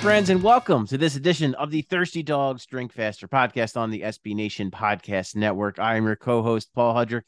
friends, 0.00 0.30
and 0.30 0.44
welcome 0.44 0.86
to 0.86 0.96
this 0.96 1.16
edition 1.16 1.56
of 1.56 1.72
the 1.72 1.82
Thirsty 1.82 2.22
Dogs 2.22 2.64
Drink 2.66 2.92
Faster 2.92 3.26
podcast 3.26 3.76
on 3.76 3.90
the 3.90 4.02
SB 4.02 4.32
Nation 4.32 4.70
Podcast 4.70 5.34
Network. 5.34 5.80
I 5.80 5.96
am 5.96 6.06
your 6.06 6.14
co 6.14 6.40
host, 6.40 6.72
Paul 6.72 6.94
Hudrick, 6.94 7.22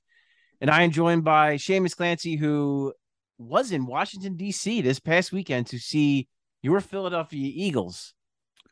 and 0.60 0.70
I 0.70 0.83
am 0.83 0.93
joined 0.93 1.24
by 1.24 1.56
Seamus 1.56 1.96
Clancy, 1.96 2.37
who 2.37 2.95
was 3.38 3.73
in 3.73 3.87
Washington, 3.87 4.37
D.C. 4.37 4.83
this 4.83 5.01
past 5.01 5.33
weekend 5.33 5.66
to 5.68 5.80
see 5.80 6.29
your 6.62 6.80
Philadelphia 6.80 7.51
Eagles 7.52 8.15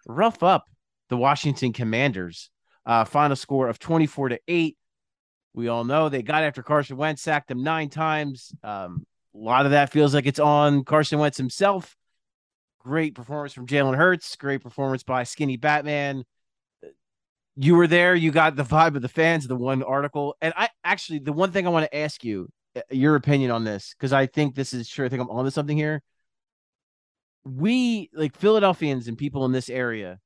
rough 0.06 0.44
up 0.44 0.66
the 1.08 1.16
Washington 1.16 1.72
Commanders. 1.72 2.50
Uh, 2.86 3.04
final 3.04 3.36
score 3.36 3.68
of 3.68 3.80
24 3.80 4.28
to 4.28 4.40
8. 4.46 4.76
We 5.54 5.66
all 5.66 5.82
know 5.82 6.08
they 6.08 6.22
got 6.22 6.44
after 6.44 6.62
Carson 6.62 6.96
Wentz, 6.96 7.22
sacked 7.22 7.50
him 7.50 7.64
nine 7.64 7.88
times. 7.88 8.52
Um, 8.62 9.04
a 9.34 9.38
lot 9.38 9.64
of 9.64 9.72
that 9.72 9.90
feels 9.90 10.14
like 10.14 10.26
it's 10.26 10.38
on 10.38 10.84
Carson 10.84 11.18
Wentz 11.18 11.36
himself. 11.36 11.96
Great 12.88 13.14
performance 13.14 13.52
from 13.52 13.66
Jalen 13.66 13.98
Hurts. 13.98 14.34
Great 14.36 14.62
performance 14.62 15.02
by 15.02 15.22
Skinny 15.22 15.58
Batman. 15.58 16.24
You 17.54 17.74
were 17.74 17.86
there. 17.86 18.14
You 18.14 18.30
got 18.30 18.56
the 18.56 18.62
vibe 18.62 18.96
of 18.96 19.02
the 19.02 19.10
fans. 19.10 19.46
The 19.46 19.54
one 19.54 19.82
article, 19.82 20.36
and 20.40 20.54
I 20.56 20.70
actually 20.82 21.18
the 21.18 21.34
one 21.34 21.52
thing 21.52 21.66
I 21.66 21.70
want 21.70 21.84
to 21.84 21.94
ask 21.94 22.24
you 22.24 22.48
uh, 22.74 22.80
your 22.90 23.14
opinion 23.14 23.50
on 23.50 23.62
this 23.62 23.92
because 23.92 24.14
I 24.14 24.24
think 24.24 24.54
this 24.54 24.72
is 24.72 24.88
sure. 24.88 25.04
I 25.04 25.10
think 25.10 25.20
I'm 25.20 25.28
onto 25.28 25.50
something 25.50 25.76
here. 25.76 26.00
We 27.44 28.08
like 28.14 28.34
Philadelphians 28.34 29.06
and 29.06 29.18
people 29.18 29.44
in 29.44 29.52
this 29.52 29.68
area 29.68 30.18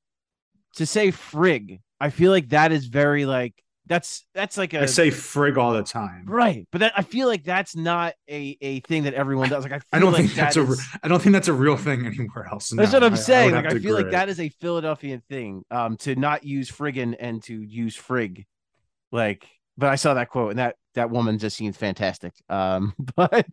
to 0.77 0.87
say 0.87 1.09
frig. 1.11 1.81
I 1.99 2.11
feel 2.11 2.31
like 2.31 2.51
that 2.51 2.71
is 2.71 2.87
very 2.87 3.27
like 3.27 3.61
that's 3.87 4.25
that's 4.35 4.57
like 4.57 4.75
a 4.75 4.83
I 4.83 4.87
say 4.87 5.09
frig 5.11 5.57
all 5.57 5.73
the 5.73 5.83
time. 5.83 6.25
right, 6.27 6.67
but 6.71 6.79
that, 6.79 6.93
I 6.97 7.03
feel 7.03 7.27
like 7.29 7.43
that's 7.45 7.75
not 7.75 8.15
a 8.29 8.57
a 8.61 8.81
thing 8.81 9.03
that 9.05 9.15
everyone 9.15 9.49
does. 9.49 9.65
Like 9.65 9.73
I, 9.73 9.79
feel 9.79 9.87
I 9.93 9.99
don't 9.99 10.13
like 10.13 10.23
think 10.27 10.35
that's 10.35 10.55
that 10.55 10.63
a. 10.69 10.99
I 11.03 11.09
don't 11.09 11.21
think 11.21 11.33
that's 11.33 11.49
a 11.49 11.53
real 11.53 11.77
thing 11.77 12.07
anywhere 12.07 12.47
else. 12.51 12.71
That's 12.71 12.93
what 12.93 13.03
I'm 13.03 13.13
I- 13.13 13.17
I 13.17 13.19
saying. 13.19 13.53
like 13.55 13.67
I 13.67 13.79
feel 13.79 13.95
like 13.95 14.03
agree. 14.03 14.13
that 14.13 14.29
is 14.29 14.39
a 14.41 14.49
Philadelphian 14.49 15.23
thing. 15.29 15.65
Um, 15.71 15.97
to 15.99 16.15
not 16.15 16.45
use 16.45 16.71
friggin' 16.71 17.17
and 17.19 17.43
to 17.45 17.61
use 17.61 17.97
frig, 17.97 18.47
like. 19.11 19.47
But 19.79 19.89
I 19.89 19.95
saw 19.97 20.15
that 20.15 20.29
quote, 20.29 20.51
and 20.51 20.59
that 20.59 20.77
that 20.95 21.11
woman 21.11 21.39
just 21.39 21.57
seems 21.57 21.77
fantastic. 21.79 22.35
Um, 22.51 22.95
but 23.17 23.47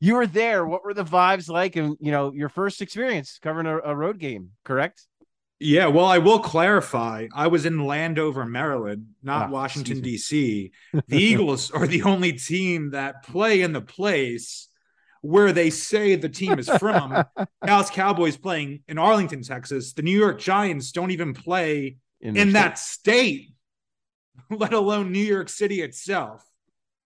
you 0.00 0.16
were 0.16 0.26
there. 0.26 0.66
What 0.66 0.84
were 0.84 0.94
the 0.94 1.04
vibes 1.04 1.48
like? 1.48 1.76
And 1.76 1.96
you 2.00 2.10
know, 2.10 2.32
your 2.32 2.48
first 2.48 2.82
experience 2.82 3.38
covering 3.40 3.66
a, 3.66 3.78
a 3.78 3.94
road 3.94 4.18
game, 4.18 4.50
correct? 4.64 5.06
Yeah, 5.62 5.88
well, 5.88 6.06
I 6.06 6.16
will 6.16 6.38
clarify. 6.38 7.28
I 7.34 7.48
was 7.48 7.66
in 7.66 7.84
Landover, 7.84 8.46
Maryland, 8.46 9.08
not 9.22 9.48
Ah, 9.48 9.50
Washington 9.52 10.00
D.C. 10.00 10.72
The 11.08 11.16
Eagles 11.16 11.70
are 11.70 11.86
the 11.86 12.02
only 12.04 12.32
team 12.32 12.92
that 12.92 13.24
play 13.24 13.60
in 13.60 13.74
the 13.74 13.82
place 13.82 14.68
where 15.20 15.52
they 15.52 15.68
say 15.68 16.16
the 16.16 16.30
team 16.30 16.58
is 16.58 16.70
from. 16.70 17.24
Dallas 17.64 17.90
Cowboys 17.90 18.38
playing 18.38 18.82
in 18.88 18.96
Arlington, 18.96 19.42
Texas. 19.42 19.92
The 19.92 20.00
New 20.00 20.18
York 20.18 20.40
Giants 20.40 20.92
don't 20.92 21.10
even 21.10 21.34
play 21.34 21.98
their 22.22 22.34
in 22.36 22.52
that 22.54 22.78
state, 22.78 23.50
let 24.50 24.72
alone 24.72 25.12
New 25.12 25.18
York 25.18 25.50
City 25.50 25.82
itself. 25.82 26.42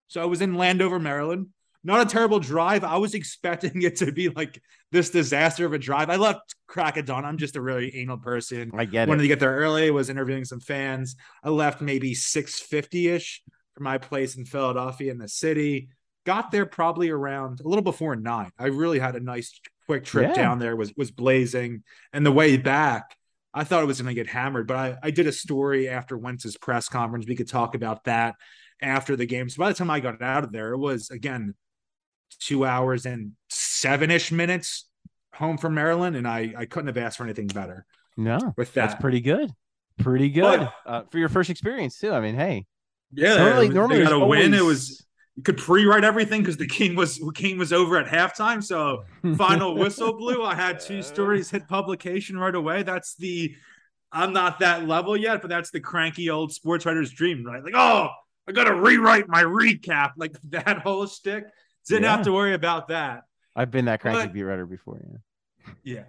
So 0.07 0.23
I 0.23 0.27
was 0.27 0.41
in 0.41 0.55
Landover, 0.55 1.01
Maryland. 1.01 1.49
Not 1.87 2.07
a 2.07 2.11
terrible 2.11 2.41
drive. 2.41 2.83
I 2.83 2.97
was 2.97 3.15
expecting 3.15 3.83
it 3.83 3.97
to 3.97 4.11
be 4.11 4.31
like 4.31 4.61
this 4.91 5.11
disaster 5.11 5.67
of 5.67 5.73
a 5.75 5.79
drive. 5.79 6.09
I 6.09 6.17
left 6.17 6.55
crack 6.67 6.97
of 6.97 7.05
dawn. 7.05 7.25
I'm 7.25 7.37
just 7.37 7.57
a 7.57 7.61
really 7.61 7.95
anal 7.97 8.17
person. 8.17 8.71
I 8.75 8.87
get 8.87 9.07
Wanted 9.07 9.21
it. 9.21 9.25
to 9.25 9.29
get 9.29 9.41
there 9.41 9.55
early. 9.55 9.91
Was 9.91 10.09
interviewing 10.09 10.45
some 10.47 10.61
fans. 10.61 11.15
I 11.43 11.51
left 11.51 11.81
maybe 11.83 12.15
6:50 12.15 13.09
ish 13.15 13.43
from 13.75 13.85
my 13.85 13.99
place 13.99 14.37
in 14.37 14.45
Philadelphia 14.47 15.11
in 15.13 15.19
the 15.19 15.29
city. 15.29 15.89
Got 16.25 16.51
there 16.51 16.65
probably 16.65 17.11
around 17.11 17.61
a 17.61 17.69
little 17.69 17.83
before 17.83 18.17
nine. 18.17 18.51
I 18.59 18.67
really 18.69 18.99
had 18.99 19.15
a 19.15 19.21
nice 19.21 19.61
quick 19.87 20.05
trip 20.05 20.29
Yeah. 20.31 20.43
down 20.43 20.59
there. 20.59 20.75
Was 20.77 20.95
was 20.97 21.11
blazing, 21.11 21.83
and 22.15 22.25
the 22.25 22.33
way 22.33 22.57
back, 22.57 23.15
I 23.53 23.65
thought 23.65 23.83
it 23.83 23.87
was 23.87 24.01
going 24.01 24.15
to 24.15 24.21
get 24.23 24.31
hammered. 24.33 24.67
But 24.67 24.77
I 24.79 24.97
I 25.03 25.11
did 25.11 25.27
a 25.27 25.33
story 25.33 25.87
after 25.89 26.17
Wentz's 26.17 26.57
press 26.57 26.89
conference. 26.89 27.27
We 27.29 27.37
could 27.37 27.49
talk 27.49 27.75
about 27.75 28.05
that 28.05 28.37
after 28.81 29.17
the 29.17 29.27
game. 29.27 29.51
So 29.51 29.59
by 29.59 29.69
the 29.69 29.75
time 29.75 29.91
I 29.91 30.01
got 30.01 30.23
out 30.23 30.45
of 30.45 30.53
there, 30.53 30.73
it 30.73 30.79
was 30.79 31.11
again 31.11 31.55
two 32.37 32.65
hours 32.65 33.07
and 33.07 33.33
seven 33.49 34.11
ish 34.11 34.33
minutes 34.33 34.87
home 35.35 35.59
from 35.59 35.75
Maryland, 35.75 36.17
and 36.17 36.27
I 36.29 36.55
I 36.57 36.67
couldn't 36.67 36.89
have 36.89 36.97
asked 36.99 37.19
for 37.19 37.25
anything 37.25 37.47
better 37.49 37.87
No, 38.17 38.39
with 38.57 38.73
that. 38.75 38.89
that's 38.91 39.01
pretty 39.01 39.21
good. 39.21 39.51
Pretty 39.99 40.29
good 40.29 40.61
But- 40.85 40.91
uh, 40.91 41.03
for 41.11 41.19
your 41.19 41.29
first 41.29 41.51
experience 41.51 41.99
too. 41.99 42.13
I 42.13 42.21
mean, 42.21 42.35
hey, 42.35 42.67
Yeah, 43.13 43.37
normally, 43.37 43.69
normally 43.69 44.03
got 44.03 44.13
a 44.13 44.19
win. 44.27 44.55
It 44.55 44.63
was 44.65 45.07
you 45.37 45.43
could 45.43 45.57
pre-write 45.59 46.05
everything 46.05 46.43
because 46.43 46.57
the 46.57 46.67
king 46.67 46.95
was 46.95 47.19
the 47.19 47.31
game 47.35 47.59
was 47.59 47.73
over 47.73 47.97
at 47.99 48.07
halftime. 48.07 48.63
So 48.63 49.05
final 49.37 49.75
whistle 49.75 50.13
blew. 50.17 50.43
I 50.45 50.55
had 50.55 50.79
two 50.81 51.03
stories 51.03 51.51
hit 51.51 51.67
publication 51.69 52.37
right 52.39 52.55
away. 52.55 52.83
That's 52.85 53.15
the 53.17 53.55
I'm 54.13 54.33
not 54.33 54.61
that 54.61 54.87
level 54.87 55.17
yet, 55.17 55.41
but 55.43 55.49
that's 55.49 55.71
the 55.73 55.81
cranky 55.81 56.31
old 56.31 56.53
sports 56.53 56.87
writer's 56.87 57.11
dream, 57.11 57.45
right? 57.45 57.65
Like, 57.65 57.75
oh, 57.77 58.11
I 58.49 58.53
gotta 58.53 58.73
rewrite 58.75 59.29
my 59.29 59.43
recap, 59.43 60.13
like 60.17 60.37
that 60.51 60.79
whole 60.79 61.07
stick. 61.09 61.45
Didn't 61.89 62.05
Yeah. 62.05 62.17
have 62.17 62.25
to 62.25 62.33
worry 62.33 62.55
about 62.55 62.89
that. 62.89 63.25
I've 63.57 63.71
been 63.71 63.85
that 63.87 64.01
cranky 64.01 64.27
But- 64.27 64.33
beat 64.33 64.43
writer 64.43 64.67
before. 64.67 65.01
Yeah. 65.05 65.73
Yeah. 65.83 66.05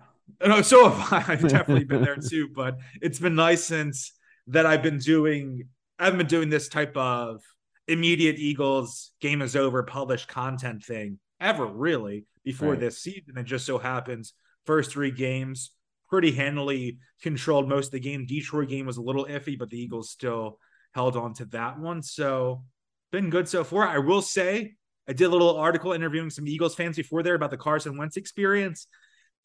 No, 0.47 0.55
uh, 0.57 0.61
so 0.63 0.89
have 0.89 1.13
I. 1.29 1.33
I've 1.33 1.47
definitely 1.47 1.85
been 1.85 2.03
there 2.03 2.15
too, 2.17 2.49
but 2.53 2.79
it's 3.01 3.19
been 3.19 3.35
nice 3.35 3.63
since 3.63 4.13
that 4.47 4.65
I've 4.65 4.83
been 4.83 4.97
doing 4.99 5.67
I 5.97 6.05
haven't 6.05 6.17
been 6.17 6.27
doing 6.27 6.49
this 6.49 6.67
type 6.67 6.95
of 6.97 7.41
immediate 7.87 8.37
Eagles 8.37 9.11
game 9.21 9.41
is 9.41 9.55
over 9.55 9.81
published 9.83 10.27
content 10.27 10.83
thing 10.83 11.19
ever 11.39 11.65
really 11.65 12.25
before 12.43 12.71
Right. 12.71 12.79
this 12.79 12.97
season. 13.01 13.37
It 13.37 13.43
just 13.43 13.65
so 13.65 13.77
happens 13.77 14.33
first 14.65 14.91
three 14.91 15.11
games 15.11 15.71
pretty 16.09 16.31
handily 16.31 16.97
controlled 17.21 17.69
most 17.69 17.87
of 17.87 17.91
the 17.93 17.99
game. 17.99 18.25
Detroit 18.25 18.67
game 18.69 18.85
was 18.87 18.97
a 18.97 19.01
little 19.01 19.25
iffy, 19.25 19.57
but 19.57 19.69
the 19.69 19.79
Eagles 19.79 20.09
still 20.11 20.59
held 20.93 21.15
on 21.15 21.33
to 21.35 21.45
that 21.45 21.79
one. 21.79 22.01
So 22.01 22.65
been 23.11 23.29
good 23.29 23.47
so 23.47 23.63
far. 23.63 23.87
I 23.87 23.99
will 23.99 24.21
say 24.21 24.75
I 25.07 25.13
did 25.13 25.25
a 25.25 25.29
little 25.29 25.57
article 25.57 25.93
interviewing 25.93 26.29
some 26.29 26.47
Eagles 26.47 26.75
fans 26.75 26.95
before 26.95 27.23
there 27.23 27.35
about 27.35 27.51
the 27.51 27.57
Carson 27.57 27.97
Wentz 27.97 28.17
experience. 28.17 28.87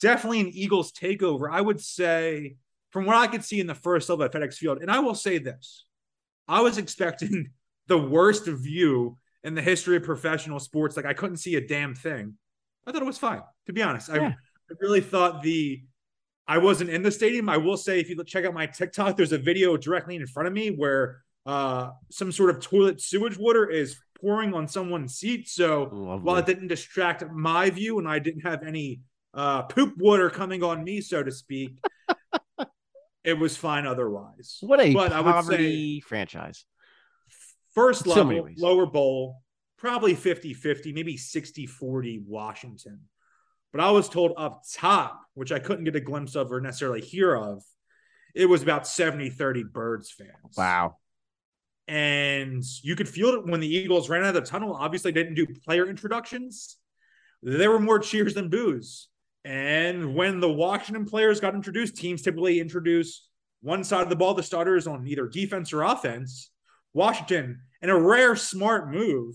Definitely 0.01 0.41
an 0.41 0.49
Eagles 0.49 0.93
takeover. 0.93 1.51
I 1.51 1.61
would 1.61 1.81
say, 1.81 2.57
from 2.91 3.05
what 3.05 3.17
I 3.17 3.27
could 3.27 3.45
see 3.45 3.61
in 3.61 3.67
the 3.67 3.75
first 3.75 4.09
level 4.09 4.25
at 4.25 4.33
FedEx 4.33 4.55
Field, 4.55 4.79
and 4.81 4.91
I 4.91 5.01
will 5.01 5.15
say 5.15 5.39
this 5.39 5.85
I 6.49 6.63
was 6.63 6.79
expecting 6.79 7.51
the 7.87 7.99
worst 7.99 8.47
view 8.47 9.19
in 9.45 9.55
the 9.55 9.63
history 9.63 9.97
of 9.97 10.03
professional 10.03 10.59
sports. 10.59 10.97
Like, 10.97 11.07
I 11.07 11.15
couldn't 11.15 11.37
see 11.39 11.57
a 11.57 11.67
damn 11.67 11.95
thing. 11.95 12.35
I 12.87 12.93
thought 12.93 13.03
it 13.03 13.07
was 13.07 13.19
fine, 13.19 13.43
to 13.67 13.73
be 13.73 13.83
honest. 13.83 14.11
I, 14.11 14.19
I 14.19 14.35
really 14.81 15.01
thought 15.01 15.43
the. 15.43 15.83
I 16.49 16.59
wasn't 16.59 16.91
in 16.91 17.03
the 17.03 17.13
stadium. 17.13 17.49
I 17.49 17.59
will 17.59 17.77
say, 17.77 18.01
if 18.01 18.09
you 18.09 18.25
check 18.25 18.45
out 18.45 18.55
my 18.55 18.67
TikTok, 18.67 19.17
there's 19.17 19.31
a 19.31 19.39
video 19.39 19.77
directly 19.77 20.17
in 20.17 20.27
front 20.27 20.49
of 20.49 20.53
me 20.53 20.71
where 20.71 21.23
uh, 21.47 21.91
some 22.11 22.33
sort 22.33 22.51
of 22.51 22.61
toilet 22.61 23.01
sewage 23.01 23.39
water 23.39 23.69
is 23.69 24.01
pouring 24.21 24.55
on 24.55 24.69
someone's 24.69 25.15
seat. 25.17 25.49
So 25.49 25.85
Lovely. 25.93 26.25
while 26.25 26.37
it 26.37 26.47
didn't 26.47 26.69
distract 26.69 27.25
my 27.31 27.71
view 27.71 27.99
and 27.99 28.09
I 28.09 28.19
didn't 28.19 28.43
have 28.43 28.63
any 28.63 29.01
uh, 29.35 29.63
poop 29.63 29.95
water 29.97 30.31
coming 30.31 30.63
on 30.63 30.83
me, 30.85 31.01
so 31.01 31.23
to 31.23 31.31
speak, 31.31 31.79
it 33.25 33.35
was 33.39 33.57
fine 33.57 33.87
otherwise. 33.87 34.59
What 34.61 34.81
a 34.81 34.93
But 34.93 35.13
I 35.13 35.21
would 35.21 35.31
poverty 35.33 36.01
franchise. 36.01 36.65
First 37.75 38.05
So 38.05 38.11
level, 38.11 38.43
ways. 38.45 38.59
lower 38.59 38.87
bowl, 38.87 39.43
probably 39.79 40.15
50 40.15 40.55
50, 40.55 40.93
maybe 40.93 41.17
60 41.17 41.67
40 41.67 42.23
Washington. 42.27 43.01
But 43.73 43.81
I 43.81 43.93
was 43.93 44.09
told 44.09 44.33
up 44.37 44.63
top, 44.75 45.21
which 45.35 45.53
I 45.53 45.61
couldn't 45.61 45.85
get 45.85 45.95
a 45.95 46.01
glimpse 46.01 46.35
of 46.35 46.51
or 46.51 46.61
necessarily 46.61 47.01
hear 47.01 47.37
of, 47.37 47.63
it 48.35 48.47
was 48.47 48.63
about 48.63 48.87
70 48.89 49.31
30 49.31 49.65
Birds 49.65 50.11
fans. 50.11 50.57
Wow. 50.57 50.97
And 51.91 52.63
you 52.85 52.95
could 52.95 53.09
feel 53.09 53.31
it 53.31 53.47
when 53.47 53.59
the 53.59 53.67
Eagles 53.67 54.09
ran 54.09 54.23
out 54.23 54.29
of 54.29 54.35
the 54.35 54.49
tunnel. 54.49 54.77
Obviously, 54.77 55.11
they 55.11 55.25
didn't 55.25 55.35
do 55.35 55.47
player 55.65 55.91
introductions. 55.91 56.77
there 57.43 57.69
were 57.69 57.81
more 57.81 57.99
cheers 57.99 58.33
than 58.33 58.49
boos. 58.49 59.09
And 59.45 60.15
when 60.15 60.39
the 60.39 60.53
Washington 60.53 61.05
players 61.05 61.41
got 61.41 61.57
introduced, 61.57 61.97
teams 61.97 62.23
typically 62.23 62.61
introduce 62.61 63.29
one 63.61 63.83
side 63.83 64.03
of 64.03 64.09
the 64.09 64.15
ball, 64.15 64.35
the 64.35 64.43
starters 64.45 64.87
on 64.87 65.05
either 65.09 65.27
defense 65.27 65.73
or 65.73 65.83
offense. 65.83 66.53
Washington, 66.95 67.63
in 67.83 67.91
a 67.91 67.99
rare 67.99 68.37
smart 68.37 68.89
move, 68.89 69.35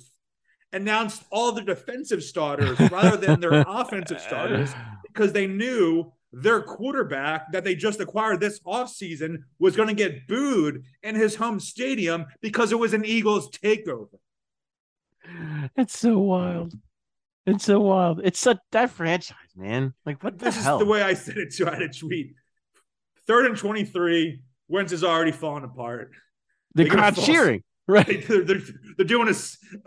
announced 0.72 1.24
all 1.32 1.52
the 1.52 1.62
defensive 1.62 2.24
starters 2.24 2.80
rather 2.90 3.18
than 3.18 3.42
their 3.42 3.66
offensive 3.68 4.22
starters 4.22 4.74
because 5.08 5.34
they 5.34 5.46
knew 5.46 6.10
their 6.38 6.62
quarterback 6.62 7.50
that 7.54 7.64
they 7.64 7.76
just 7.76 8.02
acquired 8.02 8.42
this 8.42 8.60
offseason 8.60 9.38
was 9.58 9.76
going 9.78 9.88
to 9.88 9.96
get 9.96 10.28
booed 10.28 10.84
in 11.02 11.16
his 11.16 11.36
home 11.36 11.62
stadium 11.62 12.26
because 12.42 12.74
it 12.74 12.80
was 12.80 12.94
an 12.94 13.06
Eagles 13.06 13.50
takeover. 13.50 14.10
It's 15.78 15.98
so 15.98 16.18
wild. 16.20 16.74
It's 17.46 17.64
so 17.64 17.80
wild. 17.80 18.20
It's 18.24 18.40
such 18.40 18.58
that 18.74 18.90
franchise, 18.90 19.38
man. 19.56 19.94
Like 20.06 20.22
what 20.24 20.38
this 20.38 20.56
the 20.58 20.62
hell? 20.62 20.78
is 20.78 20.86
the 20.86 20.92
way 20.92 21.02
I 21.02 21.14
said 21.14 21.38
it 21.38 21.54
too. 21.54 21.68
I 21.68 21.72
had 21.74 21.82
a 21.84 21.90
tweet. 21.90 22.34
Third 23.28 23.46
and 23.46 23.58
23. 23.58 24.42
Wentz 24.68 24.92
is 24.92 25.04
already 25.04 25.32
falling 25.32 25.64
apart. 25.64 26.12
the 26.74 26.84
they're 26.84 26.90
gonna 26.92 27.02
crowd 27.02 27.16
fall- 27.16 27.26
cheering. 27.26 27.64
Right. 27.88 28.28
They're, 28.28 28.44
they're, 28.44 28.62
they're 28.98 29.06
doing 29.06 29.28
a, 29.28 29.36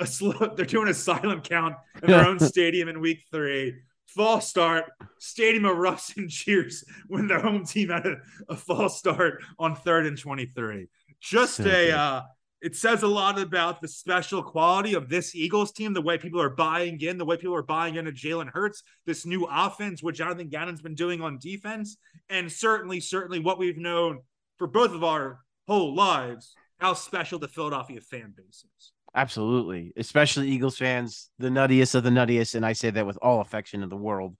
a 0.00 0.06
slow, 0.06 0.54
they're 0.56 0.64
doing 0.64 0.86
a 0.86 0.94
silent 0.94 1.42
count 1.42 1.74
in 2.00 2.08
their 2.08 2.24
own 2.24 2.38
stadium 2.38 2.88
in 2.88 3.00
week 3.00 3.24
three. 3.32 3.74
False 4.08 4.48
start. 4.48 4.84
Stadium 5.18 5.64
erupts 5.64 6.16
and 6.16 6.30
cheers 6.30 6.84
when 7.06 7.28
their 7.28 7.40
home 7.40 7.64
team 7.64 7.90
had 7.90 8.06
a, 8.06 8.16
a 8.48 8.56
false 8.56 8.98
start 8.98 9.42
on 9.58 9.76
third 9.76 10.06
and 10.06 10.18
23. 10.18 10.88
Just 11.20 11.56
So 11.56 11.64
a, 11.64 11.90
uh, 11.90 12.22
it 12.60 12.74
says 12.74 13.02
a 13.02 13.08
lot 13.08 13.38
about 13.38 13.80
the 13.80 13.88
special 13.88 14.42
quality 14.42 14.94
of 14.94 15.08
this 15.08 15.34
Eagles 15.34 15.72
team, 15.72 15.92
the 15.92 16.02
way 16.02 16.18
people 16.18 16.40
are 16.40 16.50
buying 16.50 17.00
in, 17.00 17.18
the 17.18 17.24
way 17.24 17.36
people 17.36 17.54
are 17.54 17.62
buying 17.62 17.96
into 17.96 18.10
Jalen 18.10 18.50
Hurts, 18.52 18.82
this 19.06 19.24
new 19.24 19.46
offense, 19.50 20.02
what 20.02 20.14
Jonathan 20.14 20.48
Gannon's 20.48 20.82
been 20.82 20.94
doing 20.94 21.20
on 21.20 21.38
defense, 21.38 21.98
and 22.28 22.50
certainly, 22.50 23.00
certainly 23.00 23.38
what 23.38 23.58
we've 23.58 23.78
known 23.78 24.20
for 24.56 24.66
both 24.66 24.92
of 24.92 25.04
our 25.04 25.40
whole 25.68 25.94
lives, 25.94 26.54
how 26.78 26.94
special 26.94 27.38
the 27.38 27.48
Philadelphia 27.48 28.00
fan 28.00 28.34
base 28.36 28.64
is. 28.78 28.92
Absolutely. 29.14 29.92
Especially 29.96 30.50
Eagles 30.50 30.76
fans, 30.76 31.30
the 31.38 31.48
nuttiest 31.48 31.94
of 31.94 32.04
the 32.04 32.10
nuttiest. 32.10 32.54
And 32.54 32.64
I 32.64 32.72
say 32.72 32.90
that 32.90 33.06
with 33.06 33.18
all 33.22 33.40
affection 33.40 33.82
in 33.82 33.88
the 33.88 33.96
world. 33.96 34.36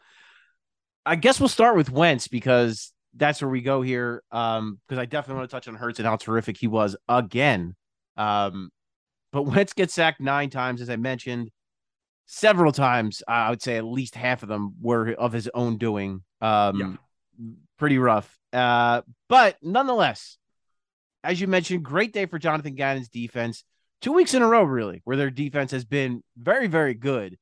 I 1.06 1.16
guess 1.16 1.40
we'll 1.40 1.48
start 1.48 1.76
with 1.76 1.90
Wentz 1.90 2.28
because 2.28 2.92
that's 3.14 3.40
where 3.40 3.50
we 3.50 3.62
go 3.62 3.82
here. 3.82 4.22
Um, 4.30 4.78
because 4.86 5.00
I 5.00 5.06
definitely 5.06 5.40
want 5.40 5.50
to 5.50 5.56
touch 5.56 5.68
on 5.68 5.74
Hurts 5.74 5.98
and 5.98 6.06
how 6.06 6.16
terrific 6.16 6.58
he 6.58 6.66
was 6.66 6.96
again. 7.08 7.74
Um, 8.16 8.70
but 9.32 9.42
Wentz 9.46 9.72
gets 9.72 9.94
sacked 9.94 10.20
nine 10.20 10.50
times, 10.50 10.80
as 10.80 10.90
I 10.90 10.96
mentioned, 10.96 11.50
several 12.26 12.72
times. 12.72 13.22
I 13.26 13.50
would 13.50 13.62
say 13.62 13.76
at 13.76 13.84
least 13.84 14.14
half 14.14 14.42
of 14.42 14.48
them 14.48 14.74
were 14.80 15.12
of 15.12 15.32
his 15.32 15.48
own 15.54 15.78
doing. 15.78 16.22
Um, 16.40 16.98
pretty 17.78 17.98
rough. 17.98 18.38
Uh, 18.52 19.02
but 19.28 19.56
nonetheless, 19.62 20.36
as 21.24 21.40
you 21.40 21.46
mentioned, 21.46 21.84
great 21.84 22.12
day 22.12 22.26
for 22.26 22.38
Jonathan 22.38 22.74
Gannon's 22.74 23.08
defense. 23.08 23.64
Two 24.00 24.12
weeks 24.12 24.34
in 24.34 24.42
a 24.42 24.46
row, 24.46 24.62
really, 24.62 25.00
where 25.04 25.16
their 25.16 25.30
defense 25.30 25.72
has 25.72 25.84
been 25.84 26.22
very, 26.36 26.68
very 26.68 26.94
good. 26.94 27.36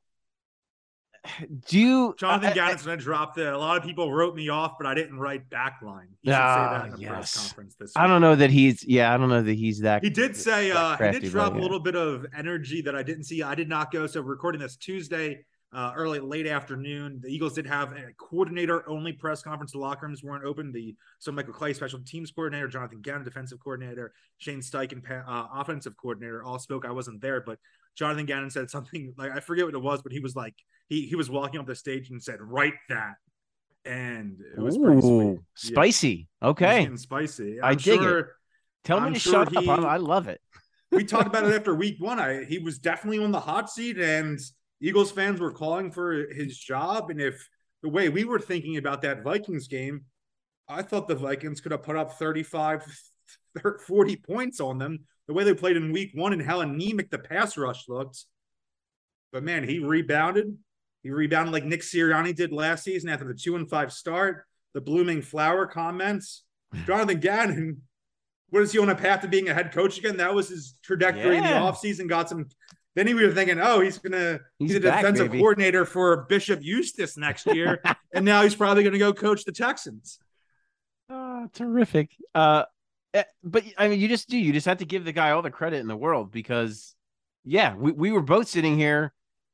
Do 1.68 1.78
you, 1.78 2.14
Jonathan 2.18 2.54
Gannon's 2.54 2.82
going 2.82 2.98
to 2.98 3.04
drop 3.04 3.34
the. 3.34 3.54
A 3.54 3.58
lot 3.58 3.76
of 3.76 3.82
people 3.82 4.12
wrote 4.12 4.34
me 4.34 4.48
off, 4.48 4.74
but 4.78 4.86
I 4.86 4.94
didn't 4.94 5.18
write 5.18 5.48
backline. 5.50 6.08
He 6.22 6.30
should 6.30 6.36
say 6.36 6.36
that 6.36 6.86
in 6.86 6.92
a 6.94 6.98
yes. 6.98 7.10
press 7.10 7.38
conference 7.38 7.74
this 7.78 7.92
I 7.96 8.06
don't 8.06 8.20
know 8.20 8.34
that 8.34 8.50
he's. 8.50 8.84
Yeah, 8.84 9.12
I 9.12 9.16
don't 9.16 9.28
know 9.28 9.42
that 9.42 9.56
he's 9.56 9.80
that. 9.80 10.02
He 10.02 10.10
did 10.10 10.36
say 10.36 10.70
that 10.70 11.00
uh, 11.00 11.12
he 11.12 11.20
did 11.20 11.30
drop 11.30 11.54
a 11.54 11.58
little 11.58 11.80
bit 11.80 11.94
of 11.94 12.26
energy 12.36 12.82
that 12.82 12.94
I 12.94 13.02
didn't 13.02 13.24
see. 13.24 13.42
I 13.42 13.54
did 13.54 13.68
not 13.68 13.92
go. 13.92 14.06
So 14.06 14.20
recording 14.20 14.60
this 14.60 14.76
Tuesday, 14.76 15.44
uh, 15.72 15.92
early 15.96 16.20
late 16.20 16.46
afternoon. 16.46 17.20
The 17.22 17.28
Eagles 17.28 17.54
did 17.54 17.66
have 17.66 17.92
a 17.92 18.12
coordinator 18.18 18.88
only 18.88 19.12
press 19.12 19.42
conference. 19.42 19.72
The 19.72 19.78
locker 19.78 20.06
rooms 20.06 20.22
weren't 20.22 20.44
open. 20.44 20.72
The 20.72 20.94
so 21.18 21.32
Michael 21.32 21.52
Clay, 21.52 21.72
special 21.72 22.00
teams 22.06 22.30
coordinator, 22.30 22.68
Jonathan 22.68 23.00
Gannon, 23.02 23.24
defensive 23.24 23.58
coordinator, 23.60 24.12
Shane 24.38 24.60
Steichen, 24.60 25.02
uh, 25.28 25.46
offensive 25.54 25.96
coordinator, 25.96 26.42
all 26.44 26.58
spoke. 26.58 26.84
I 26.86 26.92
wasn't 26.92 27.20
there, 27.20 27.40
but 27.40 27.58
Jonathan 27.96 28.26
Gannon 28.26 28.50
said 28.50 28.70
something 28.70 29.12
like 29.18 29.32
I 29.32 29.40
forget 29.40 29.64
what 29.66 29.74
it 29.74 29.82
was, 29.82 30.02
but 30.02 30.12
he 30.12 30.20
was 30.20 30.36
like 30.36 30.54
he 30.88 31.06
he 31.06 31.16
was 31.16 31.28
walking 31.28 31.58
up 31.60 31.66
the 31.66 31.74
stage 31.74 32.10
and 32.10 32.22
said, 32.22 32.40
"Write 32.40 32.74
that," 32.88 33.14
and 33.84 34.38
it 34.56 34.60
was 34.60 34.78
pretty 34.78 35.00
sweet. 35.00 35.10
Ooh, 35.10 35.32
Yeah. 35.62 35.68
spicy. 35.70 36.28
Okay, 36.42 36.88
was 36.88 37.02
spicy. 37.02 37.60
I 37.60 37.70
I'm 37.70 37.76
dig 37.76 38.00
it. 38.02 38.26
tell 38.84 39.00
me 39.00 39.06
I'm 39.08 39.14
to 39.14 39.20
sure 39.20 39.44
shut 39.44 39.56
up. 39.56 39.62
he- 39.64 39.68
I, 39.70 39.74
I 39.76 39.96
love 39.96 40.28
it. 40.28 40.40
we 40.92 41.04
talked 41.04 41.26
about 41.26 41.44
it 41.44 41.54
after 41.54 41.74
week 41.74 41.96
one. 41.98 42.18
I 42.20 42.44
he 42.44 42.58
was 42.58 42.78
definitely 42.78 43.22
on 43.22 43.32
the 43.32 43.40
hot 43.40 43.68
seat, 43.68 43.98
and 43.98 44.38
Eagles 44.80 45.10
fans 45.10 45.40
were 45.40 45.52
calling 45.52 45.90
for 45.90 46.12
his 46.32 46.58
job. 46.58 47.10
And 47.10 47.20
if 47.20 47.48
the 47.82 47.88
way 47.88 48.08
we 48.08 48.24
were 48.24 48.38
thinking 48.38 48.76
about 48.76 49.02
that 49.02 49.22
Vikings 49.22 49.68
game, 49.68 50.02
I 50.68 50.82
thought 50.82 51.08
the 51.08 51.14
Vikings 51.14 51.60
could 51.60 51.72
have 51.72 51.82
put 51.82 51.96
up 51.96 52.12
35, 52.18 52.84
40 53.86 54.16
points 54.16 54.60
on 54.60 54.78
them. 54.78 55.00
The 55.28 55.34
way 55.34 55.44
they 55.44 55.54
played 55.54 55.76
in 55.76 55.92
week 55.92 56.10
one 56.14 56.32
and 56.32 56.42
how 56.42 56.60
anemic 56.60 57.10
the 57.10 57.18
pass 57.18 57.56
rush 57.56 57.88
looked. 57.88 58.24
But 59.32 59.42
man, 59.42 59.68
he 59.68 59.78
rebounded. 59.78 60.56
He 61.02 61.10
rebounded 61.10 61.52
like 61.52 61.64
Nick 61.64 61.82
Sirianni 61.82 62.34
did 62.34 62.52
last 62.52 62.84
season 62.84 63.08
after 63.08 63.26
the 63.26 63.34
two 63.34 63.56
and 63.56 63.68
five 63.68 63.92
start. 63.92 64.44
The 64.74 64.80
blooming 64.80 65.22
flower 65.22 65.66
comments. 65.66 66.42
Jonathan 66.86 67.20
Gannon 67.20 67.82
what 68.50 68.62
is 68.62 68.72
he 68.72 68.78
on 68.78 68.88
a 68.88 68.94
path 68.94 69.22
to 69.22 69.28
being 69.28 69.48
a 69.48 69.54
head 69.54 69.72
coach 69.72 69.98
again? 69.98 70.16
That 70.18 70.34
was 70.34 70.48
his 70.48 70.78
trajectory 70.82 71.36
in 71.36 71.42
the 71.42 71.48
Yeah. 71.50 71.60
offseason. 71.60 72.08
Got 72.08 72.28
some. 72.28 72.46
Then 72.96 73.06
he 73.06 73.12
was 73.12 73.34
thinking, 73.34 73.60
oh, 73.60 73.80
he's 73.80 73.98
gonna 73.98 74.40
He's 74.58 74.70
he's, 74.70 74.78
a 74.78 74.80
back, 74.80 75.02
defensive 75.02 75.30
baby. 75.30 75.38
coordinator 75.38 75.84
for 75.84 76.24
Bishop 76.28 76.60
Eustace 76.62 77.18
next 77.18 77.46
year, 77.46 77.82
and 78.14 78.24
now 78.24 78.42
he's 78.42 78.54
probably 78.56 78.82
gonna 78.82 78.98
go 78.98 79.12
coach 79.12 79.44
the 79.44 79.52
Texans. 79.52 80.18
Oh, 81.10 81.46
terrific. 81.52 82.16
Uh, 82.34 82.64
eh, 83.12 83.24
but 83.44 83.64
I 83.76 83.88
mean, 83.88 84.00
you 84.00 84.08
just 84.08 84.30
do. 84.30 84.38
You 84.38 84.50
just 84.50 84.66
have 84.66 84.78
to 84.78 84.86
give 84.86 85.04
the 85.04 85.12
guy 85.12 85.32
all 85.32 85.42
the 85.42 85.50
credit 85.50 85.80
in 85.80 85.88
the 85.88 85.96
world 85.96 86.32
because, 86.32 86.96
yeah, 87.44 87.76
we, 87.76 87.92
we 87.92 88.12
were 88.12 88.22
both 88.22 88.48
sitting 88.48 88.78
here. 88.78 89.12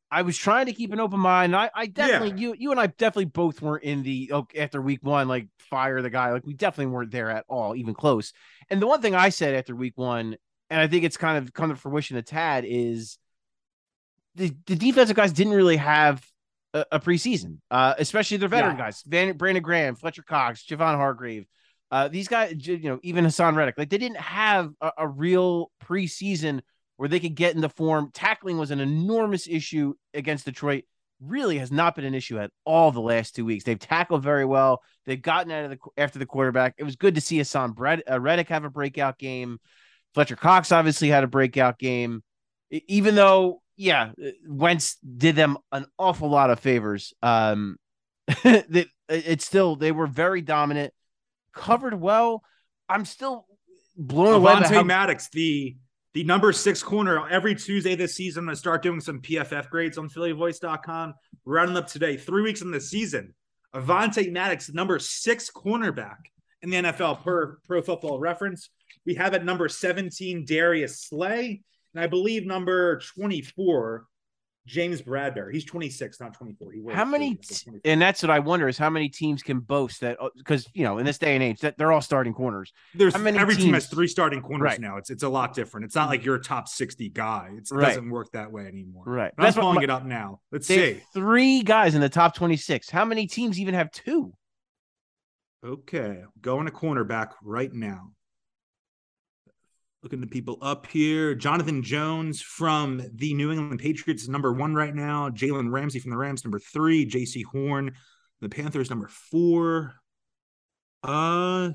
I 0.09 0.23
was 0.23 0.37
trying 0.39 0.67
to 0.67 0.73
keep 0.73 0.93
an 0.93 1.01
open 1.01 1.19
mind. 1.19 1.57
I, 1.57 1.69
I 1.75 1.87
definitely, 1.87 2.41
you 2.41 2.55
you 2.57 2.71
and 2.71 2.79
I 2.79 2.87
definitely 2.87 3.25
both 3.25 3.61
weren't 3.61 3.83
in 3.83 4.05
the 4.05 4.31
oh, 4.33 4.47
after 4.57 4.81
week 4.81 5.01
one, 5.03 5.27
like 5.27 5.49
fire 5.59 6.01
the 6.01 6.11
guy. 6.11 6.31
Like 6.31 6.47
we 6.47 6.55
definitely 6.55 6.93
weren't 6.93 7.11
there 7.11 7.29
at 7.29 7.45
all, 7.49 7.75
even 7.75 7.93
close. 7.93 8.33
And 8.71 8.81
the 8.81 8.87
one 8.87 9.03
thing 9.03 9.17
I 9.17 9.31
said 9.31 9.57
after 9.57 9.75
week 9.75 9.95
one, 9.97 10.37
and 10.71 10.81
I 10.81 10.87
think 10.87 11.03
it's 11.03 11.17
kind 11.17 11.39
of 11.39 11.53
come 11.53 11.71
to 11.71 11.77
fruition 11.77 12.17
a 12.19 12.23
tad, 12.23 12.65
is 12.69 13.19
the 14.35 14.55
the 14.67 14.77
defensive 14.77 15.17
guys 15.17 15.33
didn't 15.33 15.53
really 15.55 15.77
have 15.77 16.25
a, 16.75 16.85
a 16.93 17.01
preseason, 17.01 17.59
uh, 17.71 17.95
especially 17.99 18.39
their 18.39 18.49
veteran 18.49 18.77
Yeah. 18.77 18.85
guys, 18.85 19.03
Van, 19.07 19.37
Brandon 19.37 19.63
Graham, 19.63 19.95
Fletcher 19.95 20.23
Cox, 20.23 20.65
Javon 20.65 20.97
Hargrave. 20.97 21.47
Uh, 21.91 22.09
these 22.09 22.29
guys, 22.29 22.55
you 22.67 22.79
know, 22.89 22.99
even 23.03 23.25
Haason 23.27 23.55
Reddick, 23.55 23.77
like 23.77 23.91
they 23.91 23.99
didn't 23.99 24.17
have 24.21 24.73
a, 24.81 24.93
a 24.99 25.09
real 25.09 25.71
preseason 25.85 26.61
where 26.97 27.09
they 27.09 27.21
could 27.21 27.35
get 27.35 27.55
in 27.55 27.61
the 27.61 27.69
form. 27.69 28.11
Tackling 28.15 28.57
was 28.59 28.71
an 28.71 28.81
enormous 28.81 29.47
issue 29.47 29.95
against 30.15 30.45
Detroit. 30.47 30.85
Really 31.21 31.59
has 31.59 31.71
not 31.71 31.95
been 31.95 32.05
an 32.05 32.15
issue 32.15 32.39
at 32.39 32.51
all 32.65 32.91
the 32.91 33.01
last 33.01 33.37
two 33.37 33.45
weeks. 33.45 33.63
They've 33.65 33.79
tackled 33.79 34.23
very 34.25 34.45
well. 34.45 34.83
They've 35.07 35.21
gotten 35.23 35.53
out 35.53 35.65
of 35.67 35.71
the 35.71 35.79
after 35.97 36.19
the 36.19 36.27
quarterback. 36.27 36.75
It 36.79 36.85
was 36.85 36.97
good 36.97 37.15
to 37.15 37.21
see 37.21 37.39
Haason 37.39 37.75
Brett, 37.75 38.03
uh, 38.11 38.19
Reddick 38.19 38.49
have 38.49 38.65
a 38.65 38.71
breakout 38.71 39.19
game. 39.19 39.59
Fletcher 40.15 40.37
Cox 40.37 40.73
obviously 40.73 41.09
had 41.09 41.23
a 41.25 41.29
breakout 41.29 41.79
game, 41.79 42.23
even 42.71 43.15
though, 43.15 43.62
yeah, 43.77 44.13
uh, 44.23 44.31
Wentz 44.47 44.97
did 44.97 45.37
them 45.37 45.59
an 45.71 45.87
awful 45.99 46.29
lot 46.29 46.51
of 46.51 46.61
favors. 46.61 47.15
Um, 47.23 47.77
that 48.45 48.87
it's 49.09 49.45
still 49.45 49.77
they 49.77 49.93
were 49.93 50.07
very 50.07 50.41
dominant, 50.41 50.93
covered 51.55 51.95
well. 51.95 52.43
I'm 52.89 53.05
still 53.05 53.47
blown 53.97 54.35
away 54.35 54.55
Avonte 54.55 54.75
how 54.75 54.83
Maddox, 54.83 55.29
the 55.31 55.77
the 56.15 56.25
number 56.25 56.53
six 56.53 56.83
corner, 56.83 57.29
every 57.29 57.55
Tuesday 57.55 57.95
this 57.95 58.15
season, 58.15 58.43
I'm 58.43 58.47
gonna 58.47 58.57
start 58.57 58.83
doing 58.83 59.01
some 59.01 59.21
PFF 59.21 59.71
grades 59.71 59.99
on 59.99 60.09
PhillyVoice.com. 60.09 61.15
Rounding 61.45 61.77
up 61.77 61.89
today, 61.89 62.17
three 62.17 62.43
weeks 62.43 62.63
in 62.63 62.71
the 62.71 62.81
season. 62.81 63.35
Avonte 63.75 64.31
Maddox, 64.31 64.73
number 64.73 64.99
six 64.99 65.51
cornerback 65.51 66.19
in 66.61 66.71
the 66.71 66.77
NFL 66.77 67.23
per 67.23 67.59
Pro 67.67 67.83
Football 67.83 68.21
Reference. 68.21 68.71
We 69.05 69.15
have 69.15 69.35
at 69.35 69.45
number 69.45 69.69
17 69.69 70.45
Darius 70.45 71.03
Slay, 71.03 71.63
and 71.95 72.03
I 72.03 72.07
believe 72.07 72.47
number 72.47 72.99
24 73.17 74.07
James 74.65 75.03
Bradberry. 75.03 75.53
He's 75.53 75.65
26, 75.65 76.21
not 76.21 76.35
24. 76.35 76.71
He 76.71 76.81
how 76.93 77.05
many 77.05 77.35
24. 77.35 77.81
and 77.85 78.01
that's 78.01 78.23
what 78.23 78.31
I 78.31 78.39
wonder 78.39 78.69
is 78.69 78.79
how 78.79 78.91
many 78.91 79.09
teams 79.09 79.43
can 79.43 79.59
boast 79.59 80.01
that 80.03 80.17
uh, 80.23 80.29
because 80.37 80.69
you 80.73 80.85
know 80.85 80.99
in 80.99 81.05
this 81.05 81.19
day 81.19 81.35
and 81.35 81.43
age 81.43 81.59
that 81.63 81.77
they're 81.77 81.91
all 81.91 82.01
starting 82.01 82.33
corners. 82.33 82.73
There's 82.95 83.13
how 83.13 83.19
many 83.21 83.39
every 83.41 83.57
team 83.57 83.75
has 83.75 83.89
three 83.89 84.07
starting 84.07 84.41
corners 84.41 84.65
Right. 84.65 84.81
now. 84.81 84.99
It's 84.99 85.11
it's 85.11 85.25
a 85.25 85.29
lot 85.29 85.53
different. 85.55 85.87
It's 85.87 85.97
not 85.97 86.09
like 86.09 86.25
you're 86.25 86.37
a 86.37 86.41
top 86.41 86.69
60 86.69 87.09
guy. 87.09 87.51
It's, 87.57 87.73
it 87.73 87.75
Right. 87.75 87.89
doesn't 87.89 88.09
work 88.09 88.31
that 88.35 88.53
way 88.53 88.67
anymore. 88.67 89.03
Right. 89.05 89.33
But 89.37 89.43
I'm 89.43 89.47
That's 89.53 89.57
what 89.57 89.83
it 89.83 89.91
up 89.91 90.05
now. 90.05 90.39
Let's 90.53 90.69
see. 90.69 91.01
three 91.13 91.63
guys 91.63 91.97
in 91.97 92.01
the 92.01 92.09
top 92.09 92.37
26. 92.37 92.89
How 92.89 93.05
many 93.05 93.27
teams 93.27 93.59
even 93.59 93.75
have 93.75 93.91
two? 93.91 94.33
Okay, 95.65 96.23
going 96.41 96.67
to 96.67 96.73
cornerback 96.73 97.31
right 97.43 97.73
now. 97.73 98.11
Looking 100.03 100.21
the 100.21 100.27
people 100.27 100.59
up 100.61 100.89
here. 100.89 101.33
Jonathan 101.33 101.81
Jones 101.85 102.43
from 102.43 103.05
the 103.15 103.35
New 103.35 103.53
England 103.53 103.79
Patriots 103.79 104.25
is 104.25 104.29
number 104.29 104.53
one 104.53 104.75
right 104.75 104.95
now. 104.95 105.31
Jalen 105.31 105.71
Ramsey 105.71 106.01
from 106.01 106.11
the 106.11 106.17
Rams, 106.17 106.45
number 106.45 106.59
three. 106.59 107.07
Jaycee 107.07 107.45
Horn, 107.45 107.93
the 108.41 108.49
Panthers, 108.49 108.91
number 108.91 109.07
four. 109.07 109.95
Uh, 111.05 111.71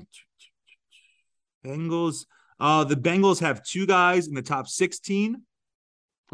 Bengals. 1.64 2.26
Uh, 2.60 2.84
the 2.84 2.96
Bengals 2.96 3.40
have 3.40 3.64
two 3.64 3.86
guys 3.86 4.28
in 4.28 4.34
the 4.34 4.42
top 4.42 4.68
16. 4.68 5.42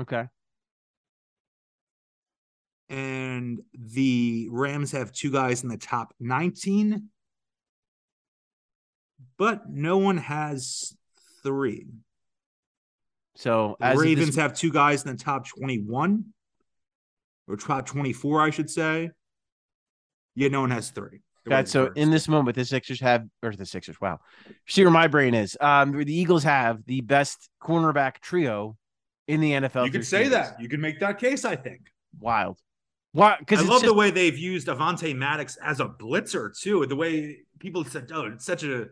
Okay. 0.01 0.25
And 2.89 3.61
the 3.73 4.49
Rams 4.51 4.91
have 4.93 5.13
two 5.13 5.31
guys 5.31 5.63
in 5.63 5.69
the 5.69 5.79
top 5.79 6.13
19. 6.19 7.09
But 9.39 9.71
no 9.71 9.99
one 9.99 10.17
has 10.17 10.97
three. 11.45 11.87
So 13.37 13.77
the 13.81 13.95
Ravens 13.97 14.29
this... 14.29 14.37
have 14.37 14.55
two 14.55 14.73
guys 14.73 15.05
in 15.05 15.17
the 15.17 15.23
top 15.23 15.47
21 15.49 16.25
or 17.49 17.57
top 17.57 17.87
24, 17.87 18.41
I 18.41 18.51
should 18.51 18.71
say. 18.71 19.11
Yeah, 20.35 20.49
no 20.49 20.61
one 20.61 20.71
has 20.71 20.91
three. 20.91 21.21
God, 21.47 21.69
so 21.69 21.87
first. 21.87 21.99
in 21.99 22.11
this 22.11 22.27
moment, 22.27 22.57
the 22.57 22.65
Sixers 22.65 23.01
have, 23.01 23.27
or 23.43 23.55
the 23.55 23.67
Sixers, 23.67 24.01
wow. 24.01 24.19
See 24.67 24.83
where 24.83 24.91
my 24.91 25.09
brain 25.09 25.35
is. 25.35 25.57
Um, 25.61 25.93
the 25.93 26.15
Eagles 26.15 26.43
have 26.45 26.85
the 26.87 27.03
best 27.03 27.51
cornerback 27.63 28.21
trio 28.21 28.77
in 29.29 29.41
the 29.41 29.53
NFL. 29.53 29.85
You 29.85 29.93
could 29.93 30.07
say 30.07 30.29
that. 30.29 30.61
You 30.61 30.69
can 30.69 30.81
make 30.81 31.01
that 31.01 31.19
case, 31.19 31.45
I 31.45 31.57
think. 31.57 31.83
Wild. 32.19 32.59
Why? 33.13 33.37
Because 33.39 33.61
I 33.61 33.63
love 33.63 33.83
just... 33.83 33.85
the 33.85 33.95
way 33.95 34.11
they've 34.11 34.37
used 34.37 34.69
Avonte 34.69 35.15
Maddox 35.15 35.57
as 35.63 35.81
a 35.81 35.87
blitzer, 35.87 36.59
too. 36.59 36.87
The 36.87 36.97
way 36.97 37.41
people 37.59 37.85
said, 37.85 38.11
oh, 38.13 38.27
it's 38.27 38.47
such 38.47 38.65
a 38.65 38.87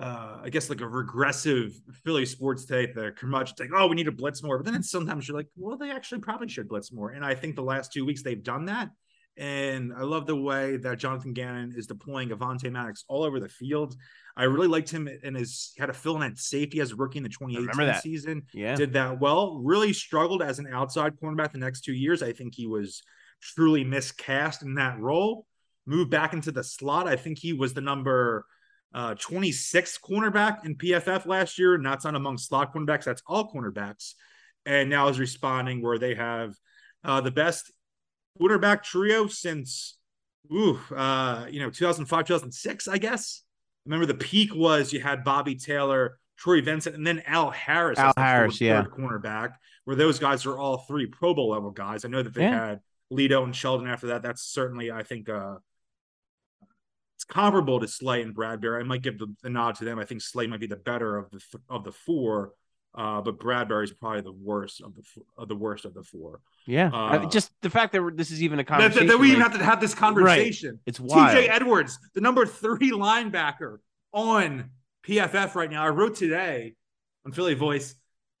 uh, 0.00 0.38
I 0.42 0.48
guess 0.48 0.70
like 0.70 0.80
a 0.80 0.88
regressive 0.88 1.78
Philly 2.04 2.24
sports 2.24 2.64
take, 2.64 2.94
the 2.94 3.12
curmudgeon 3.12 3.54
take, 3.56 3.70
oh, 3.74 3.86
we 3.86 3.96
need 3.96 4.04
to 4.04 4.12
blitz 4.12 4.42
more. 4.42 4.58
But 4.58 4.72
then 4.72 4.82
sometimes 4.82 5.28
you're 5.28 5.36
like, 5.36 5.48
well, 5.56 5.76
they 5.76 5.90
actually 5.90 6.22
probably 6.22 6.48
should 6.48 6.68
blitz 6.68 6.90
more. 6.90 7.10
And 7.10 7.22
I 7.22 7.34
think 7.34 7.54
the 7.54 7.62
last 7.62 7.92
two 7.92 8.06
weeks 8.06 8.22
they've 8.22 8.42
done 8.42 8.64
that. 8.66 8.88
And 9.36 9.92
I 9.92 10.02
love 10.02 10.26
the 10.26 10.36
way 10.36 10.78
that 10.78 10.98
Jonathan 10.98 11.34
Gannon 11.34 11.74
is 11.76 11.86
deploying 11.86 12.30
Avonte 12.30 12.70
Maddox 12.72 13.04
all 13.08 13.24
over 13.24 13.40
the 13.40 13.48
field. 13.48 13.94
I 14.36 14.44
really 14.44 14.68
liked 14.68 14.90
him 14.90 15.06
and 15.22 15.36
his 15.36 15.72
had 15.78 15.90
a 15.90 15.92
fill 15.92 16.16
in 16.16 16.22
at 16.22 16.38
safety 16.38 16.80
as 16.80 16.92
a 16.92 16.96
rookie 16.96 17.18
in 17.18 17.22
the 17.22 17.28
2018 17.28 18.00
season. 18.00 18.42
Yeah. 18.54 18.76
Did 18.76 18.94
that 18.94 19.20
well. 19.20 19.60
Really 19.62 19.92
struggled 19.92 20.42
as 20.42 20.58
an 20.58 20.66
outside 20.72 21.12
cornerback 21.22 21.52
the 21.52 21.58
next 21.58 21.82
two 21.82 21.92
years. 21.92 22.22
I 22.22 22.32
think 22.32 22.54
he 22.54 22.66
was 22.66 23.02
truly 23.42 23.84
miscast 23.84 24.62
in 24.62 24.74
that 24.74 24.98
role. 24.98 25.46
Moved 25.86 26.10
back 26.10 26.32
into 26.32 26.52
the 26.52 26.64
slot. 26.64 27.06
I 27.06 27.16
think 27.16 27.38
he 27.38 27.52
was 27.52 27.74
the 27.74 27.80
number 27.80 28.46
uh, 28.92 29.14
26th 29.14 30.00
cornerback 30.00 30.64
in 30.64 30.76
PFF 30.76 31.26
last 31.26 31.58
year, 31.58 31.74
and 31.74 31.84
that's 31.84 32.04
not 32.04 32.14
among 32.14 32.38
slot 32.38 32.74
cornerbacks. 32.74 33.04
That's 33.04 33.22
all 33.26 33.50
cornerbacks. 33.50 34.14
And 34.66 34.90
now 34.90 35.08
is 35.08 35.18
responding 35.18 35.82
where 35.82 35.98
they 35.98 36.14
have 36.14 36.54
uh, 37.04 37.20
the 37.20 37.30
best 37.30 37.72
quarterback 38.38 38.82
trio 38.82 39.26
since, 39.26 39.96
ooh, 40.52 40.78
uh, 40.94 41.46
you 41.50 41.60
know, 41.60 41.70
2005, 41.70 42.26
2006, 42.26 42.88
I 42.88 42.98
guess. 42.98 43.42
Remember 43.86 44.06
the 44.06 44.14
peak 44.14 44.54
was 44.54 44.92
you 44.92 45.00
had 45.00 45.24
Bobby 45.24 45.54
Taylor, 45.54 46.18
Troy 46.36 46.60
Vincent, 46.60 46.94
and 46.96 47.06
then 47.06 47.22
Al 47.26 47.50
Harris. 47.50 47.98
Al 47.98 48.12
Harris, 48.16 48.58
third, 48.58 48.64
yeah. 48.64 48.84
cornerback, 48.84 49.52
where 49.84 49.96
those 49.96 50.18
guys 50.18 50.44
are 50.46 50.58
all 50.58 50.78
three 50.78 51.06
Pro 51.06 51.32
Bowl 51.32 51.50
level 51.50 51.70
guys. 51.70 52.04
I 52.04 52.08
know 52.08 52.22
that 52.22 52.34
they 52.34 52.42
yeah. 52.42 52.66
had 52.68 52.80
Lito 53.12 53.42
and 53.44 53.54
Sheldon 53.56 53.88
after 53.88 54.08
that. 54.08 54.22
That's 54.22 54.42
certainly, 54.42 54.90
I 54.90 55.02
think, 55.02 55.28
uh, 55.28 55.56
comparable 57.30 57.80
to 57.80 57.88
Slay 57.88 58.20
and 58.20 58.34
Bradberry. 58.34 58.80
I 58.80 58.82
might 58.82 59.02
give 59.02 59.18
the, 59.18 59.34
the, 59.42 59.48
nod 59.48 59.76
to 59.76 59.84
them. 59.84 59.98
I 59.98 60.04
think 60.04 60.20
Slay 60.20 60.46
might 60.46 60.60
be 60.60 60.66
the 60.66 60.76
better 60.76 61.16
of 61.16 61.30
the 61.30 61.40
of 61.70 61.84
the 61.84 61.92
four, 61.92 62.52
uh, 62.94 63.22
but 63.22 63.38
Bradberry 63.38 63.84
is 63.84 63.92
probably 63.92 64.20
the 64.20 64.32
worst 64.32 64.82
of 64.82 64.94
the 64.94 65.02
of 65.38 65.48
the 65.48 65.56
worst 65.56 65.86
of 65.86 65.94
the 65.94 66.02
four. 66.02 66.40
Yeah, 66.66 66.90
uh, 66.92 67.26
just 67.30 67.52
the 67.62 67.70
fact 67.70 67.92
that 67.92 68.12
this 68.16 68.30
is 68.30 68.42
even 68.42 68.58
a 68.58 68.64
conversation 68.64 69.06
that, 69.06 69.12
that 69.12 69.18
we 69.18 69.28
like, 69.28 69.38
even 69.38 69.42
have 69.42 69.58
to 69.58 69.64
have 69.64 69.80
this 69.80 69.94
conversation. 69.94 70.70
Right. 70.70 70.80
It's 70.86 71.00
wild. 71.00 71.36
T.J. 71.36 71.48
Edwards, 71.48 71.98
the 72.14 72.20
number 72.20 72.44
three 72.44 72.90
linebacker 72.90 73.78
on 74.12 74.70
PFF 75.06 75.54
right 75.54 75.70
now. 75.70 75.84
I 75.84 75.88
wrote 75.88 76.16
today 76.16 76.74
on 77.24 77.32
Philly 77.32 77.54
Voice. 77.54 77.94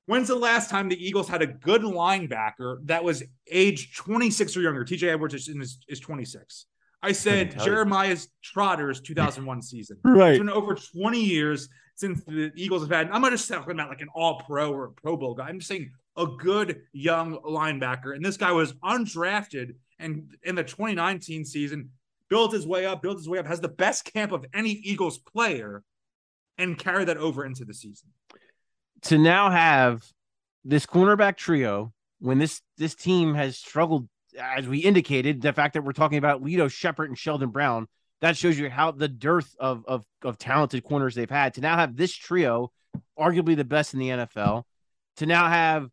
When's 0.06 0.26
the 0.26 0.34
last 0.34 0.70
time 0.70 0.88
the 0.88 1.06
Eagles 1.06 1.28
had 1.28 1.40
a 1.40 1.46
good 1.46 1.82
linebacker 1.82 2.78
that 2.86 3.04
was 3.04 3.22
age 3.48 3.94
26 3.96 4.56
or 4.56 4.62
younger? 4.62 4.84
TJ 4.84 5.04
Edwards 5.04 5.34
is, 5.34 5.46
is, 5.46 5.78
is 5.86 6.00
26. 6.00 6.66
I 7.02 7.12
said 7.12 7.58
Jeremiah's 7.58 8.28
Trotter's 8.42 9.00
2001 9.00 9.62
season. 9.62 9.98
Right. 10.04 10.32
It's 10.32 10.38
been 10.38 10.50
over 10.50 10.74
20 10.74 11.22
years 11.22 11.68
since 11.94 12.22
the 12.24 12.52
Eagles 12.54 12.82
have 12.82 12.90
had. 12.90 13.10
I'm 13.10 13.22
not 13.22 13.30
just 13.30 13.48
talking 13.48 13.72
about 13.72 13.88
like 13.88 14.00
an 14.00 14.08
all 14.14 14.40
pro 14.46 14.72
or 14.72 14.86
a 14.86 14.90
Pro 14.90 15.16
Bowl 15.16 15.34
guy. 15.34 15.48
I'm 15.48 15.58
just 15.58 15.68
saying 15.68 15.90
a 16.16 16.26
good 16.26 16.82
young 16.92 17.38
linebacker. 17.38 18.14
And 18.14 18.24
this 18.24 18.36
guy 18.36 18.52
was 18.52 18.72
undrafted 18.84 19.74
and 19.98 20.34
in 20.42 20.54
the 20.54 20.64
2019 20.64 21.44
season 21.44 21.90
built 22.28 22.52
his 22.52 22.66
way 22.66 22.86
up, 22.86 23.02
built 23.02 23.18
his 23.18 23.28
way 23.28 23.38
up, 23.38 23.46
has 23.46 23.60
the 23.60 23.68
best 23.68 24.04
camp 24.04 24.32
of 24.32 24.44
any 24.54 24.70
Eagles 24.70 25.18
player 25.18 25.82
and 26.58 26.78
carry 26.78 27.04
that 27.04 27.16
over 27.16 27.44
into 27.44 27.64
the 27.64 27.74
season. 27.74 28.08
To 29.02 29.18
now 29.18 29.50
have 29.50 30.04
this 30.64 30.86
cornerback 30.86 31.36
trio 31.36 31.92
when 32.18 32.38
this 32.38 32.60
this 32.76 32.94
team 32.94 33.34
has 33.34 33.56
struggled 33.56 34.08
as 34.38 34.66
we 34.66 34.78
indicated, 34.78 35.40
the 35.40 35.52
fact 35.52 35.74
that 35.74 35.82
we're 35.82 35.92
talking 35.92 36.18
about 36.18 36.42
Lito 36.42 36.70
Sheppard 36.70 37.08
and 37.08 37.18
Sheldon 37.18 37.50
Brown, 37.50 37.86
that 38.20 38.36
shows 38.36 38.58
you 38.58 38.68
how 38.68 38.90
the 38.90 39.08
dearth 39.08 39.54
of, 39.58 39.84
of, 39.86 40.04
of 40.22 40.38
talented 40.38 40.84
corners 40.84 41.14
they've 41.14 41.30
had 41.30 41.54
to 41.54 41.60
now 41.60 41.76
have 41.76 41.96
this 41.96 42.14
trio, 42.14 42.70
arguably 43.18 43.56
the 43.56 43.64
best 43.64 43.94
in 43.94 44.00
the 44.00 44.08
NFL, 44.08 44.64
to 45.16 45.26
now 45.26 45.48
have, 45.48 45.88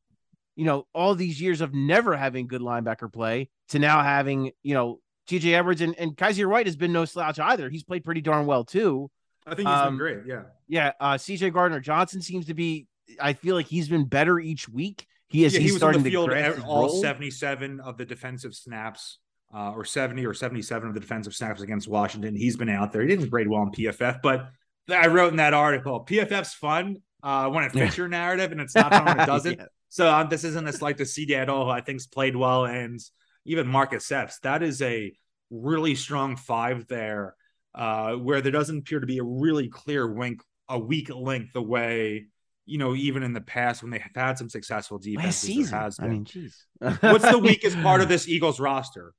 you 0.56 0.66
know, 0.66 0.86
all 0.94 1.16
these 1.16 1.40
years 1.42 1.62
of 1.62 1.74
never 1.74 2.16
having 2.16 2.48
good 2.48 2.62
linebacker 2.62 3.12
play, 3.12 3.50
to 3.70 3.80
now 3.80 4.04
having, 4.04 4.52
you 4.64 4.74
know, 4.74 5.00
TJ 5.30 5.54
Edwards 5.54 5.82
and, 5.82 5.98
and 5.98 6.16
Kyzir 6.16 6.50
White 6.50 6.66
has 6.66 6.76
been 6.76 6.94
no 6.94 7.06
slouch 7.06 7.40
either. 7.40 7.70
He's 7.70 7.84
played 7.84 8.04
pretty 8.04 8.22
darn 8.22 8.46
well 8.46 8.64
too. 8.64 9.10
I 9.46 9.56
think 9.56 9.68
he's 9.68 9.78
um, 9.78 9.94
been 9.94 9.98
great. 9.98 10.18
Yeah. 10.26 10.44
Yeah. 10.68 10.92
Uh, 11.00 11.14
CJ 11.14 11.54
Gardner 11.54 11.80
Johnson 11.80 12.22
seems 12.22 12.48
to 12.48 12.54
be, 12.54 12.88
I 13.20 13.34
feel 13.34 13.56
like 13.56 13.68
he's 13.68 13.88
been 13.88 14.06
better 14.06 14.40
each 14.40 14.68
week. 14.68 15.06
He 15.30 15.44
is. 15.44 15.54
Yeah, 15.54 15.60
he 15.60 15.72
was 15.72 15.84
on 15.84 16.02
the 16.02 16.10
field 16.10 16.32
all 16.66 16.88
role. 16.88 16.90
77 16.90 17.80
of 17.82 17.98
the 17.98 18.06
defensive 18.06 18.56
snaps, 18.56 19.20
uh, 19.54 19.72
or 19.72 19.86
70 19.86 20.26
or 20.26 20.34
77 20.34 20.88
of 20.88 20.94
the 20.94 21.00
defensive 21.00 21.36
snaps 21.36 21.62
against 21.62 21.88
Washington. 21.88 22.36
He's 22.36 22.56
been 22.56 22.70
out 22.70 22.92
there. 22.92 23.02
He 23.02 23.08
didn't 23.08 23.30
grade 23.30 23.48
well 23.48 23.64
in 23.64 23.72
PFF, 23.72 24.22
but 24.22 24.50
I 24.90 25.08
wrote 25.08 25.32
in 25.32 25.38
that 25.38 25.54
article, 25.54 26.06
PFF's 26.06 26.54
fun 26.54 26.98
uh, 27.24 27.50
when 27.50 27.64
it 27.64 27.74
fits 27.74 27.98
your 27.98 28.08
narrative, 28.08 28.52
and 28.52 28.62
it's 28.62 28.76
not 28.76 28.92
fun 28.92 29.06
when 29.06 29.20
it 29.20 29.26
doesn't. 29.26 29.58
yeah. 29.60 29.66
So 29.90 30.12
um, 30.14 30.30
this 30.30 30.44
isn't 30.44 30.68
a 30.68 30.74
slight 30.74 30.98
to 30.98 31.06
CD 31.06 31.36
at 31.36 31.50
all. 31.50 31.66
Who 31.66 31.72
I 31.72 31.82
think's 31.82 32.08
played 32.08 32.36
well, 32.36 32.66
and 32.66 33.00
even 33.46 33.68
Marcus 33.68 34.12
Epps. 34.12 34.40
That 34.40 34.64
is 34.64 34.82
a 34.82 35.14
really 35.50 35.96
strong 35.96 36.36
five 36.36 36.88
there, 36.88 37.36
uh, 37.74 38.14
where 38.14 38.42
there 38.42 38.52
doesn't 38.52 38.80
appear 38.80 39.00
to 39.00 39.08
be 39.08 39.20
a 39.20 39.24
really 39.24 39.70
clear 39.70 40.08
wink, 40.08 40.42
a 40.68 40.78
weak 40.78 41.10
link 41.10 41.54
the 41.54 41.62
way 41.62 42.28
you 42.68 42.78
know, 42.78 42.94
even 42.94 43.24
in 43.24 43.34
the 43.34 43.42
past 43.42 43.82
when 43.82 43.92
they 43.92 44.00
have 44.00 44.12
had 44.14 44.38
some 44.38 44.50
successful 44.50 45.00
defenses, 45.00 45.36
season. 45.36 45.78
Has 45.78 45.98
I 46.00 46.08
mean, 46.08 46.26
jeez. 46.26 46.54
What's 46.80 47.30
the 47.30 47.40
weakest 47.40 47.82
part 47.82 48.02
of 48.02 48.10
this 48.10 48.28
Eagles 48.28 48.60
roster? 48.60 49.14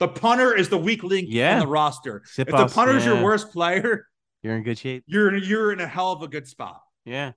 The 0.00 0.08
punter 0.08 0.56
is 0.56 0.70
the 0.70 0.78
weak 0.78 1.04
link 1.04 1.28
yeah. 1.30 1.54
on 1.54 1.60
the 1.60 1.66
roster. 1.66 2.22
If 2.36 2.48
the 2.48 2.66
punter's 2.66 3.04
yeah. 3.04 3.14
your 3.14 3.22
worst 3.22 3.52
player, 3.52 4.06
you're 4.42 4.56
in 4.56 4.62
good 4.64 4.78
shape. 4.78 5.04
You're 5.06 5.36
you're 5.36 5.72
in 5.72 5.80
a 5.80 5.86
hell 5.86 6.12
of 6.12 6.22
a 6.22 6.28
good 6.28 6.48
spot. 6.48 6.80
Yeah, 7.04 7.32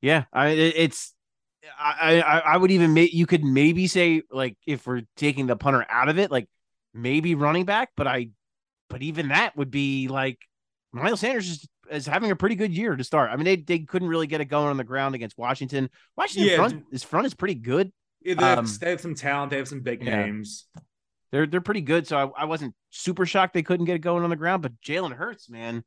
yeah. 0.00 0.24
I 0.32 0.48
it's 0.48 1.12
I 1.78 2.22
I, 2.22 2.38
I 2.38 2.56
would 2.56 2.70
even 2.70 2.94
make 2.94 3.12
you 3.12 3.26
could 3.26 3.44
maybe 3.44 3.88
say 3.88 4.22
like 4.30 4.56
if 4.66 4.86
we're 4.86 5.02
taking 5.16 5.46
the 5.46 5.56
punter 5.56 5.84
out 5.88 6.08
of 6.08 6.18
it, 6.18 6.30
like 6.30 6.48
maybe 6.94 7.34
running 7.34 7.64
back, 7.64 7.90
but 7.96 8.06
I 8.06 8.30
but 8.88 9.02
even 9.02 9.28
that 9.28 9.56
would 9.56 9.70
be 9.70 10.08
like 10.08 10.38
Miles 10.92 11.20
Sanders 11.20 11.48
is 11.50 11.66
is 11.90 12.06
having 12.06 12.30
a 12.30 12.36
pretty 12.36 12.54
good 12.54 12.72
year 12.72 12.96
to 12.96 13.04
start. 13.04 13.30
I 13.30 13.36
mean, 13.36 13.44
they 13.44 13.56
they 13.56 13.78
couldn't 13.80 14.08
really 14.08 14.26
get 14.26 14.40
it 14.40 14.46
going 14.46 14.68
on 14.68 14.76
the 14.76 14.84
ground 14.84 15.14
against 15.14 15.38
Washington. 15.38 15.90
Washington 16.16 16.50
yeah, 16.50 16.56
front, 16.56 16.84
his 16.90 17.02
front 17.02 17.26
is 17.26 17.34
pretty 17.34 17.54
good. 17.54 17.92
Yeah, 18.22 18.34
they, 18.34 18.44
have, 18.44 18.58
um, 18.58 18.68
they, 18.80 18.90
have, 18.90 19.00
some 19.00 19.14
talent. 19.14 19.50
They 19.50 19.58
have 19.58 19.68
some 19.68 19.80
big 19.80 20.02
yeah. 20.02 20.24
names. 20.24 20.66
They're 21.32 21.46
they're 21.46 21.60
pretty 21.60 21.80
good. 21.82 22.06
So 22.06 22.16
I, 22.16 22.42
I 22.42 22.44
wasn't 22.46 22.74
super 22.90 23.26
shocked 23.26 23.54
they 23.54 23.62
couldn't 23.62 23.86
get 23.86 23.96
it 23.96 24.00
going 24.00 24.24
on 24.24 24.30
the 24.30 24.36
ground. 24.36 24.62
But 24.62 24.80
Jalen 24.80 25.12
Hurts, 25.12 25.48
man, 25.48 25.84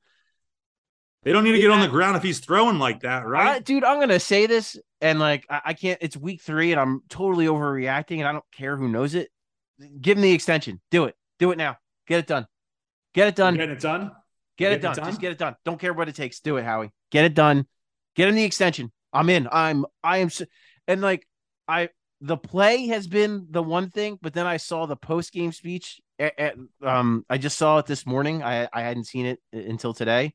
they 1.24 1.34
don't 1.34 1.44
need 1.44 1.52
to 1.52 1.60
get 1.60 1.72
on 1.72 1.82
the 1.82 1.88
ground 1.88 2.16
if 2.16 2.24
he's 2.24 2.40
throwing 2.40 2.80
like 2.80 3.02
that, 3.02 3.28
right? 3.28 3.56
I, 3.56 3.60
dude, 3.60 3.84
I'm 3.84 4.00
gonna 4.00 4.20
say 4.20 4.46
this, 4.46 4.78
and 5.02 5.20
like 5.20 5.46
I, 5.50 5.62
I, 5.66 5.74
can't. 5.74 6.00
It's 6.02 6.16
week 6.16 6.42
three, 6.42 6.72
and 6.72 6.80
I'm 6.80 7.02
totally 7.10 7.46
overreacting, 7.46 8.20
and 8.20 8.28
I 8.28 8.32
don't 8.32 8.46
care 8.54 8.78
who 8.78 8.88
knows 8.88 9.16
it. 9.16 9.30
Give 10.00 10.18
him 10.18 10.22
the 10.22 10.32
extension. 10.32 10.80
Do 10.92 11.06
it. 11.06 11.16
Do 11.40 11.52
it 11.52 11.58
now. 11.58 11.78
Get 12.08 12.20
it 12.20 12.28
done. 12.28 12.48
Get 13.14 13.28
it 13.28 13.36
done. 13.36 13.56
Get 13.56 13.70
it 13.70 13.80
done. 13.80 14.12
Get, 14.60 14.74
it 14.74 14.82
done. 14.82 14.92
it 14.92 14.96
done. 14.96 15.06
Just 15.06 15.22
get 15.22 15.32
it 15.32 15.38
done. 15.38 15.56
Don't 15.64 15.80
care 15.80 15.94
what 15.94 16.10
it 16.10 16.16
takes. 16.16 16.42
Do 16.42 16.58
it, 16.58 16.64
Howie. 16.64 16.92
Get 17.12 17.24
it 17.24 17.34
done. 17.34 17.66
Get 18.16 18.28
him 18.28 18.36
the 18.36 18.44
extension. 18.44 18.92
I'm 19.14 19.30
in. 19.30 19.48
I'm. 19.52 19.86
I 20.04 20.18
am. 20.18 20.30
And 20.88 21.02
like 21.02 21.26
I, 21.68 21.90
the 22.20 22.36
play 22.36 22.88
has 22.88 23.08
been 23.08 23.48
the 23.50 23.64
one 23.64 23.90
thing, 23.90 24.20
but 24.22 24.34
then 24.34 24.46
I 24.46 24.58
saw 24.58 24.86
the 24.86 24.98
post 24.98 25.32
game 25.32 25.54
speech. 25.54 26.02
At, 26.20 26.38
at, 26.38 26.56
um, 26.84 27.26
I 27.30 27.38
just 27.38 27.58
saw 27.58 27.78
it 27.78 27.86
this 27.86 28.06
morning. 28.06 28.44
I 28.44 28.68
I 28.74 28.82
hadn't 28.82 29.06
seen 29.06 29.26
it 29.26 29.40
until 29.54 29.94
today. 29.94 30.34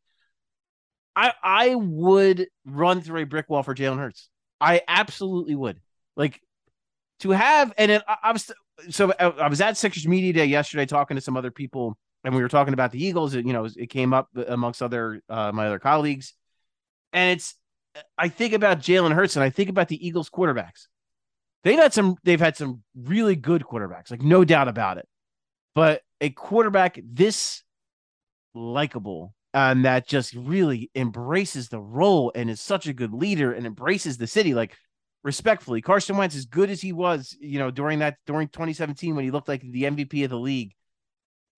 I 1.14 1.33
I 1.43 1.75
would 1.75 2.49
run 2.64 3.02
through 3.02 3.21
a 3.21 3.26
brick 3.26 3.50
wall 3.50 3.62
for 3.62 3.75
Jalen 3.75 3.99
Hurts. 3.99 4.31
I 4.61 4.81
absolutely 4.88 5.54
would. 5.54 5.81
Like 6.16 6.40
to 7.21 7.31
have, 7.31 7.73
and 7.76 7.93
I, 7.93 8.16
I 8.23 8.33
was 8.33 8.50
so 8.90 9.12
I 9.19 9.49
was 9.49 9.61
at 9.61 9.76
Sixers 9.76 10.09
Media 10.09 10.33
Day 10.33 10.47
yesterday 10.47 10.87
talking 10.87 11.16
to 11.16 11.21
some 11.21 11.37
other 11.37 11.50
people, 11.50 11.99
and 12.25 12.35
we 12.35 12.43
were 12.43 12.49
talking 12.49 12.75
about 12.75 12.90
the 12.90 13.04
Eagles. 13.04 13.35
You 13.35 13.52
know, 13.52 13.69
it 13.76 13.90
came 13.90 14.12
up 14.12 14.28
amongst 14.35 14.83
other 14.83 15.21
uh, 15.28 15.52
my 15.52 15.66
other 15.66 15.78
colleagues, 15.78 16.35
and 17.12 17.33
it's 17.33 17.54
I 18.19 18.28
think 18.28 18.54
about 18.54 18.81
Jalen 18.81 19.14
Hurts 19.14 19.37
and 19.37 19.45
I 19.45 19.50
think 19.50 19.69
about 19.69 19.88
the 19.88 20.04
Eagles 20.04 20.31
quarterbacks. 20.31 20.87
They've 21.62 21.78
had 21.78 21.93
some 21.93 22.16
they've 22.25 22.40
had 22.40 22.57
some 22.57 22.83
really 22.95 23.37
good 23.37 23.62
quarterbacks, 23.62 24.11
like 24.11 24.23
no 24.23 24.45
doubt 24.45 24.69
about 24.69 24.99
it. 24.99 25.07
But 25.75 26.02
a 26.21 26.31
quarterback 26.31 26.99
this 27.04 27.62
likable 28.54 29.35
and 29.52 29.85
that 29.85 30.07
just 30.07 30.35
really 30.35 30.90
embraces 30.95 31.69
the 31.69 31.81
role 31.81 32.33
and 32.35 32.50
is 32.50 32.61
such 32.61 32.87
a 32.87 32.93
good 32.93 33.12
leader 33.12 33.52
and 33.52 33.66
embraces 33.66 34.19
the 34.19 34.26
city 34.26 34.54
like 34.54 34.76
respectfully 35.23 35.81
Carson 35.81 36.16
Wentz 36.16 36.37
as 36.37 36.45
good 36.45 36.71
as 36.71 36.81
he 36.81 36.93
was, 36.93 37.37
you 37.40 37.59
know, 37.59 37.71
during 37.71 38.00
that 38.00 38.16
during 38.26 38.49
2017 38.49 39.14
when 39.14 39.25
he 39.25 39.31
looked 39.31 39.49
like 39.49 39.62
the 39.62 39.85
MVP 39.85 40.25
of 40.25 40.31
the 40.31 40.38
league. 40.38 40.75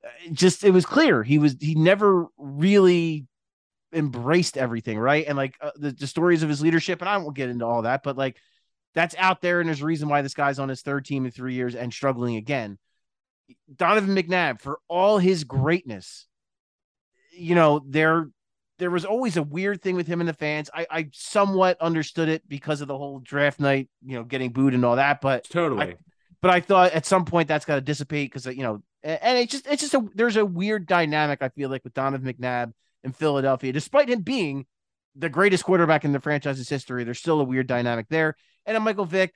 Uh, 0.06 0.30
just 0.32 0.64
it 0.64 0.70
was 0.70 0.86
clear 0.86 1.22
he 1.22 1.38
was 1.38 1.56
he 1.60 1.74
never 1.74 2.26
really 2.38 3.26
embraced 3.92 4.56
everything, 4.56 4.98
right? 4.98 5.26
And 5.26 5.36
like 5.36 5.56
uh, 5.60 5.70
the, 5.76 5.92
the 5.92 6.06
stories 6.06 6.42
of 6.42 6.48
his 6.48 6.62
leadership, 6.62 7.00
and 7.00 7.08
I 7.08 7.16
won't 7.16 7.36
get 7.36 7.50
into 7.50 7.66
all 7.66 7.82
that, 7.82 8.02
but 8.02 8.16
like 8.16 8.36
that's 8.94 9.14
out 9.18 9.40
there, 9.42 9.60
and 9.60 9.68
there's 9.68 9.82
a 9.82 9.86
reason 9.86 10.08
why 10.08 10.22
this 10.22 10.34
guy's 10.34 10.58
on 10.58 10.68
his 10.68 10.82
third 10.82 11.04
team 11.04 11.24
in 11.26 11.30
three 11.30 11.54
years 11.54 11.74
and 11.74 11.92
struggling 11.92 12.36
again. 12.36 12.78
Donovan 13.74 14.14
McNabb, 14.14 14.60
for 14.60 14.78
all 14.88 15.18
his 15.18 15.44
greatness, 15.44 16.26
you 17.32 17.54
know, 17.54 17.82
there 17.86 18.30
there 18.78 18.90
was 18.90 19.04
always 19.04 19.36
a 19.36 19.42
weird 19.42 19.82
thing 19.82 19.96
with 19.96 20.06
him 20.06 20.20
and 20.20 20.28
the 20.28 20.34
fans. 20.34 20.68
I, 20.72 20.86
I 20.90 21.08
somewhat 21.12 21.80
understood 21.80 22.28
it 22.28 22.46
because 22.48 22.80
of 22.80 22.88
the 22.88 22.96
whole 22.96 23.20
draft 23.20 23.60
night, 23.60 23.88
you 24.04 24.16
know, 24.16 24.24
getting 24.24 24.52
booed 24.52 24.74
and 24.74 24.84
all 24.84 24.96
that. 24.96 25.20
But 25.20 25.44
totally. 25.44 25.82
I, 25.82 25.96
but 26.42 26.50
I 26.50 26.60
thought 26.60 26.92
at 26.92 27.06
some 27.06 27.24
point 27.24 27.48
that's 27.48 27.64
got 27.64 27.76
to 27.76 27.80
dissipate 27.80 28.30
because 28.30 28.46
you 28.46 28.62
know, 28.62 28.82
and 29.02 29.38
it's 29.38 29.52
just 29.52 29.66
it's 29.66 29.82
just 29.82 29.94
a 29.94 30.04
there's 30.14 30.36
a 30.36 30.44
weird 30.44 30.86
dynamic 30.86 31.42
I 31.42 31.48
feel 31.50 31.70
like 31.70 31.84
with 31.84 31.94
Donovan 31.94 32.32
McNabb 32.32 32.72
in 33.04 33.12
Philadelphia, 33.12 33.72
despite 33.72 34.08
him 34.08 34.22
being 34.22 34.66
the 35.16 35.28
greatest 35.28 35.64
quarterback 35.64 36.04
in 36.04 36.12
the 36.12 36.20
franchise's 36.20 36.68
history. 36.68 37.02
There's 37.04 37.18
still 37.18 37.40
a 37.40 37.44
weird 37.44 37.66
dynamic 37.66 38.06
there. 38.08 38.36
And 38.66 38.82
Michael 38.84 39.06
Vick, 39.06 39.34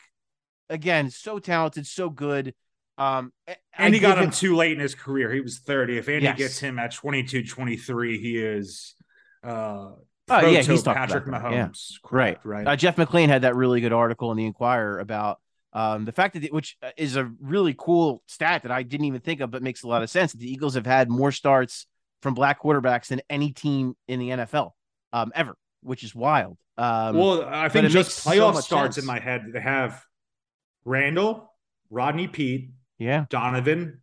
again, 0.68 1.10
so 1.10 1.38
talented, 1.38 1.86
so 1.86 2.10
good. 2.10 2.54
Um, 2.98 3.32
and 3.76 3.94
he 3.94 4.00
got 4.00 4.18
him, 4.18 4.24
him 4.24 4.30
too 4.30 4.54
late 4.54 4.72
in 4.72 4.78
his 4.78 4.94
career. 4.94 5.32
He 5.32 5.40
was 5.40 5.60
30. 5.60 5.98
If 5.98 6.08
Andy 6.08 6.26
yes. 6.26 6.36
gets 6.36 6.58
him 6.58 6.78
at 6.78 6.92
22, 6.92 7.44
23, 7.44 8.20
he 8.20 8.36
is 8.36 8.94
uh 9.42 9.92
Oh 10.32 10.46
yeah, 10.46 10.62
he's 10.62 10.82
Patrick 10.82 11.24
Mahomes. 11.24 11.52
Yeah. 11.52 11.68
Correct, 12.04 12.44
right, 12.44 12.58
right. 12.58 12.66
Uh, 12.68 12.76
Jeff 12.76 12.94
McLane 12.94 13.26
had 13.26 13.42
that 13.42 13.56
really 13.56 13.80
good 13.80 13.92
article 13.92 14.30
in 14.30 14.36
the 14.36 14.46
Inquirer 14.46 15.00
about 15.00 15.40
um, 15.72 16.04
the 16.04 16.12
fact 16.12 16.40
that, 16.40 16.52
which 16.52 16.76
is 16.96 17.16
a 17.16 17.30
really 17.40 17.74
cool 17.78 18.22
stat 18.26 18.62
that 18.62 18.72
I 18.72 18.82
didn't 18.82 19.06
even 19.06 19.20
think 19.20 19.40
of, 19.40 19.50
but 19.50 19.62
makes 19.62 19.82
a 19.82 19.88
lot 19.88 20.02
of 20.02 20.10
sense. 20.10 20.32
The 20.32 20.50
Eagles 20.50 20.74
have 20.74 20.86
had 20.86 21.08
more 21.08 21.32
starts 21.32 21.86
from 22.22 22.34
black 22.34 22.62
quarterbacks 22.62 23.08
than 23.08 23.20
any 23.30 23.52
team 23.52 23.96
in 24.08 24.18
the 24.18 24.30
NFL 24.30 24.72
um, 25.12 25.32
ever, 25.34 25.56
which 25.82 26.02
is 26.02 26.14
wild. 26.14 26.58
Um, 26.76 27.16
well, 27.16 27.44
I 27.44 27.68
think 27.68 27.88
just 27.90 28.24
playoff 28.24 28.54
so 28.54 28.60
starts 28.60 28.96
sense. 28.96 29.04
in 29.04 29.06
my 29.06 29.20
head. 29.20 29.46
They 29.52 29.60
have 29.60 30.02
Randall, 30.84 31.52
Rodney 31.90 32.26
Pete, 32.26 32.70
yeah, 32.98 33.26
Donovan, 33.28 34.00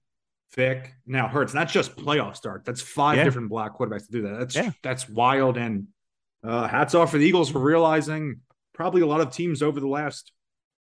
Vick, 0.54 0.94
now 1.06 1.28
Hurts. 1.28 1.54
Not 1.54 1.70
just 1.70 1.96
playoff 1.96 2.36
start. 2.36 2.66
That's 2.66 2.82
five 2.82 3.18
yeah. 3.18 3.24
different 3.24 3.50
black 3.50 3.78
quarterbacks 3.78 4.06
to 4.06 4.12
do 4.12 4.22
that. 4.24 4.40
That's 4.40 4.56
yeah. 4.56 4.72
that's 4.84 5.10
wild. 5.10 5.58
And 5.58 5.88
uh, 6.44 6.68
hats 6.68 6.96
off 6.96 7.12
for 7.12 7.18
the 7.18 7.26
Eagles 7.26 7.50
for 7.50 7.60
realizing 7.60 8.42
probably 8.74 9.02
a 9.02 9.08
lot 9.08 9.22
of 9.22 9.32
teams 9.32 9.62
over 9.62 9.80
the 9.80 9.88
last, 9.88 10.32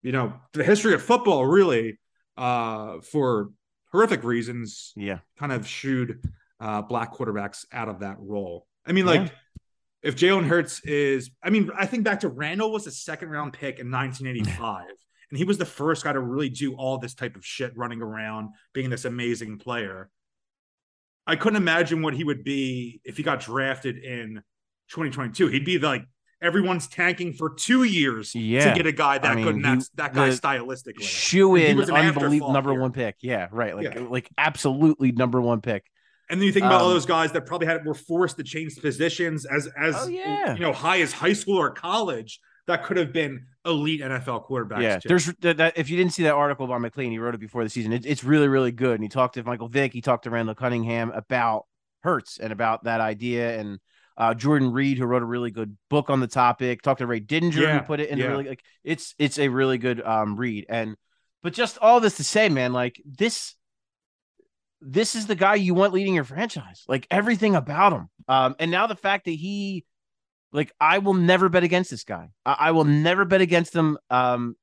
you 0.02 0.12
know, 0.12 0.34
the 0.54 0.64
history 0.64 0.94
of 0.94 1.02
football 1.02 1.46
really, 1.46 2.00
uh, 2.38 3.00
for 3.02 3.52
horrific 3.92 4.24
reasons, 4.24 4.94
yeah, 4.96 5.20
kind 5.38 5.52
of 5.52 5.68
shooed 5.68 6.24
uh, 6.60 6.82
black 6.82 7.14
quarterbacks 7.14 7.66
out 7.72 7.90
of 7.90 8.00
that 8.00 8.18
role. 8.20 8.68
I 8.86 8.92
mean, 8.92 9.06
like. 9.06 9.22
Yeah. 9.22 9.30
If 10.04 10.16
Jalen 10.16 10.48
Hurts 10.48 10.84
is, 10.84 11.30
I 11.44 11.52
mean, 11.52 11.70
I 11.78 11.86
think 11.86 12.04
back 12.04 12.22
to 12.22 12.28
Randall 12.28 12.72
was 12.72 12.88
a 12.88 12.92
second 12.92 13.30
round 13.30 13.54
pick 13.54 13.78
in 13.78 13.92
1985 13.92 14.88
and 15.32 15.38
he 15.38 15.46
was 15.46 15.58
the 15.58 15.66
first 15.66 16.04
guy 16.04 16.14
to 16.14 16.20
really 16.20 16.50
do 16.50 16.76
all 16.76 16.98
this 16.98 17.14
type 17.14 17.36
of 17.36 17.46
shit 17.46 17.76
running 17.76 18.02
around 18.02 18.50
being 18.74 18.90
this 18.90 19.06
amazing 19.06 19.58
player 19.58 20.10
i 21.26 21.36
couldn't 21.36 21.62
imagine 21.62 22.02
what 22.02 22.14
he 22.14 22.24
would 22.24 22.44
be 22.44 23.02
if 23.04 23.18
he 23.18 23.24
got 23.24 23.40
drafted 23.40 23.98
in 23.98 24.44
2022 24.90 25.48
he'd 25.48 25.66
be 25.66 25.80
like 25.80 26.06
everyone's 26.42 26.88
tanking 26.88 27.34
for 27.34 27.50
two 27.54 27.84
years 27.84 28.34
yeah. 28.34 28.70
to 28.70 28.76
get 28.76 28.88
a 28.88 28.92
guy 28.92 29.18
that 29.18 29.32
I 29.32 29.36
mean, 29.36 29.46
good 29.46 29.56
and 29.56 29.66
that's 29.66 29.90
that 29.90 30.14
guy 30.14 30.30
stylistically 30.30 31.04
shoe 31.04 31.56
in 31.56 31.80
unbelievable 31.80 32.54
number 32.54 32.72
here. 32.72 32.82
one 32.82 32.92
pick 32.92 33.18
yeah 33.22 33.48
right 33.52 33.76
like 33.76 33.94
yeah. 33.94 34.02
like 34.10 34.30
absolutely 34.38 35.12
number 35.12 35.40
one 35.42 35.62
pick 35.62 35.86
and 36.30 36.40
then 36.40 36.46
you 36.46 36.54
think 36.54 36.66
about 36.66 36.82
um, 36.82 36.88
all 36.88 36.90
those 36.90 37.06
guys 37.06 37.34
that 37.34 37.46
probably 37.46 37.68
had 37.68 37.86
were 37.86 37.94
forced 37.94 38.38
to 38.38 38.44
change 38.44 38.76
positions 38.78 39.46
as 39.46 39.68
as 39.78 39.96
oh, 39.98 40.08
yeah. 40.08 40.54
you 40.56 40.62
know 40.62 40.74
high 40.74 41.02
as 41.02 41.12
high 41.12 41.34
school 41.34 41.58
or 41.58 41.72
college 41.72 42.40
that 42.68 42.84
could 42.84 42.98
have 42.98 43.12
been 43.12 43.46
elite 43.66 44.02
NFL 44.02 44.48
quarterbacks. 44.48 44.82
Yeah, 44.82 45.00
too. 45.00 45.10
there's 45.10 45.26
that, 45.42 45.74
If 45.78 45.90
you 45.90 45.98
didn't 45.98 46.14
see 46.14 46.24
that 46.24 46.34
article 46.34 46.68
by 46.68 46.78
McLane, 46.78 47.10
he 47.10 47.20
wrote 47.20 47.36
it 47.36 47.40
before 47.40 47.64
the 47.64 47.70
season. 47.70 47.92
It, 47.92 48.06
it's 48.06 48.24
really, 48.24 48.48
really 48.48 48.72
good. 48.72 48.96
And 48.96 49.04
he 49.04 49.10
talked 49.10 49.36
to 49.36 49.44
Michael 49.44 49.68
Vick. 49.68 49.94
He 49.94 50.02
talked 50.02 50.24
to 50.24 50.30
Randall 50.30 50.56
Cunningham 50.56 51.12
about 51.12 51.66
Hurts 52.02 52.40
and 52.40 52.52
about 52.52 52.86
that 52.86 53.02
idea. 53.02 53.60
And 53.60 53.80
uh, 54.22 54.36
Jordan 54.36 54.72
Reed, 54.72 55.00
who 55.00 55.06
wrote 55.06 55.24
a 55.24 55.26
really 55.26 55.50
good 55.50 55.76
book 55.90 56.12
on 56.12 56.20
the 56.20 56.28
topic, 56.28 56.84
talked 56.84 57.00
to 57.00 57.08
Ray 57.08 57.22
Didinger, 57.22 57.56
yeah, 57.56 57.80
who 57.80 57.86
put 57.86 58.00
it 58.00 58.10
in 58.10 58.20
yeah. 58.20 58.28
really 58.28 58.50
like 58.50 58.64
it's 58.84 59.16
it's 59.18 59.40
a 59.40 59.48
really 59.50 59.80
good 59.80 60.00
um, 60.00 60.36
read. 60.36 60.68
And 60.70 60.96
but 61.42 61.54
just 61.54 61.80
all 61.80 62.00
this 62.00 62.18
to 62.18 62.24
say, 62.24 62.48
man, 62.48 62.72
like 62.72 63.02
this. 63.04 63.56
This 64.84 65.14
is 65.14 65.28
the 65.28 65.36
guy 65.36 65.56
you 65.56 65.76
want 65.76 65.94
leading 65.94 66.16
your 66.16 66.24
franchise, 66.24 66.84
like 66.88 67.06
everything 67.12 67.56
about 67.56 67.94
him. 67.94 68.10
Um, 68.28 68.56
and 68.58 68.72
now 68.72 68.88
the 68.88 68.96
fact 68.96 69.26
that 69.26 69.32
he 69.32 69.86
like 70.52 70.72
I 70.80 71.00
will 71.00 71.14
never 71.14 71.50
bet 71.50 71.64
against 71.64 71.90
this 71.90 72.04
guy. 72.04 72.30
I, 72.46 72.56
I 72.60 72.72
will 72.72 72.84
never 72.84 73.26
bet 73.26 73.42
against 73.42 73.76
him. 73.76 73.98
Um, 74.10 74.56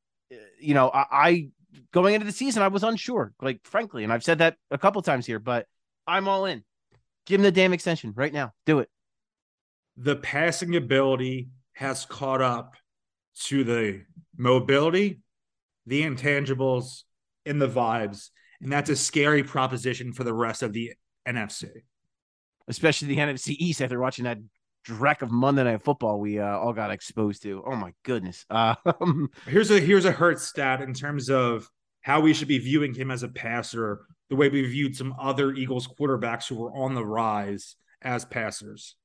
you 0.60 0.74
know, 0.74 0.88
I, 0.88 1.06
I, 1.10 1.48
going 1.92 2.14
into 2.14 2.26
the 2.26 2.32
season 2.32 2.62
I 2.62 2.68
was 2.68 2.82
unsure, 2.82 3.32
like 3.40 3.60
frankly, 3.64 4.04
and 4.04 4.12
I've 4.12 4.24
said 4.24 4.38
that 4.38 4.56
a 4.72 4.78
couple 4.78 5.02
times 5.02 5.24
here, 5.24 5.38
but 5.38 5.66
I'm 6.06 6.26
all 6.26 6.46
in. 6.46 6.64
Give 7.26 7.40
him 7.40 7.44
the 7.44 7.52
damn 7.52 7.72
extension 7.72 8.12
right 8.16 8.32
now. 8.32 8.52
Do 8.66 8.80
it. 8.80 8.88
The 9.98 10.16
passing 10.16 10.76
ability 10.76 11.48
has 11.74 12.06
caught 12.06 12.40
up 12.40 12.74
to 13.44 13.64
the 13.64 14.02
mobility, 14.36 15.20
the 15.86 16.02
intangibles, 16.02 17.02
and 17.44 17.60
the 17.60 17.68
vibes, 17.68 18.30
and 18.60 18.72
that's 18.72 18.90
a 18.90 18.96
scary 18.96 19.42
proposition 19.42 20.12
for 20.12 20.24
the 20.24 20.34
rest 20.34 20.62
of 20.62 20.72
the 20.72 20.92
NFC 21.26 21.82
especially 22.68 23.08
the 23.08 23.16
NFC 23.16 23.56
East 23.58 23.82
after 23.82 23.98
watching 23.98 24.24
that 24.26 24.38
dreck 24.86 25.22
of 25.22 25.30
Monday 25.30 25.64
Night 25.64 25.82
Football 25.82 26.20
we 26.20 26.38
uh, 26.38 26.56
all 26.56 26.72
got 26.72 26.90
exposed 26.90 27.42
to. 27.42 27.62
Oh 27.66 27.74
my 27.74 27.92
goodness. 28.04 28.46
Um, 29.00 29.30
here's 29.46 29.70
a 29.70 29.80
here's 29.80 30.04
a 30.04 30.12
hurt 30.12 30.40
stat 30.40 30.80
in 30.80 30.94
terms 30.94 31.30
of 31.30 31.68
how 32.02 32.20
we 32.20 32.32
should 32.32 32.48
be 32.48 32.58
viewing 32.58 32.94
him 32.94 33.10
as 33.10 33.22
a 33.22 33.28
passer, 33.28 34.06
the 34.30 34.36
way 34.36 34.48
we 34.48 34.62
viewed 34.62 34.96
some 34.96 35.14
other 35.20 35.52
Eagles 35.52 35.88
quarterbacks 35.88 36.48
who 36.48 36.56
were 36.56 36.72
on 36.72 36.94
the 36.94 37.04
rise 37.04 37.76
as 38.02 38.24
passers. 38.24 38.96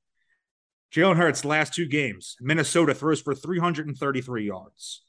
Jalen 0.94 1.16
Hurts 1.16 1.44
last 1.44 1.74
two 1.74 1.88
games, 1.88 2.36
Minnesota 2.40 2.94
throws 2.94 3.22
for 3.22 3.34
333 3.34 4.46
yards. 4.46 5.02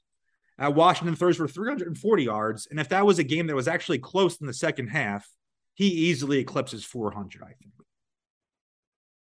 At 0.58 0.74
Washington 0.74 1.16
throws 1.16 1.36
for 1.36 1.48
340 1.48 2.24
yards, 2.24 2.66
and 2.70 2.80
if 2.80 2.88
that 2.88 3.04
was 3.04 3.18
a 3.18 3.24
game 3.24 3.48
that 3.48 3.56
was 3.56 3.68
actually 3.68 3.98
close 3.98 4.40
in 4.40 4.46
the 4.46 4.54
second 4.54 4.88
half, 4.88 5.28
he 5.74 5.88
easily 5.88 6.38
eclipses 6.38 6.84
400. 6.84 7.42
I 7.42 7.52
think. 7.60 7.72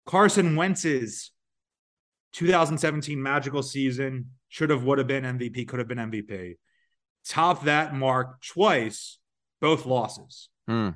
Carson 0.07 0.57
Wentz's 0.57 1.33
2017 2.33 3.21
magical 3.21 3.63
season 3.63 4.31
should 4.49 4.71
have, 4.71 4.85
would 4.85 4.99
have 4.99 5.07
been 5.07 5.25
MVP, 5.25 5.67
could 5.67 5.79
have 5.79 5.89
been 5.89 5.99
MVP. 5.99 6.57
Top 7.27 7.65
that 7.65 7.95
mark 7.95 8.43
twice, 8.43 9.19
both 9.61 9.87
losses. 9.87 10.49
Hmm. 10.69 10.91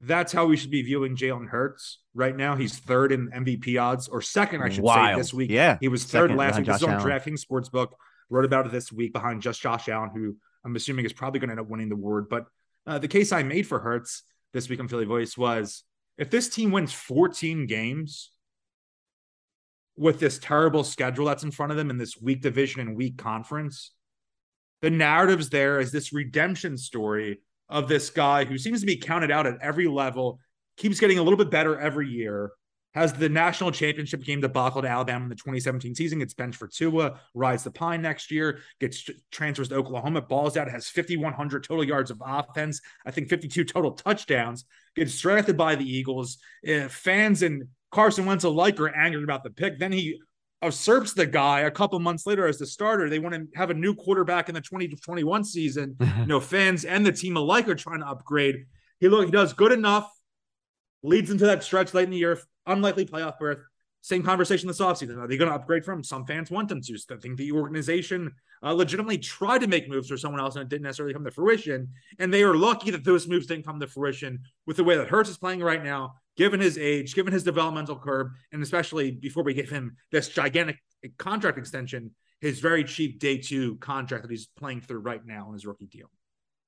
That's 0.00 0.32
how 0.32 0.46
we 0.46 0.56
should 0.56 0.70
be 0.70 0.82
viewing 0.82 1.16
Jalen 1.16 1.48
Hurts 1.48 1.98
right 2.14 2.36
now. 2.36 2.54
He's 2.54 2.78
third 2.78 3.10
in 3.10 3.30
MVP 3.30 3.80
odds, 3.82 4.06
or 4.06 4.22
second, 4.22 4.62
I 4.62 4.68
should 4.68 4.84
Wild. 4.84 5.16
say, 5.16 5.20
this 5.20 5.34
week. 5.34 5.50
Yeah, 5.50 5.76
he 5.80 5.88
was 5.88 6.04
third 6.04 6.32
last 6.32 6.56
week. 6.58 6.66
This 6.66 6.76
is 6.76 6.82
on 6.84 7.00
DraftKings 7.00 7.44
Sportsbook. 7.44 7.88
Wrote 8.30 8.44
about 8.44 8.66
it 8.66 8.72
this 8.72 8.92
week 8.92 9.12
behind 9.12 9.42
just 9.42 9.60
Josh 9.60 9.88
Allen, 9.88 10.10
who 10.14 10.36
I'm 10.64 10.76
assuming 10.76 11.04
is 11.04 11.12
probably 11.12 11.40
going 11.40 11.48
to 11.48 11.52
end 11.52 11.60
up 11.60 11.68
winning 11.68 11.88
the 11.88 11.94
award. 11.94 12.28
But 12.28 12.46
uh, 12.86 12.98
the 12.98 13.08
case 13.08 13.32
I 13.32 13.42
made 13.42 13.66
for 13.66 13.80
Hurts 13.80 14.22
this 14.52 14.68
week 14.68 14.80
on 14.80 14.88
Philly 14.88 15.04
Voice 15.04 15.36
was 15.36 15.82
if 16.16 16.30
this 16.30 16.48
team 16.48 16.70
wins 16.70 16.92
14 16.92 17.66
games 17.66 18.30
with 19.96 20.20
this 20.20 20.38
terrible 20.38 20.84
schedule 20.84 21.26
that's 21.26 21.42
in 21.42 21.50
front 21.50 21.72
of 21.72 21.78
them 21.78 21.90
in 21.90 21.98
this 21.98 22.20
weak 22.20 22.40
division 22.40 22.80
and 22.80 22.96
weak 22.96 23.18
conference, 23.18 23.92
the 24.80 24.90
narratives 24.90 25.48
there 25.50 25.80
is 25.80 25.90
this 25.90 26.12
redemption 26.12 26.76
story 26.76 27.40
of 27.68 27.88
this 27.88 28.10
guy 28.10 28.44
who 28.44 28.58
seems 28.58 28.80
to 28.80 28.86
be 28.86 28.96
counted 28.96 29.30
out 29.30 29.46
at 29.46 29.58
every 29.60 29.86
level, 29.86 30.38
keeps 30.76 31.00
getting 31.00 31.18
a 31.18 31.22
little 31.22 31.36
bit 31.36 31.50
better 31.50 31.78
every 31.78 32.08
year, 32.08 32.52
has 32.94 33.12
the 33.12 33.28
national 33.28 33.70
championship 33.70 34.24
game 34.24 34.40
debacle 34.40 34.82
to 34.82 34.88
Alabama 34.88 35.24
in 35.24 35.28
the 35.28 35.34
2017 35.34 35.94
season, 35.94 36.20
gets 36.20 36.34
benched 36.34 36.58
for 36.58 36.68
Tua, 36.68 37.20
rides 37.34 37.64
the 37.64 37.70
pine 37.70 38.00
next 38.00 38.30
year, 38.30 38.60
gets 38.80 39.08
transfers 39.30 39.68
to 39.68 39.76
Oklahoma, 39.76 40.22
balls 40.22 40.56
out, 40.56 40.70
has 40.70 40.88
5,100 40.88 41.64
total 41.64 41.84
yards 41.84 42.10
of 42.10 42.22
offense, 42.24 42.80
I 43.04 43.10
think 43.10 43.28
52 43.28 43.64
total 43.64 43.92
touchdowns, 43.92 44.64
gets 44.96 45.18
drafted 45.20 45.56
by 45.56 45.74
the 45.74 45.84
Eagles. 45.84 46.38
If 46.62 46.92
fans 46.92 47.42
and 47.42 47.68
Carson 47.90 48.26
Wentz 48.26 48.44
alike 48.44 48.78
are 48.80 48.94
angry 48.94 49.22
about 49.22 49.42
the 49.42 49.50
pick. 49.50 49.78
Then 49.78 49.92
he 49.92 50.20
usurps 50.62 51.14
the 51.14 51.26
guy 51.26 51.60
a 51.60 51.70
couple 51.70 51.98
months 52.00 52.26
later 52.26 52.46
as 52.46 52.58
the 52.58 52.66
starter. 52.66 53.08
They 53.08 53.18
want 53.18 53.34
to 53.34 53.46
have 53.54 53.70
a 53.70 53.74
new 53.74 53.94
quarterback 53.94 54.48
in 54.48 54.54
the 54.54 54.60
2021 54.60 55.44
season. 55.44 55.96
you 56.18 56.26
know, 56.26 56.40
fans 56.40 56.84
and 56.84 57.04
the 57.04 57.12
team 57.12 57.36
alike 57.36 57.68
are 57.68 57.74
trying 57.74 58.00
to 58.00 58.08
upgrade. 58.08 58.66
He 59.00 59.08
look, 59.08 59.26
he 59.26 59.30
does 59.30 59.52
good 59.52 59.72
enough, 59.72 60.10
leads 61.02 61.30
into 61.30 61.46
that 61.46 61.62
stretch 61.62 61.94
late 61.94 62.04
in 62.04 62.10
the 62.10 62.18
year, 62.18 62.38
unlikely 62.66 63.06
playoff 63.06 63.38
berth. 63.38 63.58
Same 64.00 64.22
conversation 64.22 64.68
this 64.68 64.80
offseason. 64.80 65.18
Are 65.18 65.26
they 65.26 65.36
going 65.36 65.50
to 65.50 65.54
upgrade 65.54 65.84
from? 65.84 66.02
Some 66.02 66.24
fans 66.24 66.50
want 66.50 66.68
them 66.68 66.80
to. 66.80 66.98
So 66.98 67.16
I 67.16 67.18
think 67.18 67.36
the 67.36 67.52
organization 67.52 68.32
uh, 68.62 68.72
legitimately 68.72 69.18
tried 69.18 69.60
to 69.60 69.66
make 69.66 69.88
moves 69.88 70.08
for 70.08 70.16
someone 70.16 70.40
else 70.40 70.54
and 70.54 70.62
it 70.62 70.68
didn't 70.68 70.84
necessarily 70.84 71.14
come 71.14 71.24
to 71.24 71.30
fruition. 71.30 71.88
And 72.18 72.32
they 72.32 72.42
are 72.42 72.54
lucky 72.54 72.90
that 72.92 73.04
those 73.04 73.26
moves 73.26 73.46
didn't 73.46 73.66
come 73.66 73.80
to 73.80 73.86
fruition 73.86 74.40
with 74.66 74.76
the 74.76 74.84
way 74.84 74.96
that 74.96 75.08
Hurts 75.08 75.30
is 75.30 75.38
playing 75.38 75.60
right 75.60 75.82
now, 75.82 76.14
given 76.38 76.60
his 76.60 76.78
age, 76.78 77.14
given 77.14 77.32
his 77.32 77.42
developmental 77.42 77.98
curve, 77.98 78.28
and 78.52 78.62
especially 78.62 79.10
before 79.10 79.42
we 79.42 79.52
give 79.52 79.68
him 79.68 79.96
this 80.12 80.28
gigantic 80.28 80.78
contract 81.18 81.58
extension, 81.58 82.12
his 82.40 82.60
very 82.60 82.84
cheap 82.84 83.18
day 83.18 83.36
two 83.36 83.76
contract 83.76 84.22
that 84.22 84.30
he's 84.30 84.46
playing 84.56 84.80
through 84.80 85.00
right 85.00 85.26
now 85.26 85.48
in 85.48 85.54
his 85.54 85.66
rookie 85.66 85.86
deal. 85.86 86.08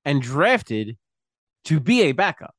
And 0.05 0.21
drafted 0.21 0.99
to 1.67 1.79
be 1.79 2.03
a 2.03 2.13
backup. 2.13 2.55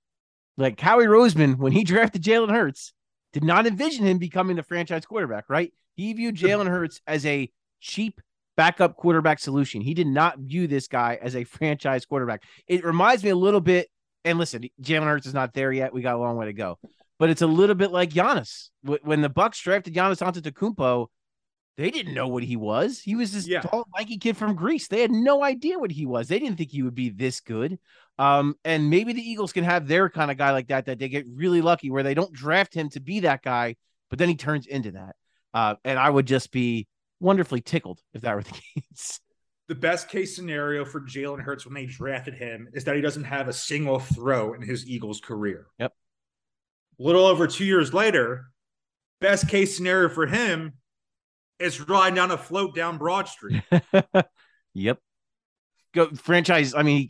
Like 0.58 0.80
Howie 0.80 1.06
Roseman, 1.06 1.58
when 1.58 1.74
he 1.74 1.84
drafted 1.84 2.24
Jalen 2.24 2.50
Hurts, 2.52 2.94
did 3.34 3.44
not 3.44 3.68
envision 3.68 4.06
him 4.06 4.18
becoming 4.18 4.56
the 4.56 4.64
franchise 4.64 5.06
quarterback, 5.06 5.46
right? 5.50 5.74
He 5.96 6.14
viewed 6.14 6.36
Jalen 6.36 6.68
Hurts 6.68 7.02
as 7.06 7.26
a 7.26 7.50
cheap 7.82 8.22
backup 8.56 8.96
quarterback 8.96 9.40
solution. 9.40 9.82
He 9.82 9.94
did 9.94 10.08
not 10.08 10.40
view 10.40 10.68
this 10.68 10.88
guy 10.88 11.20
as 11.22 11.36
a 11.36 11.44
franchise 11.46 12.06
quarterback. 12.06 12.44
It 12.68 12.86
reminds 12.86 13.24
me 13.24 13.32
a 13.32 13.36
little 13.36 13.62
bit, 13.62 13.90
and 14.24 14.40
listen, 14.40 14.64
Jalen 14.82 15.04
Hurts 15.04 15.28
is 15.28 15.34
not 15.34 15.54
there 15.54 15.74
yet. 15.74 15.94
We 15.94 16.02
got 16.02 16.16
a 16.16 16.20
long 16.20 16.38
way 16.38 16.46
to 16.46 16.54
go. 16.54 16.78
But 17.22 17.30
it's 17.30 17.44
a 17.44 17.48
little 17.48 17.76
bit 17.76 17.92
like 17.92 18.10
Giannis. 18.10 18.70
When 18.82 19.22
the 19.22 19.30
Bucks 19.30 19.62
drafted 19.62 19.94
Giannis 19.94 20.24
Antetokounmpo, 20.24 21.06
they 21.78 21.92
didn't 21.92 22.16
know 22.16 22.28
what 22.28 22.42
he 22.42 22.56
was. 22.56 23.00
He 23.00 23.14
was 23.14 23.32
this 23.32 23.46
yeah. 23.48 23.62
tall, 23.62 23.86
lanky 23.96 24.18
kid 24.18 24.36
from 24.36 24.56
Greece. 24.56 24.88
They 24.88 25.02
had 25.02 25.12
no 25.12 25.44
idea 25.44 25.78
what 25.78 25.92
he 25.92 26.08
was. 26.08 26.30
They 26.30 26.40
didn't 26.40 26.58
think 26.58 26.72
he 26.72 26.82
would 26.82 26.96
be 26.96 27.10
this 27.12 27.40
good. 27.40 27.78
Um, 28.18 28.56
and 28.66 28.90
maybe 28.90 29.14
the 29.14 29.22
Eagles 29.22 29.54
can 29.54 29.64
have 29.66 29.88
their 29.88 30.10
kind 30.10 30.32
of 30.32 30.38
guy 30.38 30.50
like 30.50 30.70
that, 30.70 30.88
that 30.88 30.98
they 30.98 31.10
get 31.10 31.28
really 31.32 31.62
lucky 31.62 31.92
where 31.92 32.02
they 32.02 32.16
don't 32.16 32.34
draft 32.34 32.74
him 32.74 32.90
to 32.90 33.00
be 33.00 33.20
that 33.20 33.44
guy, 33.44 33.76
but 34.10 34.18
then 34.18 34.28
he 34.28 34.36
turns 34.36 34.66
into 34.66 34.94
that. 34.94 35.16
Uh, 35.54 35.76
and 35.86 36.00
I 36.00 36.10
would 36.10 36.26
just 36.26 36.52
be 36.52 36.88
wonderfully 37.20 37.62
tickled 37.62 38.02
if 38.16 38.22
that 38.22 38.34
were 38.34 38.42
the 38.42 38.50
case. 38.82 39.20
The 39.68 39.76
best 39.76 40.10
case 40.10 40.36
scenario 40.36 40.86
for 40.86 41.02
Jalen 41.02 41.44
Hurts 41.44 41.68
when 41.68 41.76
they 41.76 41.86
drafted 41.86 42.34
him 42.34 42.68
is 42.74 42.84
that 42.86 42.96
he 42.96 43.02
doesn't 43.02 43.26
have 43.26 43.48
a 43.48 43.54
single 43.54 44.00
throw 44.00 44.54
in 44.54 44.64
his 44.64 44.88
Eagles 44.88 45.22
career. 45.22 45.68
Yep. 45.78 45.94
A 47.00 47.04
little 47.04 47.26
over 47.26 47.48
two 47.48 47.66
years 47.66 47.94
later, 47.94 48.46
best 49.20 49.48
case 49.48 49.76
scenario 49.76 50.10
for 50.10 50.28
him 50.28 50.74
is 51.60 51.80
riding 51.82 52.16
down 52.16 52.32
a 52.32 52.38
float 52.38 52.76
down 52.76 52.98
Broad 52.98 53.28
Street. 53.28 53.64
yep 54.74 55.00
go 55.94 56.10
franchise. 56.12 56.74
I 56.74 56.84
mean, 56.84 57.10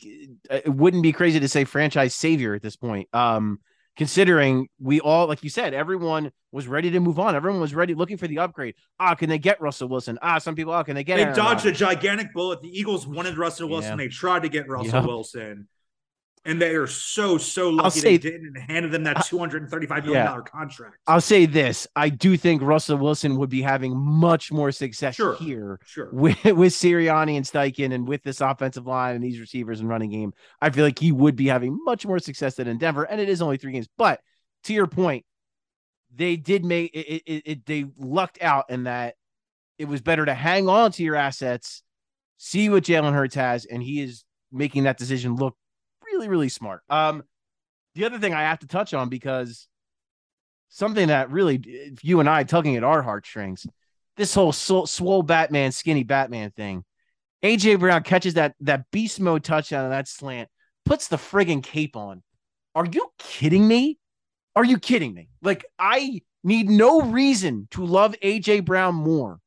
it 0.50 0.70
wouldn't 0.70 1.04
be 1.04 1.12
crazy 1.12 1.40
to 1.40 1.48
say 1.48 1.64
franchise 1.64 2.16
savior 2.16 2.54
at 2.54 2.62
this 2.62 2.76
point. 2.76 3.08
Um, 3.14 3.60
considering 3.98 4.68
we 4.80 5.00
all, 5.00 5.28
like 5.28 5.44
you 5.44 5.50
said, 5.50 5.74
everyone 5.74 6.32
was 6.52 6.68
ready 6.68 6.92
to 6.92 7.00
move 7.00 7.20
on. 7.20 7.36
Everyone 7.36 7.62
was 7.62 7.74
ready, 7.76 7.94
looking 7.94 8.18
for 8.18 8.28
the 8.28 8.40
upgrade. 8.40 8.76
Ah, 9.00 9.16
can 9.16 9.30
they 9.30 9.40
get 9.40 9.62
Russell 9.62 9.88
Wilson? 9.88 10.18
Ah, 10.22 10.40
some 10.40 10.56
people, 10.56 10.74
ah, 10.74 10.84
can 10.84 10.96
they 10.96 11.04
get? 11.04 11.18
They 11.18 11.24
Aaron 11.24 11.36
dodged 11.36 11.66
Rodgers? 11.66 11.82
a 11.82 11.86
gigantic 11.86 12.34
bullet. 12.34 12.62
The 12.62 12.78
Eagles 12.78 13.08
wanted 13.08 13.38
Russell 13.38 13.70
Wilson. 13.70 13.92
Yeah. 13.92 13.98
They 13.98 14.08
tried 14.08 14.44
to 14.44 14.50
get 14.50 14.68
Russell. 14.68 15.06
Wilson 15.06 15.68
and 16.44 16.62
they 16.62 16.76
are 16.76 16.88
so 16.88 17.38
so 17.38 17.70
lucky 17.70 18.00
say, 18.00 18.18
they 18.18 18.30
didn't 18.30 18.58
and 18.58 18.72
handed 18.72 18.92
them 18.92 19.04
that 19.04 19.26
two 19.26 19.38
hundred 19.38 19.62
and 19.62 19.72
thirty 19.72 19.86
five 19.86 20.04
million 20.06 20.26
dollar 20.26 20.44
yeah. 20.46 20.60
contract. 20.60 20.98
I'll 21.08 21.22
say 21.22 21.46
this: 21.46 21.88
I 21.96 22.10
do 22.10 22.36
think 22.36 22.62
Russell 22.62 22.98
Wilson 22.98 23.38
would 23.38 23.50
be 23.50 23.62
having 23.62 23.96
much 23.96 24.52
more 24.52 24.72
success 24.72 25.16
sure, 25.16 25.36
here, 25.36 25.80
sure. 25.86 26.10
with 26.12 26.44
with 26.46 26.74
Sirianni 26.74 27.38
and 27.38 27.46
Steichen 27.46 27.94
and 27.94 28.08
with 28.08 28.24
this 28.24 28.42
offensive 28.42 28.88
line 28.88 29.16
and 29.16 29.24
these 29.24 29.40
receivers 29.40 29.80
and 29.80 29.90
running 29.90 30.10
game. 30.10 30.34
I 30.62 30.72
feel 30.72 30.84
like 30.84 30.98
he 30.98 31.12
would 31.12 31.36
be 31.36 31.48
having 31.48 31.78
much 31.86 32.06
more 32.06 32.20
success 32.20 32.56
than 32.56 32.68
in 32.68 32.78
Denver, 32.78 33.04
and 33.04 33.22
it 33.22 33.30
is 33.30 33.42
only 33.42 33.58
three 33.58 33.74
games. 33.74 33.88
But 33.98 34.20
to 34.64 34.74
your 34.74 34.88
point, 34.88 35.26
they 36.14 36.38
did 36.38 36.66
make 36.66 36.96
it, 36.96 37.24
it, 37.26 37.44
it 37.46 37.66
they 37.66 37.86
lucked 37.98 38.42
out 38.42 38.70
in 38.70 38.86
that 38.86 39.16
it 39.78 39.88
was 39.88 40.02
better 40.02 40.26
to 40.26 40.34
hang 40.34 40.68
on 40.68 40.92
to 40.94 41.04
your 41.04 41.16
assets, 41.16 41.84
see 42.38 42.70
what 42.70 42.84
Jalen 42.84 43.14
Hurts 43.14 43.36
has, 43.36 43.66
and 43.66 43.82
he 43.82 44.02
is 44.02 44.24
making 44.52 44.84
that 44.84 44.98
decision 44.98 45.36
look 45.36 45.56
really, 46.22 46.30
really 46.30 46.50
smart. 46.50 46.82
Um, 46.88 47.24
the 47.96 48.06
other 48.06 48.20
thing 48.20 48.34
I 48.34 48.42
have 48.42 48.60
to 48.60 48.68
touch 48.68 48.94
on 48.94 49.10
because 49.10 49.68
something 50.70 51.08
that 51.08 51.32
really 51.32 51.96
you 52.04 52.20
and 52.20 52.30
I 52.30 52.44
tugging 52.44 52.76
at 52.76 52.84
our 52.84 53.02
heartstrings, 53.02 53.66
this 54.18 54.34
whole 54.34 54.52
swole 54.54 55.24
Batman, 55.24 55.72
skinny 55.72 56.04
Batman 56.04 56.52
thing. 56.52 56.84
AJ 57.44 57.80
Brown 57.80 58.04
catches 58.04 58.36
that 58.36 58.54
that 58.62 58.86
beast 58.92 59.20
mode 59.20 59.44
touchdown 59.44 59.86
on 59.86 59.90
that 59.90 60.08
slant, 60.08 60.48
puts 60.86 61.08
the 61.08 61.18
friggin' 61.18 61.64
cape 61.64 61.96
on. 61.96 62.22
Are 62.76 62.86
you 62.86 63.12
kidding 63.18 63.68
me? 63.68 63.98
Are 64.56 64.64
you 64.64 64.78
kidding 64.78 65.16
me? 65.16 65.30
Like 65.42 65.66
I 65.80 66.22
need 66.44 66.70
no 66.70 67.02
reason 67.02 67.68
to 67.72 67.84
love 67.84 68.16
AJ 68.22 68.64
Brown 68.66 68.94
more. 68.94 69.40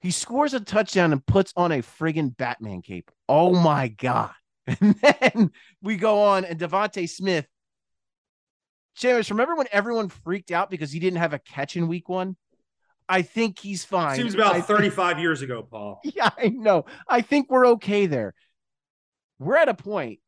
He 0.00 0.12
scores 0.12 0.54
a 0.54 0.60
touchdown 0.60 1.10
and 1.12 1.26
puts 1.26 1.52
on 1.56 1.72
a 1.72 1.82
friggin' 1.82 2.36
Batman 2.36 2.80
cape. 2.80 3.10
Oh 3.28 3.54
my 3.54 3.88
god. 3.88 4.30
And 4.80 4.94
then 5.02 5.50
we 5.82 5.96
go 5.96 6.22
on, 6.22 6.44
and 6.44 6.58
DeVonta 6.58 7.08
Smith. 7.08 7.46
Seamus, 8.96 9.30
remember 9.30 9.56
when 9.56 9.66
everyone 9.72 10.08
freaked 10.08 10.50
out 10.50 10.70
because 10.70 10.92
he 10.92 11.00
didn't 11.00 11.18
have 11.18 11.32
a 11.32 11.38
catch 11.38 11.76
in 11.76 11.88
week 11.88 12.08
one? 12.08 12.36
I 13.08 13.22
think 13.22 13.58
he's 13.58 13.84
fine. 13.84 14.16
Seems 14.16 14.34
about 14.34 14.54
I 14.54 14.60
35 14.60 15.08
think, 15.16 15.22
years 15.22 15.42
ago, 15.42 15.66
Paul. 15.68 16.00
Yeah, 16.04 16.30
I 16.38 16.48
know. 16.48 16.86
I 17.08 17.20
think 17.20 17.50
we're 17.50 17.66
okay 17.68 18.06
there. 18.06 18.34
We're 19.38 19.56
at 19.56 19.68
a 19.68 19.74
point. 19.74 20.20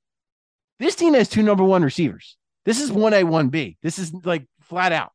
This 0.78 0.94
team 0.94 1.14
has 1.14 1.28
two 1.28 1.42
number 1.42 1.64
one 1.64 1.82
receivers. 1.82 2.36
This 2.64 2.80
is 2.80 2.90
1A, 2.90 3.24
1B. 3.24 3.78
This 3.82 3.98
is 3.98 4.12
like 4.24 4.46
flat 4.60 4.92
out. 4.92 5.12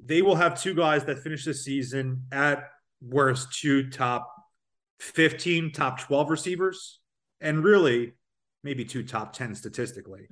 They 0.00 0.22
will 0.22 0.36
have 0.36 0.60
two 0.60 0.74
guys 0.74 1.04
that 1.04 1.18
finish 1.18 1.44
the 1.44 1.52
season 1.52 2.22
at 2.32 2.70
worst 3.02 3.58
two 3.58 3.90
top 3.90 4.32
15, 5.00 5.72
top 5.72 6.00
12 6.00 6.30
receivers. 6.30 7.00
And 7.40 7.62
really, 7.62 8.14
maybe 8.64 8.84
two 8.84 9.04
top 9.04 9.32
10 9.32 9.54
statistically. 9.54 10.28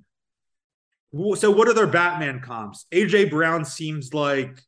So, 1.36 1.50
what 1.50 1.68
are 1.68 1.74
their 1.74 1.86
Batman 1.86 2.40
comps? 2.40 2.86
AJ 2.90 3.30
Brown 3.30 3.66
seems 3.66 4.14
like 4.14 4.58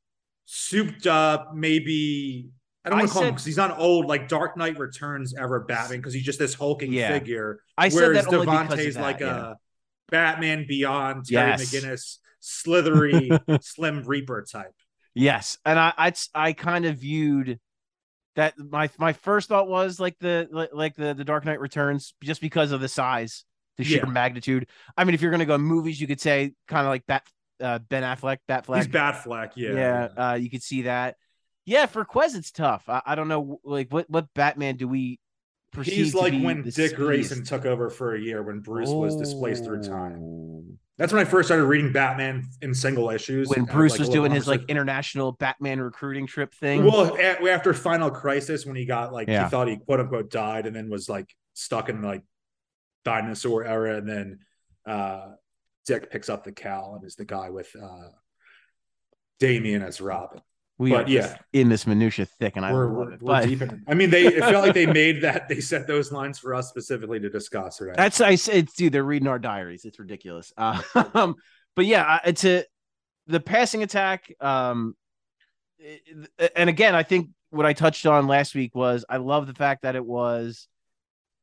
souped 0.45 1.07
up, 1.07 1.55
maybe. 1.55 2.51
I 2.85 2.91
don't 2.91 2.99
want 2.99 3.09
to 3.09 3.13
call 3.15 3.23
said, 3.23 3.29
him 3.29 3.35
because 3.35 3.47
he's 3.47 3.57
not 3.57 3.79
old, 3.79 4.05
like 4.05 4.29
Dark 4.29 4.59
Knight 4.59 4.79
Returns 4.79 5.35
ever 5.35 5.61
Batman, 5.61 6.01
because 6.01 6.13
he's 6.13 6.23
just 6.23 6.39
this 6.39 6.53
hulking 6.53 6.93
yeah. 6.93 7.09
figure. 7.09 7.61
I 7.79 7.89
whereas 7.89 8.25
said 8.25 8.31
that 8.31 8.47
DeVonta's 8.47 8.99
like 8.99 9.21
yeah. 9.21 9.53
a 9.53 9.55
Batman 10.11 10.67
Beyond, 10.69 11.25
Terry 11.25 11.53
yes. 11.53 11.75
McGinnis, 11.75 12.19
slithery, 12.41 13.31
Slim 13.63 14.03
Reaper 14.05 14.45
type. 14.51 14.75
Yes, 15.15 15.57
and 15.65 15.79
I, 15.79 15.95
I, 15.97 16.13
I 16.35 16.53
kind 16.53 16.85
of 16.85 16.99
viewed 16.99 17.59
that 18.37 18.59
my 18.59 18.91
my 18.99 19.15
first 19.15 19.49
thought 19.49 19.67
was 19.67 19.99
like 19.99 20.19
the 20.19 20.69
like 20.73 20.95
the 20.95 21.15
the 21.15 21.25
Dark 21.25 21.47
Knight 21.47 21.61
Returns, 21.61 22.13
just 22.23 22.43
because 22.43 22.71
of 22.71 22.83
the 22.83 22.89
size 22.89 23.47
the 23.77 23.85
sheer 23.85 24.03
yeah. 24.05 24.11
magnitude. 24.11 24.69
I 24.97 25.05
mean, 25.05 25.15
if 25.15 25.23
you're 25.23 25.31
gonna 25.31 25.47
go 25.47 25.59
movies, 25.59 26.01
you 26.01 26.07
could 26.07 26.21
say 26.21 26.53
kind 26.69 26.87
of 26.87 26.91
like 26.91 27.05
that 27.07 27.27
uh, 27.61 27.79
Ben 27.79 28.03
Affleck, 28.03 28.39
Batfleck. 28.49 28.77
He's 28.77 28.89
Batfleck, 28.89 29.53
yeah. 29.57 29.73
Yeah, 29.73 30.09
uh, 30.17 30.35
you 30.35 30.51
could 30.51 30.63
see 30.63 30.83
that. 30.83 31.17
Yeah, 31.67 31.87
for 31.87 32.05
Quez, 32.05 32.37
it's 32.37 32.51
tough. 32.51 32.85
I, 32.89 33.01
I, 33.07 33.15
don't 33.15 33.29
know, 33.29 33.61
like 33.65 33.91
what 33.91 34.09
what 34.11 34.27
Batman 34.35 34.77
do 34.77 34.87
we 34.87 35.19
perceive? 35.73 35.95
He's 35.95 36.15
like 36.15 36.35
when 36.35 36.63
Dick 36.63 36.73
speediest? 36.75 36.97
Grayson 36.97 37.45
took 37.45 37.65
over 37.65 37.89
for 37.89 38.15
a 38.15 38.21
year 38.21 38.43
when 38.43 38.61
Bruce 38.61 38.91
oh. 38.91 38.99
was 38.99 39.17
displaced 39.17 39.65
through 39.65 39.83
time. 39.83 40.19
Oh. 40.21 40.65
That's 40.97 41.13
when 41.13 41.27
I 41.27 41.29
first 41.29 41.49
started 41.49 41.65
reading 41.65 41.91
Batman 41.91 42.47
in 42.63 42.73
single 42.73 43.11
issues. 43.11 43.49
When 43.49 43.65
Bruce 43.65 43.93
was, 43.93 44.01
like, 44.01 44.07
was 44.07 44.09
doing 44.11 44.31
his 44.31 44.47
like 44.47 44.63
international 44.69 45.33
Batman 45.33 45.81
recruiting 45.81 46.29
trip 46.29 46.55
thing. 46.55 46.85
Well, 46.85 47.19
after 47.19 47.75
Final 47.75 48.11
Crisis, 48.11 48.65
when 48.65 48.77
he 48.77 48.85
got 48.85 49.13
like 49.13 49.27
yeah. 49.27 49.45
he 49.45 49.51
thought 49.51 49.67
he 49.67 49.77
quote 49.77 49.99
unquote 49.99 50.31
died, 50.31 50.67
and 50.67 50.77
then 50.77 50.89
was 50.89 51.09
like 51.09 51.35
stuck 51.55 51.89
in 51.89 52.01
like 52.01 52.23
dinosaur 53.05 53.65
era, 53.65 53.97
and 53.97 54.09
then 54.09 54.39
uh, 54.87 55.33
Dick 55.87 56.11
picks 56.11 56.29
up 56.29 56.45
the 56.45 56.53
cow 56.53 56.95
and 56.97 57.05
is 57.05 57.17
the 57.17 57.25
guy 57.25 57.51
with 57.51 57.75
uh, 57.81 58.09
Damian 59.39 59.83
as 59.83 60.01
Robin. 60.01 60.41
We 60.77 60.91
but 60.91 61.09
yeah, 61.09 61.37
in 61.53 61.69
this 61.69 61.87
minutia 61.87 62.27
thick, 62.27 62.57
and 62.57 62.67
I 62.67 62.73
we're, 62.73 62.89
love 62.89 63.13
it. 63.13 63.23
We're 63.23 63.33
but... 63.33 63.47
deep 63.47 63.63
in, 63.63 63.85
I 63.87 63.95
mean, 63.95 64.11
they 64.11 64.27
it 64.27 64.41
felt 64.41 64.65
like 64.65 64.75
they 64.75 64.87
made 64.87 65.23
that 65.23 65.49
they 65.49 65.61
set 65.61 65.87
those 65.87 66.11
lines 66.11 66.39
for 66.39 66.53
us 66.53 66.69
specifically 66.69 67.21
to 67.21 67.31
discuss. 67.31 67.81
Right? 67.81 67.97
That's 67.97 68.21
I 68.21 68.35
said, 68.35 68.69
dude. 68.77 68.93
They're 68.93 69.05
reading 69.05 69.29
our 69.29 69.39
diaries. 69.39 69.85
It's 69.85 70.01
ridiculous. 70.01 70.53
Uh, 70.57 70.83
but 71.77 71.87
yeah, 71.87 72.19
it's 72.25 72.45
a 72.45 72.65
the 73.29 73.39
passing 73.39 73.85
attack, 73.85 74.35
um, 74.41 74.97
and 76.57 76.69
again, 76.69 76.97
I 76.97 77.05
think 77.05 77.31
what 77.51 77.67
I 77.67 77.73
touched 77.73 78.05
on 78.05 78.27
last 78.27 78.57
week 78.57 78.75
was 78.75 79.05
I 79.09 79.19
love 79.19 79.47
the 79.47 79.55
fact 79.55 79.83
that 79.83 79.95
it 79.95 80.05
was 80.05 80.67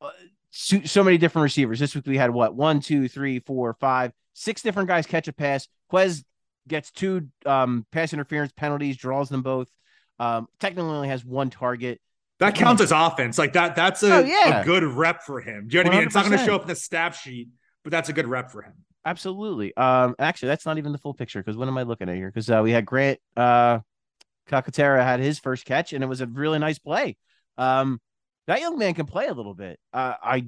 uh, 0.01 0.09
so, 0.51 0.81
so 0.83 1.03
many 1.03 1.17
different 1.17 1.43
receivers. 1.43 1.79
This 1.79 1.95
week 1.95 2.05
we 2.05 2.17
had 2.17 2.29
what 2.29 2.55
one, 2.55 2.79
two, 2.81 3.07
three, 3.07 3.39
four, 3.39 3.73
five, 3.79 4.11
six 4.33 4.61
different 4.61 4.87
guys 4.87 5.05
catch 5.07 5.27
a 5.27 5.33
pass. 5.33 5.67
Quez 5.91 6.23
gets 6.67 6.91
two 6.91 7.27
um, 7.45 7.85
pass 7.91 8.13
interference 8.13 8.51
penalties, 8.55 8.97
draws 8.97 9.29
them 9.29 9.41
both. 9.41 9.67
Um, 10.19 10.47
technically 10.59 10.91
only 10.91 11.07
has 11.07 11.25
one 11.25 11.49
target. 11.49 11.99
That 12.39 12.55
counts 12.55 12.81
as 12.81 12.91
offense. 12.91 13.37
Like 13.37 13.53
that, 13.53 13.75
that's 13.75 14.03
a, 14.03 14.13
Oh, 14.15 14.19
yeah. 14.19 14.61
a 14.61 14.65
good 14.65 14.83
rep 14.83 15.23
for 15.23 15.39
him. 15.41 15.67
Do 15.67 15.77
you 15.77 15.83
know 15.83 15.89
what 15.89 15.95
I 15.95 15.99
mean? 15.99 16.07
It's 16.07 16.15
not 16.15 16.25
going 16.25 16.37
to 16.37 16.45
show 16.45 16.55
up 16.55 16.63
in 16.63 16.67
the 16.67 16.75
stat 16.75 17.15
sheet, 17.15 17.49
but 17.83 17.91
that's 17.91 18.09
a 18.09 18.13
good 18.13 18.27
rep 18.27 18.51
for 18.51 18.61
him. 18.61 18.73
Absolutely. 19.05 19.75
Um, 19.77 20.15
actually, 20.19 20.49
that's 20.49 20.65
not 20.65 20.77
even 20.77 20.91
the 20.91 20.97
full 20.97 21.13
picture 21.13 21.39
because 21.39 21.57
what 21.57 21.67
am 21.67 21.77
I 21.77 21.83
looking 21.83 22.09
at 22.09 22.15
here? 22.15 22.29
Because 22.29 22.49
uh, 22.49 22.61
we 22.63 22.71
had 22.71 22.85
Grant 22.85 23.19
uh, 23.37 23.79
Calcaterra 24.49 25.03
had 25.03 25.19
his 25.19 25.39
first 25.39 25.65
catch, 25.65 25.93
and 25.93 26.03
it 26.03 26.07
was 26.07 26.21
a 26.21 26.27
really 26.27 26.59
nice 26.59 26.77
play. 26.79 27.17
Um, 27.57 27.99
that 28.47 28.59
young 28.61 28.77
man 28.77 28.93
can 28.93 29.05
play 29.05 29.27
a 29.27 29.33
little 29.33 29.53
bit. 29.53 29.79
Uh, 29.93 30.13
I 30.21 30.45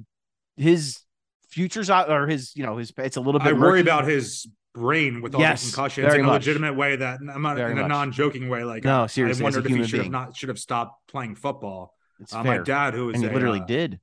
his 0.56 1.00
futures 1.48 1.90
out 1.90 2.10
or 2.10 2.26
his 2.26 2.54
you 2.56 2.64
know 2.64 2.76
his 2.76 2.92
it's 2.98 3.16
a 3.16 3.20
little 3.20 3.38
bit. 3.40 3.48
I 3.48 3.52
worry 3.52 3.78
murky. 3.78 3.80
about 3.82 4.06
his 4.08 4.46
brain 4.74 5.22
with 5.22 5.34
all 5.34 5.40
Yes, 5.40 5.62
the 5.64 5.70
concussions 5.70 6.14
in 6.14 6.20
a 6.20 6.24
much. 6.24 6.42
legitimate 6.46 6.74
way 6.74 6.96
that 6.96 7.20
I'm 7.32 7.42
not 7.42 7.56
Very 7.56 7.72
in 7.72 7.78
a 7.78 7.82
much. 7.82 7.88
non-joking 7.90 8.48
way. 8.48 8.64
Like 8.64 8.84
No, 8.84 9.06
seriously, 9.06 9.42
I 9.42 9.44
wondered 9.44 9.66
if 9.66 9.76
he 9.76 9.84
should 9.86 10.00
have 10.00 10.10
not 10.10 10.36
should 10.36 10.48
have 10.48 10.58
stopped 10.58 11.06
playing 11.08 11.36
football. 11.36 11.94
It's 12.20 12.32
Uh, 12.34 12.42
my 12.44 12.58
dad, 12.58 12.94
who 12.94 13.10
is 13.10 13.14
and 13.16 13.24
he 13.24 13.30
a, 13.30 13.32
literally 13.32 13.60
uh, 13.60 13.64
did. 13.66 14.00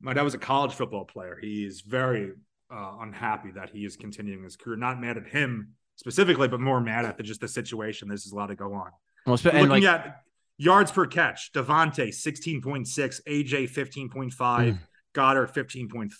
my 0.00 0.12
dad 0.14 0.22
was 0.22 0.34
a 0.34 0.38
college 0.38 0.72
football 0.72 1.04
player. 1.04 1.38
He's 1.40 1.82
very 1.82 2.32
uh, 2.70 2.96
unhappy 3.00 3.50
that 3.52 3.70
he 3.70 3.84
is 3.84 3.96
continuing 3.96 4.42
his 4.44 4.56
career. 4.56 4.76
Not 4.76 4.98
mad 5.00 5.16
at 5.18 5.26
him 5.28 5.72
specifically, 5.96 6.48
but 6.48 6.60
more 6.60 6.80
mad 6.80 7.04
at 7.04 7.16
the, 7.18 7.22
just 7.22 7.40
the 7.40 7.48
situation. 7.48 8.08
There's 8.08 8.30
a 8.32 8.34
lot 8.34 8.46
to 8.46 8.54
go 8.56 8.72
on. 8.72 8.90
Well, 9.26 9.36
and 9.36 9.44
Looking 9.68 9.68
like 9.68 9.84
at 9.84 10.22
yards 10.58 10.90
per 10.92 11.06
catch, 11.06 11.52
DeVonta 11.52 12.08
16.6, 12.08 13.20
AJ 13.26 13.68
15.5, 13.70 14.32
Mm. 14.34 14.78
Goedert 15.14 15.52
15.3. 15.54 16.10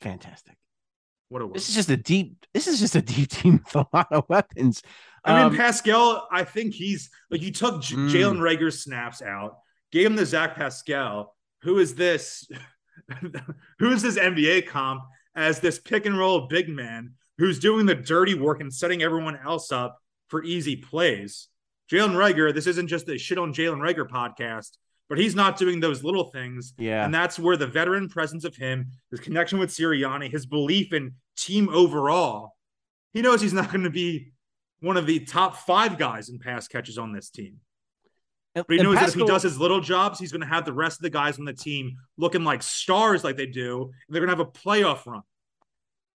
fantastic. 0.00 0.56
What 1.28 1.42
a. 1.42 1.48
This 1.52 1.68
is 1.68 1.74
just 1.74 1.90
a 1.90 1.96
deep. 1.96 2.44
This 2.52 2.66
is 2.66 2.78
just 2.78 2.94
a 2.96 3.02
deep 3.02 3.28
team 3.30 3.60
with 3.64 3.74
a 3.76 3.86
lot 3.92 4.08
of 4.12 4.24
weapons. 4.28 4.82
I 5.24 5.34
mean, 5.34 5.46
Um, 5.46 5.56
Pascal, 5.56 6.28
I 6.30 6.44
think 6.44 6.74
he's 6.74 7.10
like 7.30 7.42
you 7.42 7.50
took 7.50 7.82
J- 7.82 7.96
Mm. 7.96 8.10
Jalen 8.10 8.40
Reagor's 8.40 8.82
snaps 8.84 9.22
out, 9.22 9.56
gave 9.90 10.06
him 10.06 10.16
the 10.16 10.26
Zach 10.26 10.54
Pascal. 10.54 11.34
Who 11.62 11.78
is 11.78 11.94
this? 11.94 12.46
who 13.78 13.90
is 13.90 14.02
this 14.02 14.16
NBA 14.18 14.66
comp 14.68 15.02
as 15.34 15.60
this 15.60 15.78
pick 15.78 16.06
and 16.06 16.16
roll 16.16 16.46
big 16.46 16.68
man 16.68 17.14
who's 17.38 17.58
doing 17.58 17.86
the 17.86 17.94
dirty 17.94 18.34
work 18.34 18.60
and 18.60 18.72
setting 18.72 19.02
everyone 19.02 19.36
else 19.44 19.72
up 19.72 19.98
for 20.28 20.44
easy 20.44 20.76
plays? 20.76 21.48
Jalen 21.90 22.14
Reagor, 22.14 22.54
this 22.54 22.66
isn't 22.66 22.88
just 22.88 23.08
a 23.08 23.18
shit 23.18 23.38
on 23.38 23.52
Jalen 23.52 23.78
Reagor 23.78 24.08
podcast, 24.08 24.70
but 25.08 25.18
he's 25.18 25.34
not 25.34 25.58
doing 25.58 25.80
those 25.80 26.02
little 26.02 26.30
things. 26.30 26.72
yeah, 26.78 27.04
And 27.04 27.14
that's 27.14 27.38
where 27.38 27.56
the 27.56 27.66
veteran 27.66 28.08
presence 28.08 28.44
of 28.44 28.56
him, 28.56 28.90
his 29.10 29.20
connection 29.20 29.58
with 29.58 29.70
Sirianni, 29.70 30.30
his 30.30 30.46
belief 30.46 30.92
in 30.92 31.14
team 31.36 31.68
overall, 31.68 32.54
he 33.12 33.22
knows 33.22 33.40
he's 33.40 33.52
not 33.52 33.70
going 33.70 33.84
to 33.84 33.90
be 33.90 34.32
one 34.80 34.96
of 34.96 35.06
the 35.06 35.20
top 35.20 35.56
five 35.56 35.98
guys 35.98 36.28
in 36.28 36.38
pass 36.38 36.68
catches 36.68 36.98
on 36.98 37.12
this 37.12 37.30
team. 37.30 37.58
But 38.54 38.66
he 38.68 38.78
and 38.78 38.84
knows 38.84 38.94
that 38.96 39.08
if 39.08 39.14
he 39.14 39.24
does 39.24 39.42
his 39.42 39.58
little 39.58 39.80
jobs, 39.80 40.18
he's 40.18 40.30
going 40.30 40.42
to 40.42 40.46
have 40.46 40.64
the 40.64 40.72
rest 40.72 40.98
of 40.98 41.02
the 41.02 41.10
guys 41.10 41.38
on 41.38 41.44
the 41.44 41.52
team 41.52 41.96
looking 42.16 42.44
like 42.44 42.62
stars 42.62 43.24
like 43.24 43.36
they 43.36 43.46
do. 43.46 43.82
And 43.82 44.14
they're 44.14 44.24
going 44.24 44.36
to 44.36 44.36
have 44.36 44.46
a 44.46 44.50
playoff 44.50 45.06
run. 45.06 45.22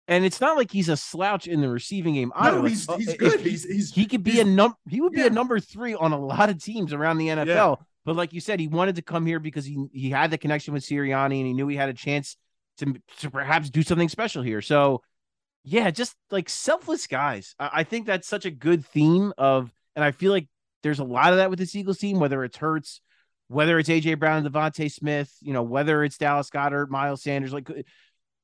And 0.09 0.25
it's 0.25 0.40
not 0.40 0.57
like 0.57 0.73
he's 0.73 0.88
a 0.88 0.97
slouch 0.97 1.47
in 1.47 1.61
the 1.61 1.68
receiving 1.68 2.14
game 2.14 2.33
either. 2.35 2.57
No, 2.59 2.64
he's, 2.64 2.88
uh, 2.88 2.97
he's 2.97 3.14
good. 3.16 3.40
he- 3.40 3.51
He's, 3.51 3.64
he's 3.64 3.92
he 3.94 4.07
could 4.07 4.25
be 4.25 4.33
he's- 4.33 4.47
a 4.47 4.49
num 4.49 4.75
he 4.88 5.01
would 5.01 5.12
be 5.12 5.21
yeah. 5.21 5.27
a 5.27 5.31
number 5.31 5.61
three 5.61 5.94
on 5.94 6.12
a 6.12 6.18
lot 6.18 6.49
of 6.49 6.62
teams 6.62 6.92
around 6.92 7.18
the 7.18 7.29
NFL. 7.29 7.79
But 8.05 8.16
like 8.16 8.33
you 8.33 8.40
said, 8.40 8.59
he 8.59 8.68
wanted 8.68 8.97
to 8.97 9.03
come 9.03 9.27
here 9.27 9.38
because 9.38 9.66
he 9.66 9.77
he 9.92 10.11
had 10.11 10.31
the 10.31 10.38
connection 10.38 10.73
with 10.75 10.83
Sirianni 10.83 11.38
and 11.38 11.47
he 11.47 11.53
knew 11.53 11.68
he 11.68 11.77
had 11.77 11.90
a 11.90 11.94
chance 11.94 12.37
to 12.79 12.94
to 13.18 13.31
perhaps 13.31 13.68
do 13.71 13.83
something 13.83 14.09
special 14.09 14.42
here. 14.42 14.62
So 14.62 15.03
yeah, 15.64 15.90
just 15.90 16.14
like 16.31 16.49
selfless 16.49 17.07
guys. 17.07 17.55
I, 17.59 17.71
I 17.75 17.85
think 17.85 18.07
that's 18.07 18.27
such 18.27 18.47
a 18.47 18.51
good 18.51 18.87
theme 18.87 19.35
of, 19.37 19.71
and 19.94 20.03
I 20.05 20.12
feel 20.12 20.33
like 20.33 20.49
there's 20.83 21.01
a 21.01 21.05
lot 21.05 21.33
of 21.33 21.37
that 21.38 21.51
with 21.51 21.59
this 21.59 21.75
Eagles 21.75 21.99
team, 21.99 22.18
whether 22.18 22.42
it's 22.44 22.57
Hurts, 22.57 23.03
whether 23.49 23.79
it's 23.79 23.90
AJ 23.90 24.18
Brown 24.18 24.38
and 24.47 24.55
DeVonta 24.55 24.90
Smith, 24.90 25.31
you 25.42 25.53
know, 25.53 25.62
whether 25.64 26.03
it's 26.05 26.16
Dallas 26.16 26.49
Goedert, 26.49 26.88
Miles 26.88 27.23
Sanders, 27.23 27.53
like 27.53 27.68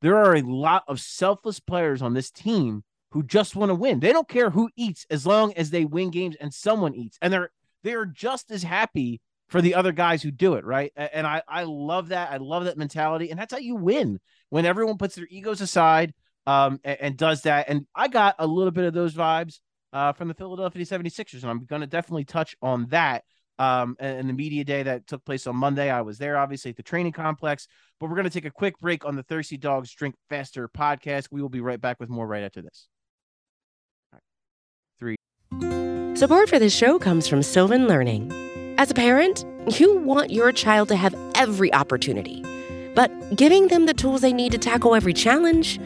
there 0.03 0.17
are 0.17 0.35
a 0.35 0.43
lot 0.43 0.85
of 0.89 1.01
selfless 1.01 1.61
players 1.61 2.03
on 2.03 2.15
this 2.15 2.31
team 2.31 2.85
who 3.15 3.23
just 3.23 3.55
want 3.55 3.71
to 3.71 3.75
win. 3.75 4.01
They 4.01 4.13
don't 4.13 4.29
care 4.29 4.51
who 4.51 4.69
eats 4.77 5.07
as 5.09 5.25
long 5.25 5.53
as 5.55 5.71
they 5.71 5.85
win 5.85 6.11
games 6.11 6.37
and 6.41 6.53
someone 6.53 6.95
eats. 6.95 7.17
And 7.23 7.33
they're 7.33 7.51
they're 7.85 8.07
just 8.07 8.51
as 8.51 8.63
happy 8.63 9.21
for 9.49 9.63
the 9.63 9.75
other 9.75 9.93
guys 9.93 10.23
who 10.23 10.31
do 10.31 10.55
it, 10.55 10.65
right? 10.65 10.93
And 10.97 11.27
I 11.27 11.43
I 11.47 11.63
love 11.63 12.09
that. 12.09 12.33
I 12.33 12.39
love 12.39 12.65
that 12.65 12.77
mentality. 12.77 13.31
And 13.31 13.39
that's 13.39 13.53
how 13.53 13.61
you 13.61 13.77
win 13.77 14.19
when 14.51 14.67
everyone 14.67 14.99
puts 14.99 15.15
their 15.15 15.29
egos 15.31 15.61
aside 15.61 16.13
um 16.47 16.81
and, 16.83 17.01
and 17.01 17.17
does 17.17 17.43
that. 17.43 17.69
And 17.69 17.87
I 17.95 18.09
got 18.09 18.35
a 18.39 18.47
little 18.47 18.73
bit 18.73 18.85
of 18.85 18.95
those 18.95 19.15
vibes 19.15 19.61
uh 19.93 20.13
from 20.13 20.27
the 20.27 20.35
Philadelphia 20.35 20.85
76ers. 20.85 21.43
And 21.43 21.51
I'm 21.51 21.65
gonna 21.67 21.87
definitely 21.87 22.25
touch 22.25 22.57
on 22.61 22.87
that. 22.89 23.25
Um 23.59 23.97
and, 24.01 24.29
the 24.29 24.33
media 24.33 24.65
day 24.65 24.83
that 24.83 25.07
took 25.07 25.25
place 25.25 25.47
on 25.47 25.57
Monday. 25.57 25.91
I 25.91 26.01
was 26.01 26.19
there 26.19 26.37
obviously 26.37 26.71
at 26.71 26.77
the 26.77 26.83
training 26.83 27.13
complex. 27.13 27.69
But 28.01 28.11
we're 28.11 28.17
gonna 28.17 28.31
take 28.31 28.45
a 28.45 28.51
quick 28.51 28.79
break 28.81 29.05
on 29.05 29.17
the 29.17 29.23
Thirsty 29.23 29.57
Dogs 29.57 29.93
Drink 29.93 30.15
Faster 30.29 30.69
podcast. 30.69 31.29
We 31.31 31.41
will 31.41 31.49
be 31.49 31.61
right 31.61 31.81
back 31.81 32.01
with 32.01 32.09
more 32.09 32.27
right 32.27 32.43
after 32.43 32.63
this. 32.63 32.89
Three 34.99 35.17
Support 36.17 36.49
for 36.49 36.59
this 36.59 36.75
show 36.75 36.99
comes 36.99 37.27
from 37.27 37.43
Sylvan 37.43 37.87
Learning. 37.87 38.33
As 38.79 38.91
a 38.91 38.95
parent, 38.95 39.45
you 39.79 39.99
want 39.99 40.31
your 40.31 40.53
child 40.53 40.89
to 40.89 40.97
have 40.97 41.15
every 41.35 41.73
opportunity, 41.73 42.45
but 42.95 43.11
giving 43.37 43.69
them 43.69 43.87
the 43.87 43.95
tools 43.95 44.21
they 44.21 44.33
need 44.33 44.53
to 44.53 44.59
tackle 44.59 44.95
every 44.95 45.13
challenge, 45.13 45.79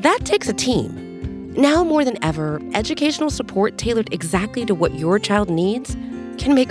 that 0.00 0.20
takes 0.24 0.48
a 0.48 0.52
team. 0.52 1.52
Now 1.54 1.82
more 1.84 2.04
than 2.04 2.22
ever, 2.24 2.60
educational 2.74 3.30
support 3.30 3.78
tailored 3.78 4.12
exactly 4.12 4.64
to 4.66 4.74
what 4.74 4.94
your 4.94 5.18
child 5.18 5.50
needs 5.50 5.96
can 6.38 6.54
make 6.54 6.70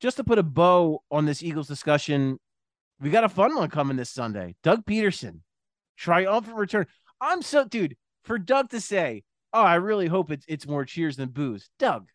Just 0.00 0.16
to 0.16 0.24
put 0.24 0.38
a 0.38 0.42
bow 0.42 1.02
on 1.10 1.26
this 1.26 1.42
Eagles 1.42 1.68
discussion, 1.68 2.38
we 3.00 3.10
got 3.10 3.24
a 3.24 3.28
fun 3.28 3.54
one 3.54 3.68
coming 3.68 3.96
this 3.96 4.10
Sunday. 4.10 4.56
Doug 4.62 4.84
Pederson, 4.86 5.40
triumphant 5.96 6.56
return. 6.56 6.86
I'm 7.20 7.42
so, 7.42 7.64
dude, 7.66 7.96
for 8.24 8.38
Doug 8.38 8.70
to 8.70 8.80
say, 8.80 9.24
"Oh, 9.52 9.62
I 9.62 9.74
really 9.74 10.06
hope 10.06 10.30
it's 10.30 10.44
it's 10.48 10.66
more 10.66 10.84
cheers 10.86 11.16
than 11.16 11.28
boos." 11.28 11.68
Doug, 11.78 12.08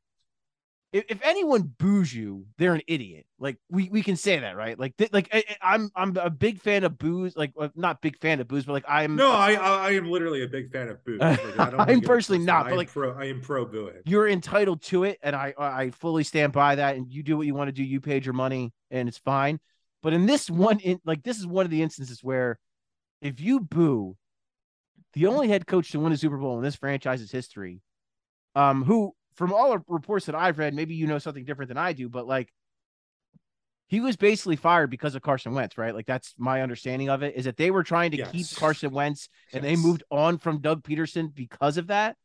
if, 0.94 1.04
if 1.10 1.20
anyone 1.24 1.64
boos 1.78 2.14
you, 2.14 2.46
they're 2.58 2.74
an 2.74 2.82
idiot. 2.88 3.26
Like 3.38 3.58
we, 3.70 3.90
we 3.90 4.02
can 4.02 4.16
say 4.16 4.40
that, 4.40 4.56
right? 4.56 4.80
Like 4.80 4.96
th- 4.98 5.12
like 5.12 5.28
I, 5.34 5.44
I- 5.62 5.74
I'm 5.76 5.90
I'm 5.96 6.16
a 6.18 6.30
big 6.30 6.62
fan 6.62 6.84
of 6.86 6.98
booze. 6.98 7.36
Like 7.36 7.52
uh, 7.60 7.70
not 7.76 8.02
big 8.02 8.18
fan 8.20 8.40
of 8.40 8.48
booze, 8.48 8.66
but 8.66 8.74
like 8.74 8.86
I'm 8.88 9.16
No, 9.18 9.32
I, 9.32 9.54
I 9.54 9.88
I 9.88 9.92
am 9.92 10.10
literally 10.10 10.44
a 10.44 10.48
big 10.48 10.72
fan 10.72 10.88
of 10.90 11.04
boo. 11.04 11.18
Like, 11.18 11.40
I 11.40 11.46
don't 11.46 11.60
I'm 11.74 11.78
wanna 11.80 11.94
get 11.96 12.04
it 12.04 12.08
personally 12.08 12.46
not, 12.46 12.64
but 12.66 12.72
am 12.72 12.78
like- 12.78 12.90
pro, 12.92 13.14
I 13.14 13.26
am 13.26 13.42
pro 13.42 13.66
boo 13.66 13.88
it. 13.88 14.04
you're 14.06 14.28
entitled 14.30 14.82
to 14.84 15.04
it 15.04 15.20
and 15.22 15.36
I 15.36 15.54
I 15.58 15.90
fully 15.90 16.24
stand 16.24 16.54
by 16.54 16.76
that 16.76 16.96
and 16.96 17.12
you 17.12 17.24
do 17.24 17.36
what 17.38 17.46
you 17.46 17.56
want 17.56 17.68
to 17.68 17.74
do 17.74 17.84
you 17.84 18.00
paid 18.00 18.26
your 18.26 18.34
money 18.34 18.72
and 18.92 19.10
it's 19.10 19.18
fine 19.18 19.60
but 20.02 20.14
in 20.14 20.26
this 20.28 20.50
one 20.50 20.80
in 20.80 21.00
like 21.04 21.24
this 21.24 21.38
is 21.40 21.46
one 21.48 21.66
of 21.66 21.72
the 21.72 21.82
instances 21.82 22.24
where 22.24 22.58
if 23.22 23.42
you 23.42 23.60
boo 23.60 24.16
the 25.14 25.28
only 25.28 25.48
head 25.48 25.66
coach 25.68 25.92
to 25.92 26.00
win 26.00 26.12
a 26.14 26.18
Super 26.18 26.38
Bowl 26.38 26.58
in 26.58 26.64
this 26.64 26.76
franchise's 26.76 27.32
history 27.32 27.82
um 28.56 28.84
who 28.84 29.14
from 29.36 29.54
all 29.54 29.72
the 29.72 29.84
reports 29.88 30.26
that 30.28 30.36
I've 30.36 30.58
read 30.58 30.74
maybe 30.74 30.96
you 30.96 31.08
know 31.08 31.20
something 31.20 31.46
different 31.46 31.70
than 31.70 31.78
I 31.78 31.94
do 31.94 32.10
but 32.10 32.28
like 32.28 32.52
he 33.88 34.00
was 34.00 34.16
basically 34.16 34.56
fired 34.56 34.90
because 34.90 35.14
of 35.14 35.22
Carson 35.22 35.54
Wentz, 35.54 35.78
right? 35.78 35.94
Like 35.94 36.08
that's 36.08 36.34
my 36.38 36.64
understanding 36.64 37.10
of 37.10 37.22
it 37.22 37.36
is 37.36 37.46
that 37.46 37.56
they 37.58 37.70
were 37.70 37.84
trying 37.84 38.12
to 38.12 38.18
Yes. 38.18 38.32
keep 38.32 38.48
Carson 38.58 38.92
Wentz 38.92 39.30
and 39.54 39.64
they 39.64 39.76
moved 39.76 40.04
on 40.10 40.40
from 40.40 40.60
Doug 40.60 40.82
Pederson 40.84 41.34
because 41.34 41.78
of 41.78 41.88
that. 41.88 42.18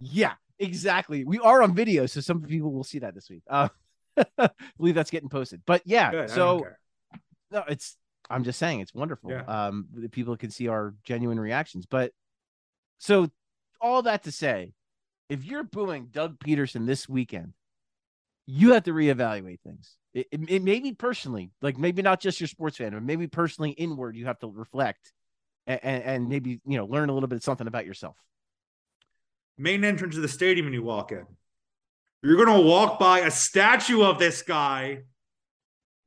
Yeah, 0.00 0.32
exactly. 0.58 1.24
We 1.24 1.38
are 1.38 1.62
on 1.62 1.74
video, 1.74 2.06
so 2.06 2.20
some 2.22 2.40
people 2.40 2.72
will 2.72 2.82
see 2.84 3.00
that 3.00 3.14
this 3.14 3.28
week. 3.28 3.42
Uh, 3.48 3.68
I 4.38 4.50
believe 4.78 4.94
that's 4.94 5.10
getting 5.10 5.28
posted. 5.28 5.60
But 5.66 5.82
yeah, 5.84 6.10
Good, 6.10 6.30
so 6.30 6.66
no, 7.50 7.62
it's 7.68 7.96
I'm 8.30 8.42
just 8.44 8.58
saying 8.58 8.80
it's 8.80 8.94
wonderful. 8.94 9.30
Yeah. 9.30 9.42
Um, 9.42 9.88
people 10.12 10.36
can 10.38 10.50
see 10.50 10.68
our 10.68 10.94
genuine 11.04 11.38
reactions. 11.38 11.84
But 11.84 12.12
so 12.98 13.28
all 13.82 14.02
that 14.02 14.24
to 14.24 14.32
say, 14.32 14.72
if 15.32 15.46
you're 15.46 15.62
booing 15.64 16.08
Doug 16.12 16.38
Pederson 16.38 16.86
this 16.86 17.08
weekend, 17.08 17.54
you 18.44 18.74
have 18.74 18.82
to 18.82 18.92
reevaluate 18.92 19.60
things. 19.60 19.96
It, 20.12 20.26
it, 20.30 20.40
it 20.50 20.62
may 20.62 20.78
be 20.78 20.92
personally, 20.92 21.52
like 21.62 21.78
maybe 21.78 22.02
not 22.02 22.20
just 22.20 22.38
your 22.38 22.48
sports 22.48 22.76
fan, 22.76 22.92
but 22.92 23.02
maybe 23.02 23.26
personally 23.28 23.70
inward, 23.70 24.14
you 24.14 24.26
have 24.26 24.38
to 24.40 24.48
reflect 24.48 25.14
and, 25.66 25.80
and, 25.82 26.28
maybe 26.28 26.60
you 26.66 26.76
know 26.76 26.84
learn 26.84 27.08
a 27.08 27.14
little 27.14 27.28
bit 27.28 27.42
something 27.42 27.66
about 27.66 27.86
yourself. 27.86 28.16
main 29.56 29.84
entrance 29.84 30.16
of 30.16 30.22
the 30.22 30.28
stadium 30.28 30.66
when 30.66 30.74
you 30.74 30.82
walk 30.82 31.12
in. 31.12 31.24
You're 32.22 32.44
gonna 32.44 32.60
walk 32.60 32.98
by 32.98 33.20
a 33.20 33.30
statue 33.30 34.02
of 34.02 34.18
this 34.18 34.42
guy, 34.42 34.98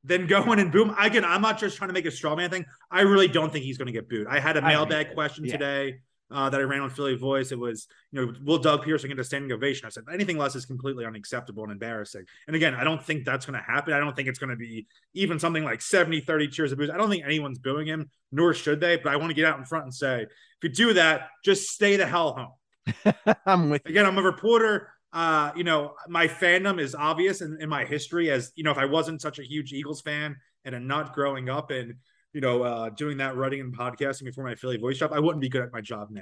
then 0.04 0.28
go 0.28 0.52
in 0.52 0.60
and 0.60 0.70
boom. 0.70 0.94
Again, 1.00 1.24
I'm 1.24 1.42
not 1.42 1.58
just 1.58 1.78
trying 1.78 1.88
to 1.88 1.94
make 1.94 2.06
a 2.06 2.12
straw 2.12 2.36
man 2.36 2.50
thing. 2.50 2.64
I 2.92 3.00
really 3.00 3.28
don't 3.28 3.52
think 3.52 3.64
he's 3.64 3.76
gonna 3.76 3.92
get 3.92 4.08
booed. 4.08 4.28
I 4.28 4.38
had 4.38 4.56
a 4.56 4.62
mailbag 4.62 5.14
question 5.14 5.44
Yeah. 5.46 5.52
today 5.52 5.98
uh, 6.30 6.50
that 6.50 6.60
I 6.60 6.64
ran 6.64 6.80
on 6.80 6.90
Philly 6.90 7.14
Voice. 7.16 7.52
It 7.52 7.58
was, 7.58 7.86
you 8.12 8.20
know, 8.26 8.32
will 8.44 8.58
Doug 8.58 8.84
Pederson 8.84 9.08
get 9.08 9.18
a 9.18 9.24
standing 9.24 9.52
ovation? 9.52 9.86
I 9.86 9.90
said 9.90 10.04
anything 10.12 10.38
less 10.38 10.56
is 10.56 10.66
completely 10.66 11.04
unacceptable 11.04 11.62
and 11.62 11.72
embarrassing. 11.72 12.24
And 12.46 12.56
again, 12.56 12.74
I 12.74 12.84
don't 12.84 13.02
think 13.02 13.24
that's 13.24 13.46
gonna 13.46 13.62
happen. 13.62 13.92
I 13.94 13.98
don't 14.00 14.14
think 14.16 14.28
it's 14.28 14.38
gonna 14.38 14.56
be 14.56 14.86
even 15.14 15.38
something 15.38 15.64
like 15.64 15.80
70, 15.82 16.20
30 16.20 16.48
cheers 16.48 16.72
of 16.72 16.78
booze. 16.78 16.90
I 16.90 16.96
don't 16.96 17.10
think 17.10 17.24
anyone's 17.24 17.58
booing 17.58 17.86
him, 17.86 18.10
nor 18.32 18.54
should 18.54 18.80
they. 18.80 18.96
But 18.96 19.12
I 19.12 19.16
want 19.16 19.30
to 19.30 19.34
get 19.34 19.44
out 19.44 19.58
in 19.58 19.64
front 19.64 19.84
and 19.84 19.94
say, 19.94 20.22
if 20.22 20.28
you 20.62 20.68
do 20.70 20.92
that, 20.94 21.28
just 21.44 21.70
stay 21.70 21.96
the 21.96 22.06
hell 22.06 22.32
home 22.34 23.24
I'm 23.46 23.70
with 23.70 23.82
you. 23.84 23.90
again 23.90 24.06
i'm 24.06 24.18
a 24.18 24.22
reporter 24.22 24.90
uh 25.12 25.50
you 25.56 25.64
know 25.64 25.94
my 26.08 26.28
fandom 26.28 26.80
is 26.80 26.94
obvious 26.94 27.40
in, 27.40 27.56
in 27.60 27.68
my 27.68 27.84
history 27.84 28.30
as 28.30 28.52
you 28.54 28.64
know 28.64 28.70
if 28.70 28.78
i 28.78 28.84
wasn't 28.84 29.20
such 29.20 29.38
a 29.38 29.42
huge 29.42 29.72
eagles 29.72 30.00
fan 30.02 30.36
and 30.64 30.74
a 30.74 30.80
nut 30.80 31.12
growing 31.12 31.48
up 31.48 31.70
and 31.70 31.94
you 32.36 32.42
know 32.42 32.62
uh 32.62 32.90
doing 32.90 33.16
that 33.16 33.34
writing 33.34 33.60
and 33.60 33.74
podcasting 33.74 34.24
before 34.24 34.44
my 34.44 34.54
philly 34.54 34.76
voice 34.76 34.98
job 34.98 35.10
i 35.14 35.18
wouldn't 35.18 35.40
be 35.40 35.48
good 35.48 35.62
at 35.62 35.72
my 35.72 35.80
job 35.80 36.08
now 36.10 36.20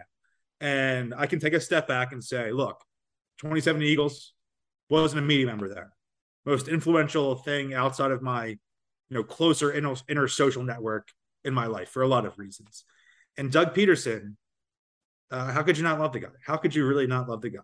and 0.60 1.12
i 1.16 1.26
can 1.26 1.40
take 1.40 1.54
a 1.54 1.60
step 1.60 1.88
back 1.88 2.12
and 2.12 2.22
say 2.22 2.52
look 2.52 2.80
27 3.38 3.82
eagles 3.82 4.32
wasn't 4.88 5.18
a 5.18 5.22
media 5.22 5.46
member 5.46 5.68
there 5.68 5.90
most 6.46 6.68
influential 6.68 7.34
thing 7.34 7.74
outside 7.74 8.12
of 8.12 8.22
my 8.22 8.46
you 8.46 8.58
know 9.10 9.24
closer 9.24 9.72
inner, 9.72 9.96
inner 10.08 10.28
social 10.28 10.62
network 10.62 11.08
in 11.44 11.52
my 11.52 11.66
life 11.66 11.88
for 11.88 12.02
a 12.02 12.08
lot 12.08 12.24
of 12.24 12.38
reasons 12.38 12.84
and 13.36 13.50
doug 13.50 13.74
pederson 13.74 14.36
uh, 15.34 15.50
how 15.50 15.64
could 15.64 15.76
you 15.76 15.82
not 15.82 15.98
love 15.98 16.12
the 16.12 16.20
guy? 16.20 16.28
How 16.46 16.56
could 16.56 16.74
you 16.74 16.86
really 16.86 17.08
not 17.08 17.28
love 17.28 17.40
the 17.40 17.50
guy? 17.50 17.60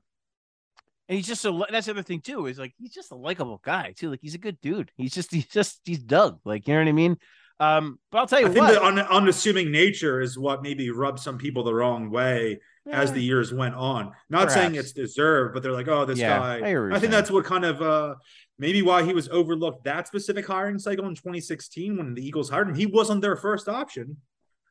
And 1.08 1.16
he's 1.16 1.26
just 1.26 1.40
so 1.40 1.64
that's 1.70 1.86
the 1.86 1.92
other 1.92 2.02
thing 2.02 2.20
too, 2.20 2.46
is 2.46 2.58
like 2.58 2.74
he's 2.78 2.92
just 2.92 3.12
a 3.12 3.16
likable 3.16 3.60
guy 3.64 3.94
too. 3.96 4.10
Like 4.10 4.20
he's 4.22 4.34
a 4.34 4.38
good 4.38 4.60
dude. 4.60 4.90
He's 4.96 5.12
just 5.12 5.32
he's 5.32 5.46
just 5.46 5.80
he's 5.84 5.98
Doug. 5.98 6.40
Like 6.44 6.66
you 6.66 6.74
know 6.74 6.80
what 6.80 6.88
I 6.88 6.92
mean? 6.92 7.16
Um, 7.60 7.98
but 8.10 8.18
I'll 8.18 8.26
tell 8.26 8.40
you 8.40 8.46
I 8.46 8.50
think 8.50 8.64
what. 8.66 8.72
the 8.74 8.82
un- 8.84 8.98
unassuming 8.98 9.70
nature 9.70 10.20
is 10.20 10.38
what 10.38 10.62
maybe 10.62 10.90
rubbed 10.90 11.20
some 11.20 11.36
people 11.38 11.62
the 11.62 11.74
wrong 11.74 12.10
way 12.10 12.58
as 12.90 13.12
the 13.12 13.20
years 13.20 13.52
went 13.52 13.74
on. 13.74 14.12
Not 14.30 14.50
saying 14.50 14.74
it's 14.74 14.92
deserved, 14.92 15.52
but 15.54 15.62
they're 15.62 15.70
like, 15.70 15.86
oh, 15.86 16.04
this 16.06 16.18
Yeah, 16.18 16.38
guy. 16.38 16.54
I 16.54 16.68
hear 16.68 16.82
what 16.82 16.86
you're 16.86 16.86
I, 16.88 16.94
think 16.94 17.00
saying. 17.02 17.10
that's 17.12 17.30
what 17.30 17.44
kind 17.44 17.64
of 17.64 17.80
uh 17.82 18.14
maybe 18.58 18.82
why 18.82 19.04
he 19.04 19.12
was 19.12 19.28
overlooked 19.28 19.84
that 19.84 20.08
specific 20.08 20.46
hiring 20.46 20.78
cycle 20.78 21.06
in 21.06 21.14
2016 21.14 21.98
when 21.98 22.14
the 22.14 22.26
Eagles 22.26 22.48
hired 22.48 22.68
him. 22.70 22.74
He 22.74 22.86
wasn't 22.86 23.20
their 23.20 23.36
first 23.36 23.68
option. 23.68 24.16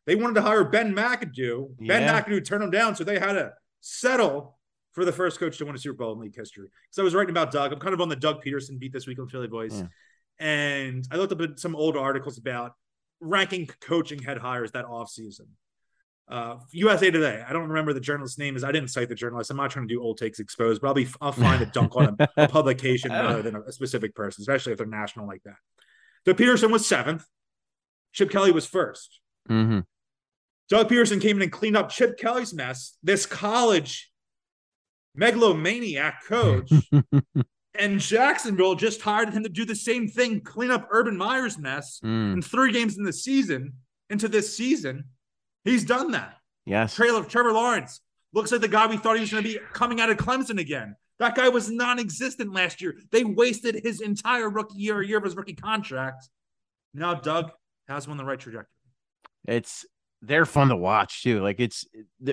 They 0.05 0.15
wanted 0.15 0.33
to 0.35 0.41
hire 0.41 0.63
Ben 0.63 0.93
McAdoo. 0.95 1.69
Ben 1.87 2.01
McAdoo 2.11 2.43
turned 2.43 2.63
him 2.63 2.71
down, 2.71 2.95
so 2.95 3.03
they 3.03 3.19
had 3.19 3.33
to 3.33 3.53
settle 3.81 4.57
for 4.93 5.05
the 5.05 5.11
first 5.11 5.39
coach 5.39 5.57
to 5.59 5.65
win 5.65 5.75
a 5.75 5.77
Super 5.77 5.97
Bowl 5.97 6.13
in 6.13 6.19
league 6.19 6.35
history. 6.35 6.69
So 6.89 7.03
I 7.03 7.05
was 7.05 7.13
writing 7.13 7.29
about 7.29 7.51
Doug. 7.51 7.71
I'm 7.71 7.79
kind 7.79 7.93
of 7.93 8.01
on 8.01 8.09
the 8.09 8.15
Doug 8.15 8.43
Pederson 8.43 8.79
beat 8.79 8.91
this 8.91 9.05
week 9.05 9.19
on 9.19 9.27
Philly 9.27 9.47
Voice. 9.47 9.75
Yeah. 9.75 9.87
And 10.39 11.05
I 11.11 11.17
looked 11.17 11.33
up 11.33 11.41
at 11.41 11.59
some 11.59 11.75
old 11.75 11.97
articles 11.97 12.37
about 12.37 12.73
ranking 13.19 13.69
coaching 13.81 14.21
head 14.21 14.37
hires 14.37 14.71
that 14.71 14.85
offseason. 14.85 15.47
Uh, 16.29 16.57
USA 16.71 17.09
Today. 17.09 17.43
I 17.47 17.53
don't 17.53 17.69
remember 17.69 17.91
the 17.91 17.99
journalist's 17.99 18.37
name. 18.37 18.55
Is 18.55 18.63
I 18.63 18.71
didn't 18.71 18.89
cite 18.89 19.09
the 19.09 19.15
journalist. 19.15 19.49
I'm 19.49 19.57
not 19.57 19.71
trying 19.71 19.87
to 19.87 19.93
do 19.93 20.01
old 20.01 20.17
takes 20.17 20.39
exposed, 20.39 20.81
but 20.81 20.87
I'll 20.87 20.93
be 20.93 21.07
I'll 21.19 21.31
find 21.31 21.61
a 21.61 21.65
dunk 21.65 21.95
on 21.95 22.15
a, 22.19 22.29
a 22.43 22.47
publication 22.49 23.11
rather 23.11 23.41
than 23.41 23.55
a, 23.55 23.61
a 23.63 23.71
specific 23.71 24.15
person, 24.15 24.43
especially 24.43 24.71
if 24.73 24.77
they're 24.77 24.87
national 24.87 25.25
like 25.27 25.41
that. 25.43 25.55
So 26.25 26.33
Pederson 26.33 26.71
was 26.71 26.85
seventh. 26.85 27.25
Chip 28.13 28.29
Kelly 28.29 28.51
was 28.51 28.67
first. 28.67 29.19
Mhm. 29.49 29.85
Doug 30.69 30.87
Pederson 30.87 31.19
came 31.19 31.37
in 31.37 31.41
and 31.41 31.51
cleaned 31.51 31.75
up 31.75 31.89
Chip 31.89 32.17
Kelly's 32.17 32.53
mess. 32.53 32.95
This 33.01 33.25
college 33.25 34.11
megalomaniac 35.15 36.23
coach 36.25 36.71
and 37.79 37.99
Jacksonville 37.99 38.75
just 38.75 39.01
hired 39.01 39.29
him 39.29 39.43
to 39.43 39.49
do 39.49 39.65
the 39.65 39.75
same 39.75 40.07
thing, 40.07 40.41
clean 40.41 40.71
up 40.71 40.87
Urban 40.91 41.17
Meyer's 41.17 41.57
mess 41.57 41.99
Mm, 42.03 42.33
in 42.33 42.41
three 42.41 42.71
games 42.71 42.97
in 42.97 43.03
the 43.03 43.13
season 43.13 43.73
into 44.09 44.27
this 44.27 44.55
season. 44.55 45.05
He's 45.65 45.85
done 45.85 46.11
that. 46.11 46.35
yes. 46.65 46.95
Trevor, 46.95 47.27
Trevor 47.27 47.53
Lawrence 47.53 48.01
looks 48.33 48.51
like 48.51 48.61
the 48.61 48.67
guy 48.67 48.87
we 48.87 48.97
thought 48.97 49.15
he 49.15 49.21
was 49.21 49.31
going 49.31 49.43
to 49.43 49.49
be 49.49 49.59
coming 49.73 49.99
out 50.01 50.09
of 50.09 50.17
Clemson 50.17 50.59
again. 50.59 50.95
That 51.19 51.35
guy 51.35 51.49
was 51.49 51.69
non-existent 51.69 52.53
last 52.53 52.81
year. 52.81 52.95
They 53.11 53.23
wasted 53.23 53.81
his 53.83 53.99
entire 54.01 54.49
rookie 54.49 54.77
year, 54.77 55.01
year 55.01 55.17
of 55.17 55.23
his 55.23 55.35
rookie 55.35 55.53
contract. 55.55 56.29
Now 56.93 57.13
Doug 57.15 57.51
has 57.87 58.05
him 58.05 58.11
on 58.11 58.17
the 58.17 58.23
right 58.25 58.39
trajectory. 58.39 58.67
It's 59.47 59.85
they're 60.21 60.45
fun 60.45 60.67
to 60.69 60.75
watch 60.75 61.23
too. 61.23 61.41
Like 61.41 61.59
it's 61.59 61.85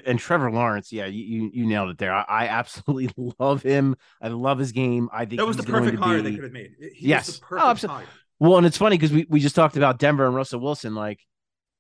and 0.04 0.18
Trevor 0.18 0.50
Lawrence, 0.50 0.92
yeah, 0.92 1.06
you 1.06 1.22
you, 1.24 1.50
you 1.54 1.66
nailed 1.66 1.90
it 1.90 1.98
there. 1.98 2.12
I, 2.12 2.24
I 2.28 2.46
absolutely 2.48 3.10
love 3.38 3.62
him. 3.62 3.96
I 4.20 4.28
love 4.28 4.58
his 4.58 4.72
game. 4.72 5.08
I 5.12 5.24
think 5.24 5.38
That 5.40 5.46
was 5.46 5.56
the 5.56 5.62
perfect 5.62 5.96
to 5.98 6.02
hire 6.02 6.16
be- 6.22 6.30
they 6.30 6.34
could 6.34 6.44
have 6.44 6.52
made. 6.52 6.72
He 6.94 7.08
Yes. 7.08 7.26
was 7.28 7.40
the 7.40 7.46
Oh, 7.52 7.68
absolutely. 7.70 8.04
hire. 8.04 8.12
Well, 8.38 8.56
and 8.58 8.66
it's 8.66 8.76
funny 8.76 8.96
because 8.98 9.12
we, 9.12 9.26
we 9.30 9.40
just 9.40 9.54
talked 9.56 9.76
about 9.76 9.98
Denver 9.98 10.26
and 10.26 10.34
Russell 10.34 10.60
Wilson. 10.60 10.94
Like, 10.94 11.20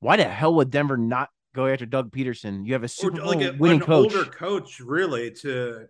why 0.00 0.16
the 0.16 0.24
hell 0.24 0.54
would 0.54 0.70
Denver 0.70 0.96
not 0.96 1.28
go 1.54 1.66
after 1.66 1.84
Doug 1.86 2.10
Pederson? 2.12 2.66
You 2.66 2.72
have 2.74 2.82
a 2.84 2.88
Super 2.88 3.16
Bowl 3.18 3.26
like 3.26 3.42
a, 3.42 3.52
winning 3.58 3.80
an 3.80 3.86
coach, 3.86 4.14
older 4.14 4.30
coach, 4.30 4.80
really. 4.80 5.32
To 5.42 5.86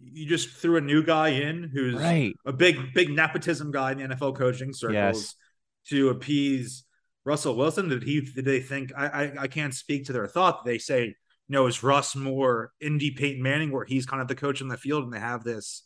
you 0.00 0.26
just 0.26 0.50
threw 0.50 0.76
a 0.76 0.80
new 0.80 1.02
guy 1.02 1.28
in 1.30 1.64
who's 1.64 1.94
right? 1.96 2.32
a 2.46 2.52
big, 2.52 2.94
big 2.94 3.10
nepotism 3.10 3.70
guy 3.72 3.92
in 3.92 3.98
the 3.98 4.04
NFL 4.14 4.36
coaching 4.36 4.72
circles 4.72 4.94
Yes. 4.94 5.34
to 5.88 6.10
appease 6.10 6.84
Russell 7.28 7.54
Wilson. 7.56 7.88
Did 7.88 8.02
he? 8.02 8.22
Did 8.22 8.44
they 8.46 8.60
think? 8.60 8.90
I, 8.96 9.06
I 9.06 9.32
I 9.42 9.46
can't 9.46 9.74
speak 9.74 10.06
to 10.06 10.12
their 10.12 10.26
thought. 10.26 10.64
They 10.64 10.78
say, 10.78 11.04
you 11.04 11.14
know, 11.48 11.66
is 11.66 11.82
Russ 11.82 12.16
more 12.16 12.72
Indy 12.80 13.10
Peyton 13.12 13.42
Manning, 13.42 13.70
where 13.70 13.84
he's 13.84 14.06
kind 14.06 14.22
of 14.22 14.28
the 14.28 14.34
coach 14.34 14.60
in 14.60 14.68
the 14.68 14.76
field, 14.78 15.04
and 15.04 15.12
they 15.12 15.20
have 15.20 15.44
this 15.44 15.82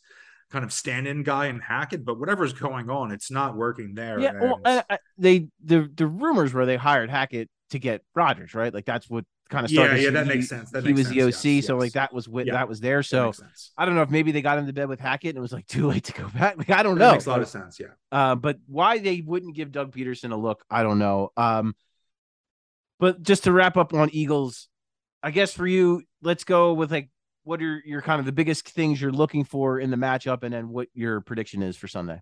kind 0.51 0.63
of 0.63 0.71
stand-in 0.71 1.23
guy 1.23 1.47
in 1.47 1.59
Hackett. 1.59 2.05
But 2.05 2.19
whatever's 2.19 2.53
going 2.53 2.89
on, 2.89 3.11
it's 3.11 3.29
not 3.29 3.55
working 3.57 3.93
there. 3.93 4.19
Yeah. 4.19 4.33
Well, 4.39 4.55
and- 4.63 4.67
and 4.77 4.85
I, 4.89 4.97
they 5.17 5.47
the 5.63 5.89
the 5.93 6.07
rumors 6.07 6.53
were 6.53 6.65
they 6.65 6.77
hired 6.77 7.09
Hackett 7.09 7.49
to 7.71 7.79
get 7.79 8.01
Rodgers, 8.15 8.53
right? 8.53 8.73
Like 8.73 8.85
that's 8.85 9.09
what 9.09 9.25
kind 9.49 9.65
of 9.65 9.71
started. 9.71 9.97
yeah, 10.01 10.05
So 10.07 10.11
that 10.11 10.23
he- 10.25 10.29
makes 10.35 10.47
sense. 10.49 10.71
That 10.71 10.83
he 10.83 10.89
makes 10.93 10.99
was 10.99 11.09
the 11.09 11.21
OC. 11.23 11.55
Yes, 11.57 11.65
so 11.67 11.77
like 11.77 11.93
that 11.93 12.13
was 12.13 12.27
with 12.27 12.47
Yeah. 12.47 12.53
that 12.53 12.67
was 12.67 12.79
there. 12.79 13.03
So. 13.03 13.31
I 13.77 13.85
don't 13.85 13.95
know 13.95 14.01
if 14.01 14.09
maybe 14.09 14.31
they 14.31 14.41
got 14.41 14.57
into 14.57 14.73
bed 14.73 14.87
with 14.89 14.99
Hackett 14.99 15.29
and 15.29 15.37
it 15.37 15.41
was 15.41 15.53
like 15.53 15.67
too 15.67 15.87
late 15.87 16.05
to 16.05 16.13
go 16.13 16.27
back. 16.29 16.57
Like 16.57 16.69
I 16.69 16.81
don't 16.83 16.97
That 16.97 17.05
know. 17.07 17.11
makes 17.13 17.25
a 17.25 17.29
lot 17.29 17.41
of 17.41 17.47
sense. 17.47 17.79
Yeah. 17.79 17.87
Uh, 18.11 18.35
but 18.35 18.57
why 18.67 18.99
they 18.99 19.21
wouldn't 19.21 19.55
give 19.55 19.71
Doug 19.71 19.93
Pederson 19.95 20.31
a 20.31 20.35
look, 20.35 20.63
I 20.69 20.83
don't 20.83 20.99
know. 20.99 21.31
Um, 21.37 21.75
but 22.99 23.21
just 23.21 23.43
to 23.43 23.51
wrap 23.51 23.75
up 23.77 23.93
on 23.93 24.09
Eagles, 24.13 24.69
I 25.21 25.31
guess 25.31 25.53
for 25.53 25.67
you, 25.67 26.03
let's 26.21 26.43
go 26.43 26.73
with 26.73 26.91
like 26.91 27.09
what 27.43 27.61
are 27.61 27.81
your 27.85 28.01
kind 28.01 28.19
of 28.19 28.25
the 28.25 28.31
biggest 28.31 28.67
things 28.69 29.01
you're 29.01 29.11
looking 29.11 29.43
for 29.43 29.77
in 29.79 29.89
the 29.91 29.97
matchup, 29.97 30.43
and 30.43 30.53
then 30.53 30.69
what 30.69 30.87
your 30.93 31.19
prediction 31.21 31.61
is 31.61 31.75
for 31.75 31.87
Sunday. 31.89 32.21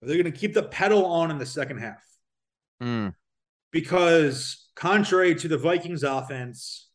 They're 0.00 0.20
going 0.20 0.32
to 0.32 0.38
keep 0.38 0.54
the 0.54 0.62
pedal 0.64 1.04
on 1.06 1.30
in 1.30 1.38
the 1.38 1.46
second 1.46 1.78
half. 1.78 2.02
Mm, 2.82 3.14
because 3.72 4.68
contrary 4.76 5.34
to 5.34 5.48
the 5.48 5.58
Vikings 5.58 6.04
offense, 6.04 6.88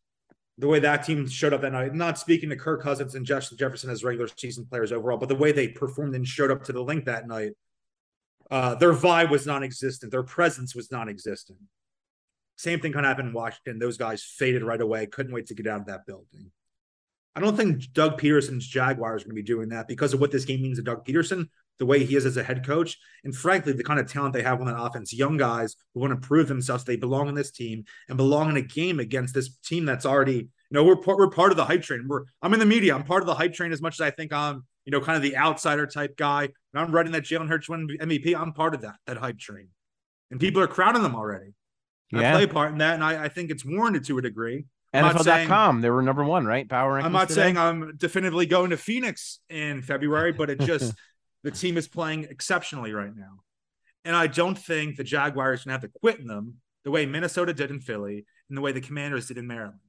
the 0.57 0.67
way 0.67 0.79
that 0.79 1.03
team 1.03 1.27
showed 1.27 1.53
up 1.53 1.61
that 1.61 1.73
night, 1.73 1.93
not 1.93 2.17
speaking 2.17 2.49
to 2.49 2.55
Kirk 2.55 2.81
Cousins 2.81 3.15
and 3.15 3.25
Justin 3.25 3.57
Jefferson 3.57 3.89
as 3.89 4.03
regular 4.03 4.29
season 4.37 4.65
players 4.65 4.91
overall, 4.91 5.17
but 5.17 5.29
the 5.29 5.35
way 5.35 5.51
they 5.51 5.67
performed 5.67 6.15
and 6.15 6.25
showed 6.25 6.49
up 6.49 6.63
to 6.63 6.73
the 6.73 6.81
link 6.81 7.05
that 7.05 7.27
night, 7.27 7.51
uh, 8.49 8.75
their 8.75 8.93
vibe 8.93 9.29
was 9.29 9.45
non-existent. 9.45 10.11
Their 10.11 10.23
presence 10.23 10.73
was 10.73 10.91
non-existent. 10.91 11.59
Same 12.55 12.79
thing 12.79 12.91
kind 12.91 13.05
of 13.05 13.09
happened 13.09 13.27
in 13.29 13.33
Washington. 13.33 13.77
Those 13.77 13.97
guys 13.97 14.23
faded 14.23 14.63
right 14.63 14.81
away. 14.81 15.05
Couldn't 15.05 15.33
wait 15.33 15.47
to 15.47 15.53
get 15.53 15.67
out 15.67 15.81
of 15.81 15.85
that 15.87 16.07
building. 16.07 16.51
I 17.35 17.39
don't 17.39 17.55
think 17.55 17.93
Doug 17.93 18.19
Pederson's 18.19 18.65
Jaguars 18.65 19.21
are 19.21 19.25
going 19.25 19.35
to 19.35 19.43
be 19.43 19.43
doing 19.43 19.69
that 19.69 19.87
because 19.87 20.15
of 20.15 20.19
what 20.19 20.31
this 20.31 20.45
game 20.45 20.63
means 20.63 20.77
to 20.77 20.83
Doug 20.83 21.05
Pederson, 21.05 21.49
the 21.79 21.85
way 21.85 22.03
he 22.03 22.15
is 22.15 22.25
as 22.25 22.37
a 22.37 22.43
head 22.43 22.65
coach, 22.65 22.97
and 23.23 23.35
frankly, 23.35 23.73
the 23.73 23.83
kind 23.83 23.99
of 23.99 24.11
talent 24.11 24.33
they 24.33 24.43
have 24.43 24.59
on 24.59 24.67
that 24.67 24.79
offense. 24.79 25.13
Young 25.13 25.37
guys 25.37 25.75
who 25.93 26.01
want 26.01 26.11
to 26.11 26.27
prove 26.27 26.47
themselves 26.47 26.83
they 26.83 26.95
belong 26.95 27.27
in 27.27 27.35
this 27.35 27.51
team 27.51 27.83
and 28.07 28.17
belong 28.17 28.49
in 28.49 28.57
a 28.57 28.61
game 28.61 28.99
against 28.99 29.33
this 29.33 29.55
team 29.57 29.85
that's 29.85 30.05
already, 30.05 30.35
you 30.35 30.49
know, 30.71 30.83
we're 30.83 30.95
part, 30.95 31.17
we're 31.17 31.29
part 31.29 31.51
of 31.51 31.57
the 31.57 31.65
hype 31.65 31.83
train. 31.83 32.05
We're 32.07 32.23
I'm 32.41 32.53
in 32.53 32.59
the 32.59 32.65
media. 32.65 32.95
I'm 32.95 33.03
part 33.03 33.21
of 33.21 33.27
the 33.27 33.35
hype 33.35 33.53
train 33.53 33.71
as 33.71 33.81
much 33.81 33.95
as 33.95 34.01
I 34.01 34.11
think 34.11 34.33
I'm, 34.33 34.65
you 34.85 34.91
know, 34.91 35.01
kind 35.01 35.15
of 35.15 35.21
the 35.21 35.37
outsider 35.37 35.85
type 35.85 36.17
guy. 36.17 36.43
And 36.43 36.53
I'm 36.73 36.91
writing 36.91 37.11
that 37.13 37.23
Jalen 37.23 37.49
Hurts 37.49 37.69
win 37.69 37.87
MVP. 37.87 38.35
I'm 38.35 38.53
part 38.53 38.73
of 38.73 38.81
that 38.81 38.95
that 39.05 39.17
hype 39.17 39.37
train, 39.37 39.69
and 40.31 40.39
people 40.39 40.61
are 40.61 40.67
crowding 40.67 41.03
them 41.03 41.15
already. 41.15 41.53
Yeah. 42.11 42.29
I 42.29 42.33
play 42.33 42.43
a 42.43 42.47
part 42.47 42.71
in 42.71 42.77
that, 42.79 42.95
and 42.95 43.03
I, 43.03 43.25
I 43.25 43.27
think 43.29 43.51
it's 43.51 43.65
warranted 43.65 44.05
to 44.05 44.17
a 44.17 44.21
degree. 44.21 44.65
NFL.com, 44.93 45.81
they 45.81 45.89
were 45.89 46.01
number 46.01 46.23
one, 46.23 46.45
right? 46.45 46.67
Power. 46.67 46.99
I'm 46.99 47.11
not 47.11 47.27
today? 47.27 47.41
saying 47.41 47.57
I'm 47.57 47.97
definitively 47.97 48.45
going 48.45 48.69
to 48.69 48.77
Phoenix 48.77 49.39
in 49.49 49.81
February, 49.81 50.31
but 50.31 50.49
it 50.49 50.61
just 50.61 50.93
the 51.47 51.57
team 51.57 51.77
is 51.77 51.87
playing 51.87 52.25
exceptionally 52.25 52.91
right 52.91 53.15
now, 53.15 53.39
and 54.03 54.13
I 54.13 54.27
don't 54.27 54.57
think 54.57 54.97
the 54.97 55.03
Jaguars 55.05 55.63
can 55.63 55.71
have 55.71 55.79
to 55.79 55.87
quit 55.87 56.19
in 56.19 56.27
them 56.27 56.55
the 56.83 56.91
way 56.91 57.05
Minnesota 57.05 57.53
did 57.53 57.71
in 57.71 57.79
Philly 57.79 58.25
and 58.49 58.57
the 58.57 58.61
way 58.61 58.73
the 58.73 58.81
Commanders 58.81 59.29
did 59.29 59.37
in 59.37 59.47
Maryland. 59.47 59.79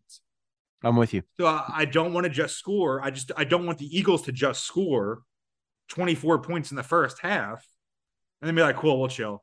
I'm 0.85 0.95
with 0.95 1.13
you. 1.13 1.25
So 1.37 1.47
I, 1.47 1.65
I 1.69 1.85
don't 1.85 2.13
want 2.13 2.27
to 2.27 2.31
just 2.31 2.59
score. 2.59 3.03
I 3.03 3.11
just 3.11 3.33
I 3.37 3.43
don't 3.43 3.67
want 3.67 3.79
the 3.79 3.99
Eagles 3.99 4.23
to 4.23 4.33
just 4.33 4.65
score 4.65 5.23
24 5.89 6.39
points 6.43 6.71
in 6.71 6.77
the 6.77 6.85
first 6.85 7.19
half 7.23 7.67
and 8.41 8.47
then 8.47 8.55
be 8.55 8.63
like, 8.63 8.77
cool, 8.77 9.01
we'll 9.01 9.09
chill. 9.09 9.43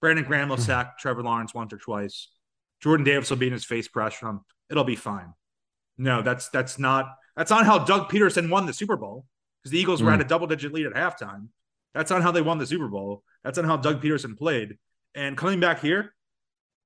Brandon 0.00 0.24
Graham 0.24 0.48
will 0.48 0.56
sack 0.58 0.96
Trevor 0.96 1.24
Lawrence 1.24 1.52
once 1.52 1.72
or 1.72 1.78
twice. 1.78 2.28
Jordan 2.80 3.02
Davis 3.02 3.30
will 3.30 3.36
be 3.36 3.48
in 3.48 3.52
his 3.52 3.64
face 3.64 3.88
pressure. 3.88 4.38
It'll 4.70 4.84
be 4.84 4.94
fine. 4.94 5.34
No, 5.98 6.22
that's 6.22 6.50
that's 6.50 6.78
not 6.78 7.06
that's 7.36 7.50
not 7.50 7.66
how 7.66 7.80
Doug 7.80 8.08
Pederson 8.08 8.48
won 8.48 8.66
the 8.66 8.72
Super 8.72 8.96
Bowl 8.96 9.26
because 9.62 9.72
the 9.72 9.78
Eagles 9.78 10.00
mm. 10.00 10.06
were 10.06 10.12
at 10.12 10.20
a 10.20 10.24
double 10.24 10.46
digit 10.46 10.72
lead 10.72 10.86
at 10.86 10.94
halftime. 10.94 11.48
That's 11.94 12.10
not 12.10 12.22
how 12.22 12.32
they 12.32 12.42
won 12.42 12.58
the 12.58 12.66
Super 12.66 12.88
Bowl. 12.88 13.22
That's 13.44 13.58
not 13.58 13.66
how 13.66 13.76
Doug 13.76 14.02
Pederson 14.02 14.36
played. 14.36 14.76
And 15.14 15.36
coming 15.36 15.60
back 15.60 15.80
here, 15.80 16.14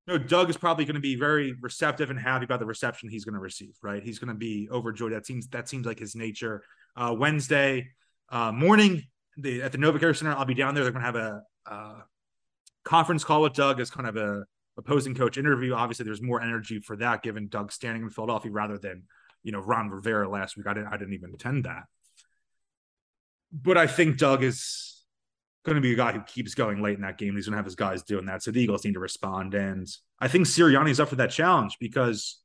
you 0.06 0.14
know, 0.14 0.18
Doug 0.18 0.50
is 0.50 0.56
probably 0.56 0.84
going 0.84 0.96
to 0.96 1.00
be 1.00 1.16
very 1.16 1.54
receptive 1.60 2.10
and 2.10 2.18
happy 2.18 2.44
about 2.44 2.60
the 2.60 2.66
reception 2.66 3.08
he's 3.08 3.24
going 3.24 3.34
to 3.34 3.40
receive. 3.40 3.74
Right, 3.82 4.02
he's 4.02 4.18
going 4.18 4.28
to 4.28 4.38
be 4.38 4.68
overjoyed. 4.70 5.12
That 5.12 5.26
seems 5.26 5.48
that 5.48 5.68
seems 5.68 5.86
like 5.86 5.98
his 5.98 6.14
nature. 6.14 6.62
Uh, 6.96 7.14
Wednesday 7.16 7.88
uh, 8.30 8.52
morning, 8.52 9.04
the, 9.36 9.62
at 9.62 9.72
the 9.72 9.78
NovaCare 9.78 10.16
Center, 10.16 10.32
I'll 10.32 10.44
be 10.44 10.54
down 10.54 10.74
there. 10.74 10.84
They're 10.84 10.92
going 10.92 11.04
to 11.04 11.06
have 11.06 11.16
a 11.16 11.42
uh, 11.70 12.00
conference 12.84 13.24
call 13.24 13.42
with 13.42 13.52
Doug 13.52 13.80
as 13.80 13.90
kind 13.90 14.08
of 14.08 14.16
a 14.16 14.44
opposing 14.78 15.14
coach 15.14 15.36
interview. 15.38 15.74
Obviously, 15.74 16.04
there's 16.04 16.22
more 16.22 16.40
energy 16.40 16.80
for 16.80 16.96
that 16.96 17.22
given 17.22 17.48
Doug 17.48 17.72
standing 17.72 18.02
in 18.02 18.10
Philadelphia 18.10 18.50
rather 18.50 18.78
than 18.78 19.02
you 19.42 19.52
know 19.52 19.60
Ron 19.60 19.90
Rivera 19.90 20.28
last 20.28 20.56
week. 20.56 20.66
I 20.66 20.74
didn't 20.74 20.88
I 20.88 20.96
didn't 20.96 21.14
even 21.14 21.34
attend 21.34 21.64
that, 21.64 21.84
but 23.62 23.78
I 23.78 23.86
think 23.86 24.18
Doug 24.18 24.42
is 24.42 25.02
going 25.64 25.76
to 25.76 25.82
be 25.82 25.92
a 25.92 25.96
guy 25.96 26.12
who 26.12 26.20
keeps 26.20 26.54
going 26.54 26.82
late 26.82 26.96
in 26.96 27.02
that 27.02 27.18
game. 27.18 27.34
He's 27.34 27.46
going 27.46 27.54
to 27.54 27.58
have 27.58 27.64
his 27.64 27.74
guys 27.74 28.02
doing 28.02 28.26
that, 28.26 28.42
so 28.42 28.50
the 28.50 28.62
Eagles 28.62 28.84
need 28.84 28.94
to 28.94 29.00
respond. 29.00 29.54
And 29.54 29.88
I 30.20 30.28
think 30.28 30.46
Sirianni's 30.46 31.00
up 31.00 31.08
for 31.08 31.16
that 31.16 31.30
challenge 31.30 31.76
because 31.80 32.40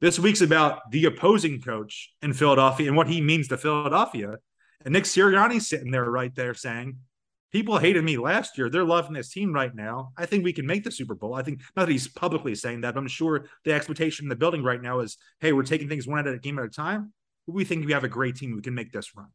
this 0.00 0.18
week's 0.18 0.40
about 0.40 0.90
the 0.90 1.04
opposing 1.06 1.60
coach 1.60 2.10
in 2.22 2.32
Philadelphia 2.32 2.88
and 2.88 2.96
what 2.96 3.08
he 3.08 3.20
means 3.20 3.48
to 3.48 3.56
Philadelphia. 3.56 4.36
And 4.84 4.92
Nick 4.92 5.04
Sirianni's 5.04 5.68
sitting 5.68 5.90
there 5.90 6.10
right 6.10 6.34
there 6.34 6.54
saying, 6.54 6.98
people 7.52 7.78
hated 7.78 8.02
me 8.02 8.16
last 8.16 8.58
year. 8.58 8.68
They're 8.68 8.84
loving 8.84 9.12
this 9.12 9.30
team 9.30 9.52
right 9.52 9.74
now. 9.74 10.12
I 10.18 10.26
think 10.26 10.44
we 10.44 10.52
can 10.52 10.66
make 10.66 10.84
the 10.84 10.90
Super 10.90 11.14
Bowl. 11.14 11.34
I 11.34 11.42
think 11.42 11.60
not 11.76 11.86
that 11.86 11.92
he's 11.92 12.08
publicly 12.08 12.54
saying 12.54 12.80
that, 12.80 12.94
but 12.94 13.00
I'm 13.00 13.08
sure 13.08 13.46
the 13.64 13.72
expectation 13.72 14.24
in 14.24 14.28
the 14.28 14.36
building 14.36 14.62
right 14.62 14.82
now 14.82 15.00
is, 15.00 15.16
hey, 15.40 15.52
we're 15.52 15.62
taking 15.62 15.88
things 15.88 16.06
one 16.06 16.26
at 16.26 16.34
a 16.34 16.38
game 16.38 16.58
at 16.58 16.64
a 16.64 16.68
time. 16.68 17.12
We 17.46 17.64
think 17.64 17.86
we 17.86 17.92
have 17.92 18.04
a 18.04 18.08
great 18.08 18.36
team. 18.36 18.56
We 18.56 18.62
can 18.62 18.74
make 18.74 18.90
this 18.90 19.14
run. 19.16 19.28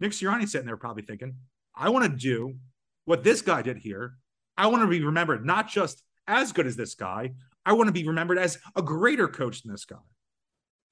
Nick 0.00 0.12
Sirianni's 0.12 0.52
sitting 0.52 0.66
there 0.66 0.76
probably 0.76 1.02
thinking, 1.02 1.34
I 1.74 1.88
want 1.90 2.04
to 2.04 2.16
do 2.16 2.56
what 3.04 3.24
this 3.24 3.42
guy 3.42 3.62
did 3.62 3.78
here. 3.78 4.14
I 4.56 4.66
want 4.66 4.82
to 4.82 4.88
be 4.88 5.04
remembered 5.04 5.44
not 5.44 5.68
just 5.68 6.02
as 6.26 6.52
good 6.52 6.66
as 6.66 6.76
this 6.76 6.94
guy. 6.94 7.32
I 7.64 7.72
want 7.72 7.88
to 7.88 7.92
be 7.92 8.06
remembered 8.06 8.38
as 8.38 8.58
a 8.76 8.82
greater 8.82 9.28
coach 9.28 9.62
than 9.62 9.72
this 9.72 9.84
guy. 9.84 9.96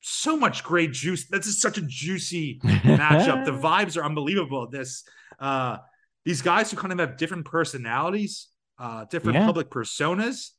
So 0.01 0.37
much 0.37 0.63
great 0.63 0.93
juice. 0.93 1.27
That's 1.29 1.47
just 1.47 1.61
such 1.61 1.79
a 1.79 1.83
juicy 1.83 2.61
matchup. 2.65 3.45
the 3.45 3.53
vibes 3.53 3.97
are 3.97 4.05
unbelievable. 4.05 4.69
This 4.69 5.05
uh 5.41 5.79
these 6.25 6.43
guys 6.43 6.71
who 6.71 6.77
kind 6.77 6.93
of 6.93 6.99
have 6.99 7.17
different 7.17 7.45
personalities, 7.45 8.49
uh, 8.81 9.05
different 9.05 9.39
yeah. 9.39 9.47
public 9.47 9.71
personas, 9.71 10.51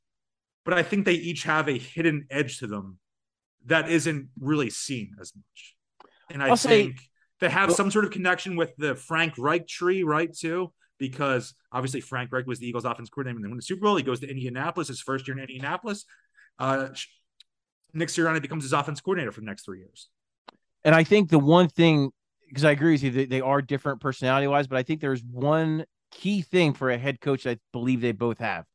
but 0.64 0.74
I 0.74 0.82
think 0.82 1.06
they 1.06 1.14
each 1.14 1.44
have 1.44 1.68
a 1.68 1.78
hidden 1.78 2.26
edge 2.30 2.60
to 2.60 2.68
them 2.68 3.00
that 3.66 3.90
isn't 3.90 4.30
really 4.40 4.70
seen 4.70 5.16
as 5.20 5.34
much. 5.36 5.76
And 6.32 6.42
I 6.42 6.50
I'll 6.50 6.56
think 6.56 7.00
say, 7.00 7.06
they 7.40 7.50
have 7.50 7.70
well, 7.70 7.78
some 7.78 7.92
sort 7.92 8.06
of 8.06 8.12
connection 8.12 8.56
with 8.56 8.76
the 8.78 8.96
Frank 8.96 9.34
Reich 9.38 9.68
tree, 9.68 10.04
right? 10.04 10.34
Too, 10.34 10.72
because 10.98 11.54
obviously 11.72 12.02
Frank 12.02 12.32
Reich 12.32 12.48
was 12.48 12.60
the 12.60 12.68
Eagles' 12.68 12.86
offense 12.86 13.10
coordinator 13.10 13.38
and 13.38 13.46
they 13.46 13.50
win 13.50 13.58
the 13.58 13.64
Super 13.64 13.82
Bowl. 13.82 13.96
He 13.96 14.04
goes 14.04 14.20
to 14.22 14.30
Indianapolis, 14.30 14.88
his 14.88 15.02
first 15.02 15.28
year 15.28 15.38
in 15.38 15.44
Indianapolis. 15.44 16.06
Uh, 16.58 16.90
Nick 17.94 18.10
Sirianni 18.10 18.42
becomes 18.42 18.64
his 18.64 18.74
offense 18.74 19.02
coordinator 19.02 19.32
for 19.32 19.42
the 19.42 19.46
next 19.46 19.66
three 19.66 19.80
years. 19.80 20.10
And 20.84 20.96
I 20.96 21.04
think 21.04 21.30
the 21.30 21.40
one 21.40 21.68
thing 21.68 22.12
because 22.48 22.66
I 22.66 22.72
agree 22.72 22.94
with 22.94 23.04
you, 23.04 23.12
they, 23.12 23.26
they 23.26 23.42
are 23.42 23.62
different 23.62 24.02
personality 24.02 24.48
wise, 24.48 24.68
but 24.68 24.78
I 24.78 24.84
think 24.84 25.02
there's 25.02 25.24
one 25.24 25.86
key 26.12 26.42
thing 26.42 26.74
for 26.74 26.90
a 26.90 26.98
head 26.98 27.20
coach 27.20 27.46
I 27.46 27.58
believe 27.74 28.02
they 28.02 28.14
both 28.14 28.40
have. 28.40 28.66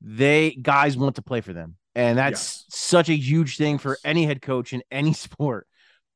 They 0.00 0.52
guys 0.52 0.96
want 0.96 1.16
to 1.16 1.22
play 1.22 1.40
for 1.40 1.52
them. 1.52 1.76
And 1.94 2.18
that's 2.18 2.64
yes. 2.68 2.76
such 2.76 3.08
a 3.08 3.14
huge 3.14 3.56
thing 3.56 3.78
for 3.78 3.98
any 4.04 4.24
head 4.24 4.42
coach 4.42 4.72
in 4.72 4.82
any 4.90 5.12
sport. 5.12 5.66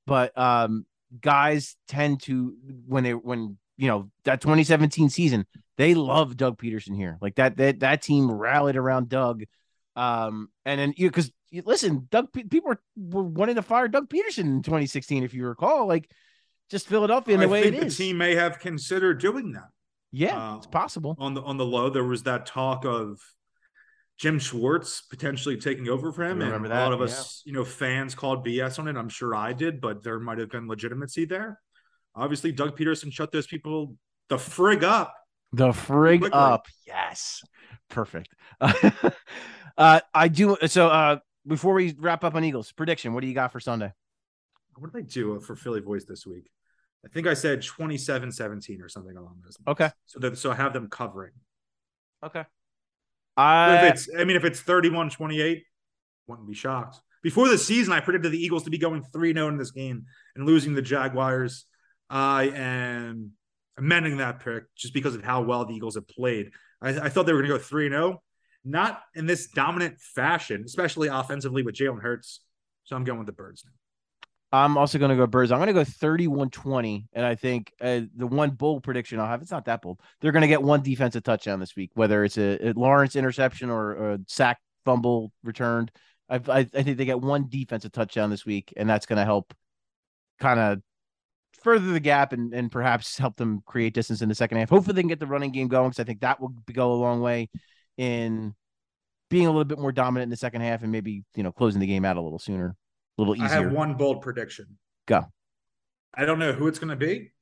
But 0.06 0.36
um, 0.36 0.86
guys 1.20 1.76
tend 1.86 2.22
to 2.22 2.54
when 2.86 3.04
they 3.04 3.14
when 3.14 3.58
you 3.76 3.88
know 3.88 4.10
that 4.24 4.40
2017 4.40 5.10
season, 5.10 5.46
they 5.76 5.94
love 5.94 6.36
Doug 6.36 6.58
Pederson 6.58 6.94
here. 6.94 7.18
Like 7.20 7.36
that 7.36 7.56
that 7.56 7.80
that 7.80 8.02
team 8.02 8.30
rallied 8.30 8.76
around 8.76 9.08
Doug. 9.08 9.44
Um, 9.96 10.48
and 10.64 10.80
then 10.80 10.94
you 10.96 11.08
because 11.08 11.30
listen, 11.64 12.08
Doug 12.10 12.32
people 12.32 12.70
were, 12.70 12.80
were 12.96 13.24
wanting 13.24 13.56
to 13.56 13.62
fire 13.62 13.88
Doug 13.88 14.08
Pederson 14.08 14.44
in 14.44 14.62
2016, 14.62 15.24
if 15.24 15.34
you 15.34 15.46
recall. 15.46 15.86
Like 15.86 16.10
just 16.70 16.88
Philadelphia 16.88 17.34
in 17.34 17.40
the 17.40 17.46
I 17.46 17.50
way 17.50 17.64
it 17.64 17.74
is. 17.74 17.96
The 17.96 18.04
team 18.04 18.18
may 18.18 18.34
have 18.34 18.58
considered 18.58 19.20
doing 19.20 19.52
that. 19.52 19.68
Yeah, 20.10 20.52
uh, 20.52 20.56
it's 20.56 20.66
possible. 20.66 21.16
On 21.18 21.34
the 21.34 21.42
on 21.42 21.56
the 21.56 21.64
low, 21.64 21.90
there 21.90 22.04
was 22.04 22.22
that 22.24 22.46
talk 22.46 22.84
of 22.84 23.20
Jim 24.18 24.40
Schwartz 24.40 25.00
potentially 25.00 25.56
taking 25.56 25.88
over 25.88 26.12
for 26.12 26.24
him, 26.24 26.42
and 26.42 26.66
a 26.66 26.68
lot 26.68 26.92
of 26.92 27.00
us, 27.00 27.42
yeah. 27.44 27.50
you 27.50 27.56
know, 27.56 27.64
fans 27.64 28.16
called 28.16 28.44
BS 28.44 28.78
on 28.80 28.88
it. 28.88 28.96
I'm 28.96 29.08
sure 29.08 29.34
I 29.34 29.52
did, 29.52 29.80
but 29.80 30.02
there 30.02 30.18
might 30.18 30.38
have 30.38 30.50
been 30.50 30.66
legitimacy 30.66 31.24
there. 31.24 31.60
Obviously, 32.16 32.50
Doug 32.50 32.76
Pederson 32.76 33.12
shut 33.12 33.30
those 33.30 33.46
people 33.46 33.94
the 34.28 34.36
frig 34.36 34.82
up. 34.82 35.14
The 35.52 35.68
frig 35.68 36.18
quickly. 36.18 36.38
up, 36.38 36.66
yes, 36.84 37.42
perfect. 37.88 38.34
uh, 38.60 40.00
I 40.12 40.28
do. 40.28 40.56
So, 40.66 40.88
uh, 40.88 41.18
before 41.46 41.74
we 41.74 41.94
wrap 41.96 42.24
up 42.24 42.34
on 42.34 42.44
Eagles 42.44 42.72
prediction, 42.72 43.14
what 43.14 43.20
do 43.20 43.28
you 43.28 43.34
got 43.34 43.52
for 43.52 43.60
Sunday? 43.60 43.92
What 44.76 44.92
did 44.92 44.98
I 44.98 45.02
do 45.02 45.38
for 45.38 45.54
Philly 45.54 45.80
voice 45.80 46.04
this 46.04 46.26
week? 46.26 46.50
I 47.04 47.08
think 47.08 47.28
I 47.28 47.34
said 47.34 47.62
27 47.62 48.32
17 48.32 48.82
or 48.82 48.88
something 48.88 49.16
along 49.16 49.40
those 49.44 49.56
lines. 49.64 49.80
Okay. 49.80 49.90
So 50.06 50.18
that 50.18 50.36
so 50.38 50.50
I 50.50 50.56
have 50.56 50.72
them 50.72 50.88
covering. 50.88 51.32
Okay. 52.24 52.44
I 53.38 53.86
if 53.86 53.92
it's 53.94 54.08
I 54.18 54.24
mean 54.24 54.36
if 54.36 54.44
it's 54.44 54.60
31 54.60 55.10
28, 55.10 55.64
wouldn't 56.26 56.48
be 56.48 56.54
shocked. 56.54 57.00
Before 57.22 57.48
the 57.48 57.58
season, 57.58 57.92
I 57.92 58.00
predicted 58.00 58.32
the 58.32 58.42
Eagles 58.42 58.64
to 58.64 58.70
be 58.70 58.78
going 58.78 59.02
3 59.02 59.32
0 59.32 59.48
in 59.48 59.56
this 59.56 59.70
game 59.70 60.06
and 60.34 60.44
losing 60.44 60.74
the 60.74 60.82
Jaguars. 60.82 61.64
I 62.10 62.50
am 62.54 63.32
amending 63.76 64.16
that 64.16 64.40
pick 64.40 64.64
just 64.76 64.92
because 64.92 65.14
of 65.14 65.22
how 65.22 65.42
well 65.42 65.64
the 65.64 65.74
Eagles 65.74 65.94
have 65.94 66.08
played. 66.08 66.50
I, 66.82 66.88
I 66.90 67.08
thought 67.08 67.26
they 67.26 67.32
were 67.32 67.40
going 67.40 67.52
to 67.52 67.58
go 67.58 67.62
3 67.62 67.88
0, 67.88 68.22
not 68.64 69.02
in 69.14 69.26
this 69.26 69.46
dominant 69.48 70.00
fashion, 70.00 70.64
especially 70.66 71.08
offensively 71.08 71.62
with 71.62 71.76
Jalen 71.76 72.02
Hurts. 72.02 72.40
So 72.84 72.96
I'm 72.96 73.04
going 73.04 73.18
with 73.18 73.26
the 73.26 73.32
Birds 73.32 73.64
now. 73.64 73.72
I'm 74.50 74.78
also 74.78 74.98
going 74.98 75.10
to 75.10 75.16
go 75.16 75.26
Birds. 75.26 75.52
I'm 75.52 75.58
going 75.58 75.66
to 75.66 75.72
go 75.74 75.84
31 75.84 76.50
20. 76.50 77.08
And 77.12 77.24
I 77.24 77.34
think 77.34 77.72
uh, 77.80 78.00
the 78.16 78.26
one 78.26 78.50
bold 78.50 78.82
prediction 78.82 79.20
I'll 79.20 79.26
have, 79.26 79.42
it's 79.42 79.50
not 79.50 79.66
that 79.66 79.82
bold. 79.82 80.00
They're 80.20 80.32
going 80.32 80.42
to 80.42 80.48
get 80.48 80.62
one 80.62 80.82
defensive 80.82 81.22
touchdown 81.22 81.60
this 81.60 81.76
week, 81.76 81.90
whether 81.94 82.24
it's 82.24 82.38
a, 82.38 82.68
a 82.68 82.72
Lawrence 82.72 83.14
interception 83.14 83.68
or 83.68 84.12
a 84.12 84.18
sack 84.26 84.58
fumble 84.84 85.32
returned. 85.44 85.90
I, 86.30 86.36
I, 86.36 86.58
I 86.58 86.64
think 86.64 86.96
they 86.96 87.04
get 87.04 87.20
one 87.20 87.46
defensive 87.48 87.92
touchdown 87.92 88.30
this 88.30 88.46
week, 88.46 88.72
and 88.76 88.88
that's 88.88 89.06
going 89.06 89.18
to 89.18 89.24
help 89.24 89.52
kind 90.40 90.58
of 90.58 90.80
further 91.62 91.92
the 91.92 92.00
gap 92.00 92.32
and, 92.32 92.54
and 92.54 92.70
perhaps 92.70 93.18
help 93.18 93.36
them 93.36 93.62
create 93.66 93.92
distance 93.92 94.22
in 94.22 94.30
the 94.30 94.34
second 94.34 94.58
half. 94.58 94.70
Hopefully, 94.70 94.94
they 94.94 95.02
can 95.02 95.08
get 95.08 95.20
the 95.20 95.26
running 95.26 95.52
game 95.52 95.68
going 95.68 95.90
because 95.90 96.00
I 96.00 96.04
think 96.04 96.20
that 96.20 96.40
will 96.40 96.54
go 96.72 96.92
a 96.92 96.94
long 96.94 97.20
way 97.20 97.50
in 97.98 98.54
being 99.28 99.46
a 99.46 99.50
little 99.50 99.64
bit 99.64 99.78
more 99.78 99.92
dominant 99.92 100.24
in 100.24 100.30
the 100.30 100.36
second 100.36 100.62
half 100.62 100.82
and 100.82 100.90
maybe, 100.90 101.24
you 101.34 101.42
know, 101.42 101.52
closing 101.52 101.80
the 101.80 101.86
game 101.86 102.06
out 102.06 102.16
a 102.16 102.20
little 102.22 102.38
sooner 102.38 102.76
a 103.18 103.20
little 103.20 103.36
easier. 103.36 103.46
I 103.46 103.62
have 103.62 103.72
one 103.72 103.94
bold 103.94 104.22
prediction. 104.22 104.78
Go. 105.06 105.26
I 106.14 106.24
don't 106.24 106.38
know 106.38 106.52
who 106.52 106.68
it's 106.68 106.78
going 106.78 106.90
to 106.90 106.96
be 106.96 107.32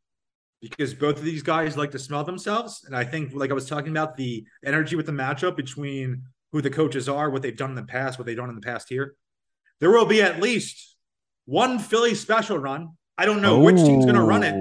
because 0.61 0.95
both 0.95 1.19
of 1.19 1.25
these 1.25 1.43
guys 1.43 1.77
like 1.77 1.91
to 1.93 1.99
smell 1.99 2.25
themselves. 2.25 2.85
And 2.87 2.97
I 2.97 3.05
think, 3.05 3.33
like 3.35 3.51
I 3.51 3.55
was 3.55 3.69
talking 3.69 3.91
about, 3.91 4.17
the 4.17 4.45
energy 4.65 4.97
with 4.97 5.07
the 5.07 5.13
matchup 5.13 5.57
between 5.57 6.23
who 6.53 6.63
the 6.63 6.71
coaches 6.71 7.09
are, 7.09 7.31
what 7.31 7.43
they've 7.43 7.57
done 7.57 7.71
in 7.71 7.77
the 7.77 7.85
past, 7.85 8.19
what 8.19 8.27
they've 8.27 8.37
done 8.37 8.49
in 8.49 8.55
the 8.55 8.61
past 8.61 8.89
here. 8.89 9.15
There 9.81 9.91
will 9.91 10.07
be 10.07 10.23
at 10.23 10.41
least 10.41 10.97
one 11.45 11.79
Philly 11.79 12.15
special 12.15 12.59
run. 12.59 12.91
I 13.19 13.27
don't 13.27 13.43
know 13.43 13.57
oh. 13.57 13.65
which 13.65 13.77
team's 13.77 14.05
going 14.05 14.17
to 14.17 14.23
run 14.23 14.43
it. 14.43 14.55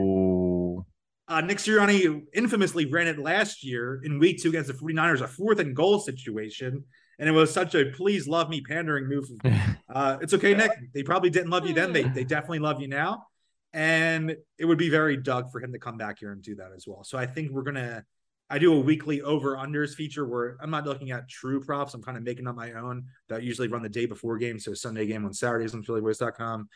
Uh, 1.28 1.42
Nick 1.42 1.58
Sirianni 1.58 2.24
infamously 2.34 2.86
ran 2.86 3.08
it 3.08 3.18
last 3.18 3.64
year 3.64 4.00
in 4.04 4.20
week 4.20 4.42
two 4.42 4.50
against 4.50 4.68
the 4.68 4.74
49ers, 4.76 5.22
a 5.22 5.28
fourth 5.28 5.60
and 5.60 5.76
goal 5.76 6.00
situation 6.00 6.84
and 7.20 7.30
it 7.30 7.32
was 7.32 7.54
such 7.54 7.76
a 7.76 7.86
please 7.86 8.28
love 8.28 8.50
me 8.50 8.62
pandering 8.62 9.08
move. 9.08 9.30
Uh, 9.88 10.18
it's 10.20 10.34
okay, 10.34 10.54
Nick. 10.54 10.72
They 10.94 11.04
probably 11.04 11.30
didn't 11.30 11.52
love 11.52 11.66
you 11.66 11.74
then. 11.74 11.94
They 11.94 12.04
they 12.04 12.26
definitely 12.26 12.60
love 12.60 12.82
you 12.82 12.90
now. 12.90 13.28
And 13.72 14.36
it 14.58 14.66
would 14.66 14.78
be 14.78 14.90
very 14.90 15.16
Doug 15.16 15.52
for 15.54 15.62
him 15.62 15.72
to 15.72 15.80
come 15.80 15.96
back 15.96 16.20
here 16.20 16.34
and 16.34 16.42
do 16.42 16.56
that 16.56 16.72
as 16.76 16.86
well. 16.86 17.06
So 17.06 17.18
I 17.18 17.26
think 17.26 17.52
we're 17.52 17.62
gonna 17.62 18.04
I 18.50 18.60
do 18.60 18.74
a 18.74 18.80
weekly 18.80 19.22
over 19.22 19.56
unders 19.56 19.96
feature 19.96 20.26
where 20.28 20.58
I'm 20.62 20.70
not 20.70 20.86
looking 20.86 21.12
at 21.12 21.28
true 21.28 21.62
props. 21.62 21.94
I'm 21.94 22.04
kind 22.04 22.18
of 22.18 22.24
making 22.24 22.48
up 22.48 22.56
my 22.56 22.74
own 22.74 23.06
that 23.30 23.36
I 23.36 23.40
usually 23.40 23.68
run 23.68 23.82
the 23.82 23.90
day 23.90 24.06
before 24.06 24.38
game. 24.38 24.60
So 24.60 24.74
Sunday 24.74 25.06
game 25.08 25.26
on 25.26 25.34
Saturdays 25.34 25.74
on 25.74 25.84
phillyvoice.com. 25.84 26.70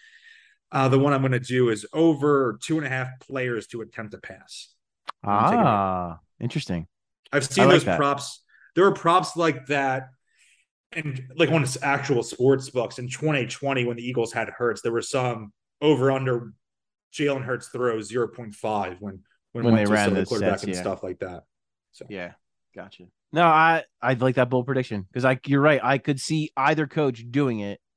Uh, 0.71 0.89
the 0.89 0.99
one 0.99 1.13
I'm 1.13 1.21
going 1.21 1.31
to 1.31 1.39
do 1.39 1.69
is 1.69 1.85
over 1.93 2.57
two 2.61 2.77
and 2.77 2.85
a 2.85 2.89
half 2.89 3.09
players 3.19 3.67
to 3.67 3.81
attempt 3.81 4.13
a 4.13 4.19
pass. 4.19 4.69
Ah, 5.23 6.19
interesting. 6.39 6.87
I've 7.31 7.45
seen 7.45 7.65
like 7.65 7.73
those 7.73 7.85
that. 7.85 7.97
props. 7.97 8.41
There 8.75 8.85
are 8.85 8.93
props 8.93 9.35
like 9.35 9.67
that. 9.67 10.09
And 10.91 11.23
like 11.35 11.49
when 11.49 11.61
it's 11.61 11.77
actual 11.83 12.23
sports 12.23 12.69
books 12.69 12.97
in 12.97 13.09
2020, 13.09 13.85
when 13.85 13.97
the 13.97 14.07
Eagles 14.07 14.33
had 14.33 14.49
Hurts, 14.49 14.81
there 14.81 14.91
were 14.91 15.01
some 15.01 15.53
over 15.81 16.11
under 16.11 16.53
Jalen 17.13 17.43
Hurts 17.43 17.67
throws 17.67 18.11
0.5 18.11 18.97
when 18.99 19.23
when, 19.51 19.65
When 19.65 19.75
they 19.75 19.85
ran 19.85 20.13
the 20.13 20.25
quarterback 20.25 20.59
sets, 20.59 20.63
and 20.63 20.73
yeah. 20.75 20.81
stuff 20.81 21.03
like 21.03 21.19
that. 21.19 21.43
So 21.91 22.05
Yeah, 22.09 22.33
gotcha. 22.75 23.05
No, 23.31 23.43
I 23.43 23.83
I 24.01 24.13
like 24.13 24.35
that 24.35 24.49
bold 24.49 24.65
prediction 24.65 25.03
because 25.03 25.25
I 25.25 25.39
you're 25.45 25.61
right. 25.61 25.79
I 25.83 25.97
could 25.97 26.19
see 26.19 26.51
either 26.55 26.87
coach 26.87 27.23
doing 27.29 27.59
it. 27.59 27.79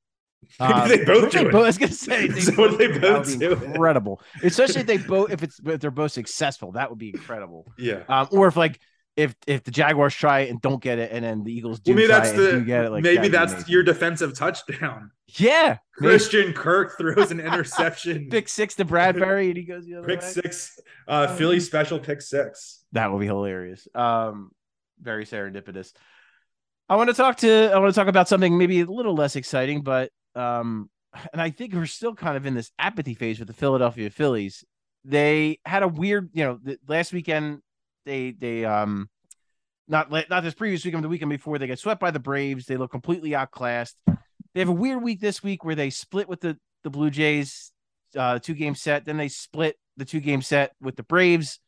Um, 0.59 0.89
they 0.89 1.05
both 1.05 1.31
do 1.31 1.47
it. 1.47 1.55
I 1.55 1.57
was 1.57 1.77
gonna 1.77 1.93
say 1.93 2.27
they 2.27 2.41
So 2.41 2.53
both 2.53 2.77
they 2.77 2.99
both 2.99 3.39
do 3.39 3.53
incredible, 3.53 4.21
especially 4.43 4.81
if 4.81 4.87
they 4.87 4.97
both 4.97 5.31
if 5.31 5.41
it's 5.41 5.57
if 5.63 5.79
they're 5.79 5.89
both 5.89 6.11
successful. 6.11 6.73
That 6.73 6.89
would 6.89 6.99
be 6.99 7.11
incredible. 7.11 7.71
yeah. 7.77 8.03
Um, 8.09 8.27
or 8.31 8.47
if 8.47 8.57
like 8.57 8.81
if 9.15 9.35
if 9.45 9.63
the 9.63 9.71
Jaguars 9.71 10.15
try 10.15 10.41
it 10.41 10.49
and 10.49 10.61
don't 10.61 10.81
get 10.81 10.99
it, 10.99 11.11
and 11.11 11.23
then 11.23 11.43
the 11.43 11.51
Eagles 11.51 11.79
do 11.79 11.91
Well, 11.91 11.97
maybe 11.97 12.07
try 12.07 12.19
that's 12.19 12.31
the 12.31 12.57
it. 12.57 12.91
Like 12.91 13.03
maybe 13.03 13.27
that's 13.27 13.67
your 13.69 13.83
defensive 13.83 14.35
touchdown. 14.35 15.11
yeah. 15.27 15.77
maybe 15.99 16.11
Christian 16.11 16.53
Kirk 16.53 16.97
throws 16.97 17.31
an 17.31 17.39
interception. 17.39 18.27
Pick 18.31 18.49
six 18.49 18.75
to 18.75 18.85
Bradberry 18.85 19.47
and 19.47 19.57
he 19.57 19.63
goes 19.63 19.85
the 19.85 19.95
other 19.95 20.07
pick 20.07 20.21
way. 20.21 20.27
six. 20.27 20.79
Uh, 21.07 21.27
Philly 21.35 21.59
special 21.59 21.99
pick 21.99 22.21
six. 22.21 22.83
That 22.93 23.11
will 23.11 23.19
be 23.19 23.27
hilarious. 23.27 23.87
Um, 23.93 24.51
very 25.01 25.25
serendipitous. 25.25 25.91
I 26.89 26.95
want 26.95 27.09
to 27.09 27.15
talk 27.15 27.37
to 27.37 27.71
I 27.73 27.77
want 27.79 27.93
to 27.93 27.99
talk 27.99 28.07
about 28.07 28.27
something 28.27 28.57
maybe 28.57 28.81
a 28.81 28.85
little 28.85 29.15
less 29.15 29.35
exciting, 29.35 29.81
but 29.81 30.11
um, 30.35 30.89
and 31.31 31.41
I 31.41 31.51
think 31.51 31.73
we're 31.73 31.85
still 31.85 32.15
kind 32.15 32.37
of 32.37 32.45
in 32.45 32.55
this 32.55 32.71
apathy 32.79 33.13
phase 33.13 33.39
with 33.39 33.47
the 33.47 33.53
Philadelphia 33.53 34.09
Phillies. 34.09 34.63
They 35.05 35.59
had 35.65 35.83
a 35.83 35.87
weird, 35.87 36.29
you 36.33 36.43
know, 36.43 36.59
the, 36.63 36.77
last 36.87 37.13
weekend 37.13 37.59
they 38.05 38.31
they 38.31 38.65
um 38.65 39.09
not 39.87 40.11
not 40.11 40.43
this 40.43 40.53
previous 40.53 40.83
weekend, 40.85 41.03
the 41.03 41.09
weekend 41.09 41.29
before 41.29 41.57
they 41.57 41.67
get 41.67 41.79
swept 41.79 42.01
by 42.01 42.11
the 42.11 42.19
Braves. 42.19 42.65
They 42.65 42.77
look 42.77 42.91
completely 42.91 43.35
outclassed. 43.35 43.97
They 44.07 44.59
have 44.59 44.69
a 44.69 44.73
weird 44.73 45.01
week 45.01 45.19
this 45.19 45.43
week 45.43 45.63
where 45.63 45.75
they 45.75 45.89
split 45.89 46.29
with 46.29 46.41
the 46.41 46.57
the 46.83 46.89
Blue 46.89 47.09
Jays, 47.09 47.71
uh, 48.15 48.39
two 48.39 48.53
game 48.53 48.75
set. 48.75 49.05
Then 49.05 49.17
they 49.17 49.27
split 49.27 49.77
the 49.97 50.05
two 50.05 50.19
game 50.19 50.41
set 50.41 50.71
with 50.81 50.95
the 50.95 51.03
Braves 51.03 51.59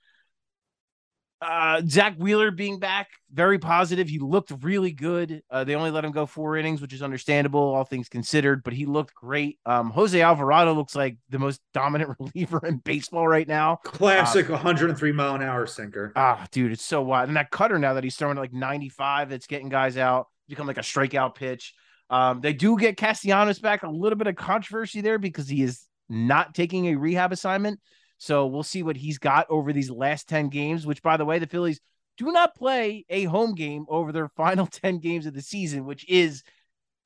uh 1.45 1.81
Zack 1.87 2.15
Wheeler 2.17 2.51
being 2.51 2.79
back, 2.79 3.09
very 3.31 3.59
positive. 3.59 4.07
He 4.07 4.19
looked 4.19 4.51
really 4.61 4.91
good. 4.91 5.41
Uh, 5.49 5.63
they 5.63 5.75
only 5.75 5.91
let 5.91 6.03
him 6.03 6.11
go 6.11 6.25
four 6.25 6.57
innings, 6.57 6.81
which 6.81 6.93
is 6.93 7.01
understandable, 7.01 7.61
all 7.61 7.83
things 7.83 8.09
considered, 8.09 8.63
but 8.63 8.73
he 8.73 8.85
looked 8.85 9.13
great. 9.13 9.59
Um, 9.65 9.91
Jose 9.91 10.19
Alvarado 10.19 10.73
looks 10.73 10.95
like 10.95 11.17
the 11.29 11.39
most 11.39 11.61
dominant 11.73 12.15
reliever 12.19 12.65
in 12.65 12.77
baseball 12.77 13.27
right 13.27 13.47
now. 13.47 13.77
Classic 13.83 14.49
103 14.49 15.11
mile 15.11 15.35
an 15.35 15.43
hour 15.43 15.67
sinker. 15.67 16.11
Ah, 16.15 16.47
dude, 16.51 16.71
it's 16.71 16.85
so 16.85 17.01
wild. 17.01 17.27
And 17.27 17.37
that 17.37 17.51
cutter 17.51 17.77
now 17.77 17.93
that 17.93 18.03
he's 18.03 18.15
throwing 18.15 18.37
at 18.37 18.41
like 18.41 18.53
95, 18.53 19.29
that's 19.29 19.47
getting 19.47 19.69
guys 19.69 19.97
out, 19.97 20.27
become 20.47 20.67
like 20.67 20.77
a 20.77 20.81
strikeout 20.81 21.35
pitch. 21.35 21.73
Um, 22.09 22.41
they 22.41 22.53
do 22.53 22.77
get 22.77 22.97
Castellanos 22.97 23.59
back. 23.59 23.83
A 23.83 23.89
little 23.89 24.17
bit 24.17 24.27
of 24.27 24.35
controversy 24.35 25.01
there 25.01 25.17
because 25.17 25.47
he 25.47 25.63
is 25.63 25.85
not 26.09 26.53
taking 26.53 26.87
a 26.87 26.95
rehab 26.95 27.31
assignment. 27.31 27.79
So 28.17 28.47
we'll 28.47 28.63
see 28.63 28.83
what 28.83 28.97
he's 28.97 29.17
got 29.17 29.47
over 29.49 29.73
these 29.73 29.89
last 29.89 30.27
10 30.29 30.49
games, 30.49 30.85
which, 30.85 31.01
by 31.01 31.17
the 31.17 31.25
way, 31.25 31.39
the 31.39 31.47
Phillies 31.47 31.79
do 32.17 32.31
not 32.31 32.55
play 32.55 33.05
a 33.09 33.25
home 33.25 33.55
game 33.55 33.85
over 33.89 34.11
their 34.11 34.29
final 34.35 34.67
10 34.67 34.99
games 34.99 35.25
of 35.25 35.33
the 35.33 35.41
season, 35.41 35.85
which 35.85 36.07
is 36.09 36.43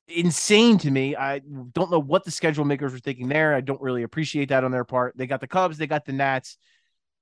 insane 0.07 0.77
to 0.79 0.91
me. 0.91 1.15
I 1.15 1.39
don't 1.39 1.91
know 1.91 1.99
what 1.99 2.25
the 2.25 2.31
schedule 2.31 2.65
makers 2.65 2.93
were 2.93 2.99
thinking 2.99 3.27
there. 3.27 3.53
I 3.55 3.61
don't 3.61 3.81
really 3.81 4.03
appreciate 4.03 4.49
that 4.49 4.63
on 4.63 4.71
their 4.71 4.85
part. 4.85 5.17
They 5.17 5.27
got 5.27 5.41
the 5.41 5.47
Cubs, 5.47 5.77
they 5.77 5.87
got 5.87 6.05
the 6.05 6.13
Nats. 6.13 6.57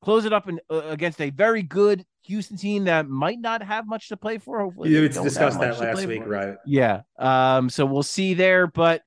Close 0.03 0.25
it 0.25 0.33
up 0.33 0.47
in, 0.47 0.59
uh, 0.69 0.83
against 0.89 1.19
a 1.19 1.31
very 1.31 1.63
good 1.63 2.05
Houston 2.25 2.55
team 2.55 2.83
that 2.83 3.09
might 3.09 3.39
not 3.39 3.63
have 3.63 3.87
much 3.87 4.09
to 4.09 4.17
play 4.17 4.37
for. 4.37 4.59
Hopefully, 4.59 4.91
we 4.91 5.07
discussed 5.07 5.59
that 5.59 5.79
last 5.79 6.05
week, 6.05 6.23
for. 6.23 6.29
right? 6.29 6.55
Yeah. 6.67 7.01
Um, 7.17 7.69
so 7.69 7.83
we'll 7.85 8.03
see 8.03 8.35
there. 8.35 8.67
But 8.67 9.01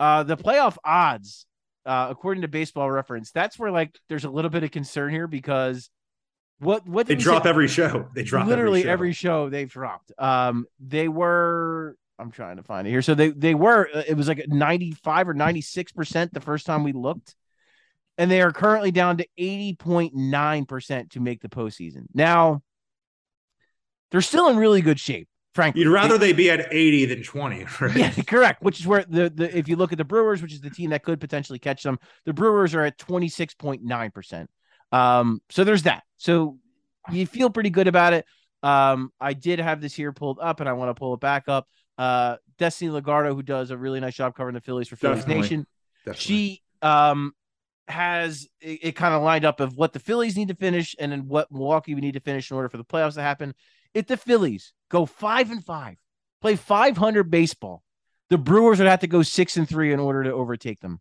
uh 0.00 0.24
the 0.24 0.36
playoff 0.36 0.76
odds, 0.84 1.46
uh, 1.88 2.06
according 2.10 2.42
to 2.42 2.48
baseball 2.48 2.90
reference, 2.90 3.32
that's 3.32 3.58
where 3.58 3.70
like 3.72 3.98
there's 4.08 4.24
a 4.24 4.30
little 4.30 4.50
bit 4.50 4.62
of 4.62 4.70
concern 4.70 5.10
here 5.10 5.26
because 5.26 5.90
what 6.60 6.86
what 6.86 7.06
They 7.06 7.14
drop 7.14 7.44
say? 7.44 7.48
every 7.48 7.68
show. 7.68 8.08
They 8.14 8.22
drop 8.24 8.46
literally 8.46 8.80
every 8.80 9.12
show. 9.12 9.44
every 9.44 9.46
show 9.46 9.50
they've 9.50 9.70
dropped. 9.70 10.12
Um, 10.18 10.66
they 10.78 11.08
were. 11.08 11.96
I'm 12.20 12.30
trying 12.32 12.56
to 12.56 12.64
find 12.64 12.86
it 12.86 12.90
here. 12.90 13.00
So 13.02 13.14
they 13.14 13.30
they 13.30 13.54
were. 13.54 13.88
uh, 13.94 14.02
It 14.06 14.14
was 14.16 14.28
like 14.28 14.44
95 14.48 15.28
or 15.28 15.34
96 15.34 15.92
percent 15.92 16.34
the 16.34 16.40
first 16.40 16.66
time 16.66 16.82
we 16.84 16.92
looked, 16.92 17.34
and 18.18 18.30
they 18.30 18.42
are 18.42 18.52
currently 18.52 18.90
down 18.90 19.18
to 19.18 19.26
80.9 19.38 20.68
percent 20.68 21.10
to 21.12 21.20
make 21.20 21.40
the 21.40 21.48
postseason. 21.48 22.06
Now, 22.12 22.60
they're 24.10 24.20
still 24.20 24.48
in 24.48 24.56
really 24.56 24.82
good 24.82 24.98
shape. 24.98 25.28
Frankly, 25.54 25.82
You'd 25.82 25.90
rather 25.92 26.18
They- 26.18 26.28
they 26.28 26.32
be 26.34 26.50
at 26.50 26.68
80 26.72 27.06
than 27.06 27.22
20, 27.22 27.66
right? 27.80 27.96
yeah, 27.96 28.10
correct. 28.26 28.62
Which 28.62 28.78
is 28.80 28.86
where 28.86 29.04
the, 29.08 29.30
the 29.30 29.56
if 29.56 29.68
you 29.68 29.76
look 29.76 29.92
at 29.92 29.98
the 29.98 30.04
Brewers, 30.04 30.40
which 30.42 30.52
is 30.52 30.60
the 30.60 30.70
team 30.70 30.90
that 30.90 31.02
could 31.02 31.20
potentially 31.20 31.58
catch 31.58 31.82
them, 31.82 31.98
the 32.26 32.32
Brewers 32.32 32.74
are 32.74 32.84
at 32.84 32.98
26.9%. 32.98 34.46
Um, 34.92 35.40
so 35.50 35.64
there's 35.64 35.82
that. 35.84 36.02
So 36.16 36.58
you 37.10 37.26
feel 37.26 37.50
pretty 37.50 37.70
good 37.70 37.88
about 37.88 38.12
it. 38.12 38.24
Um, 38.62 39.10
I 39.20 39.32
did 39.34 39.58
have 39.60 39.80
this 39.80 39.94
here 39.94 40.12
pulled 40.12 40.38
up 40.40 40.60
and 40.60 40.68
I 40.68 40.72
want 40.72 40.90
to 40.90 40.94
pull 40.98 41.14
it 41.14 41.20
back 41.20 41.44
up. 41.48 41.66
Uh 41.96 42.36
Destiny 42.58 42.90
Legardo, 42.90 43.34
who 43.34 43.42
does 43.42 43.70
a 43.70 43.76
really 43.76 43.98
nice 44.00 44.14
job 44.14 44.34
covering 44.36 44.54
the 44.54 44.60
Phillies 44.60 44.88
for 44.88 44.96
Phillies 44.96 45.18
Definitely. 45.20 45.42
Nation. 45.42 45.66
Definitely. 46.04 46.20
She 46.20 46.62
um 46.82 47.32
has 47.88 48.46
it, 48.60 48.78
it 48.82 48.92
kind 48.96 49.14
of 49.14 49.22
lined 49.22 49.44
up 49.44 49.60
of 49.60 49.76
what 49.76 49.92
the 49.92 49.98
Phillies 49.98 50.36
need 50.36 50.48
to 50.48 50.54
finish 50.54 50.94
and 50.98 51.10
then 51.10 51.26
what 51.28 51.50
Milwaukee 51.50 51.94
would 51.94 52.04
need 52.04 52.14
to 52.14 52.20
finish 52.20 52.50
in 52.50 52.56
order 52.56 52.68
for 52.68 52.76
the 52.76 52.84
playoffs 52.84 53.14
to 53.14 53.22
happen. 53.22 53.54
If 53.94 54.06
the 54.06 54.16
Phillies 54.16 54.72
go 54.88 55.06
five 55.06 55.50
and 55.50 55.64
five, 55.64 55.96
play 56.40 56.56
500 56.56 57.30
baseball, 57.30 57.82
the 58.30 58.38
Brewers 58.38 58.78
would 58.78 58.88
have 58.88 59.00
to 59.00 59.06
go 59.06 59.22
six 59.22 59.56
and 59.56 59.68
three 59.68 59.92
in 59.92 60.00
order 60.00 60.24
to 60.24 60.32
overtake 60.32 60.80
them. 60.80 61.00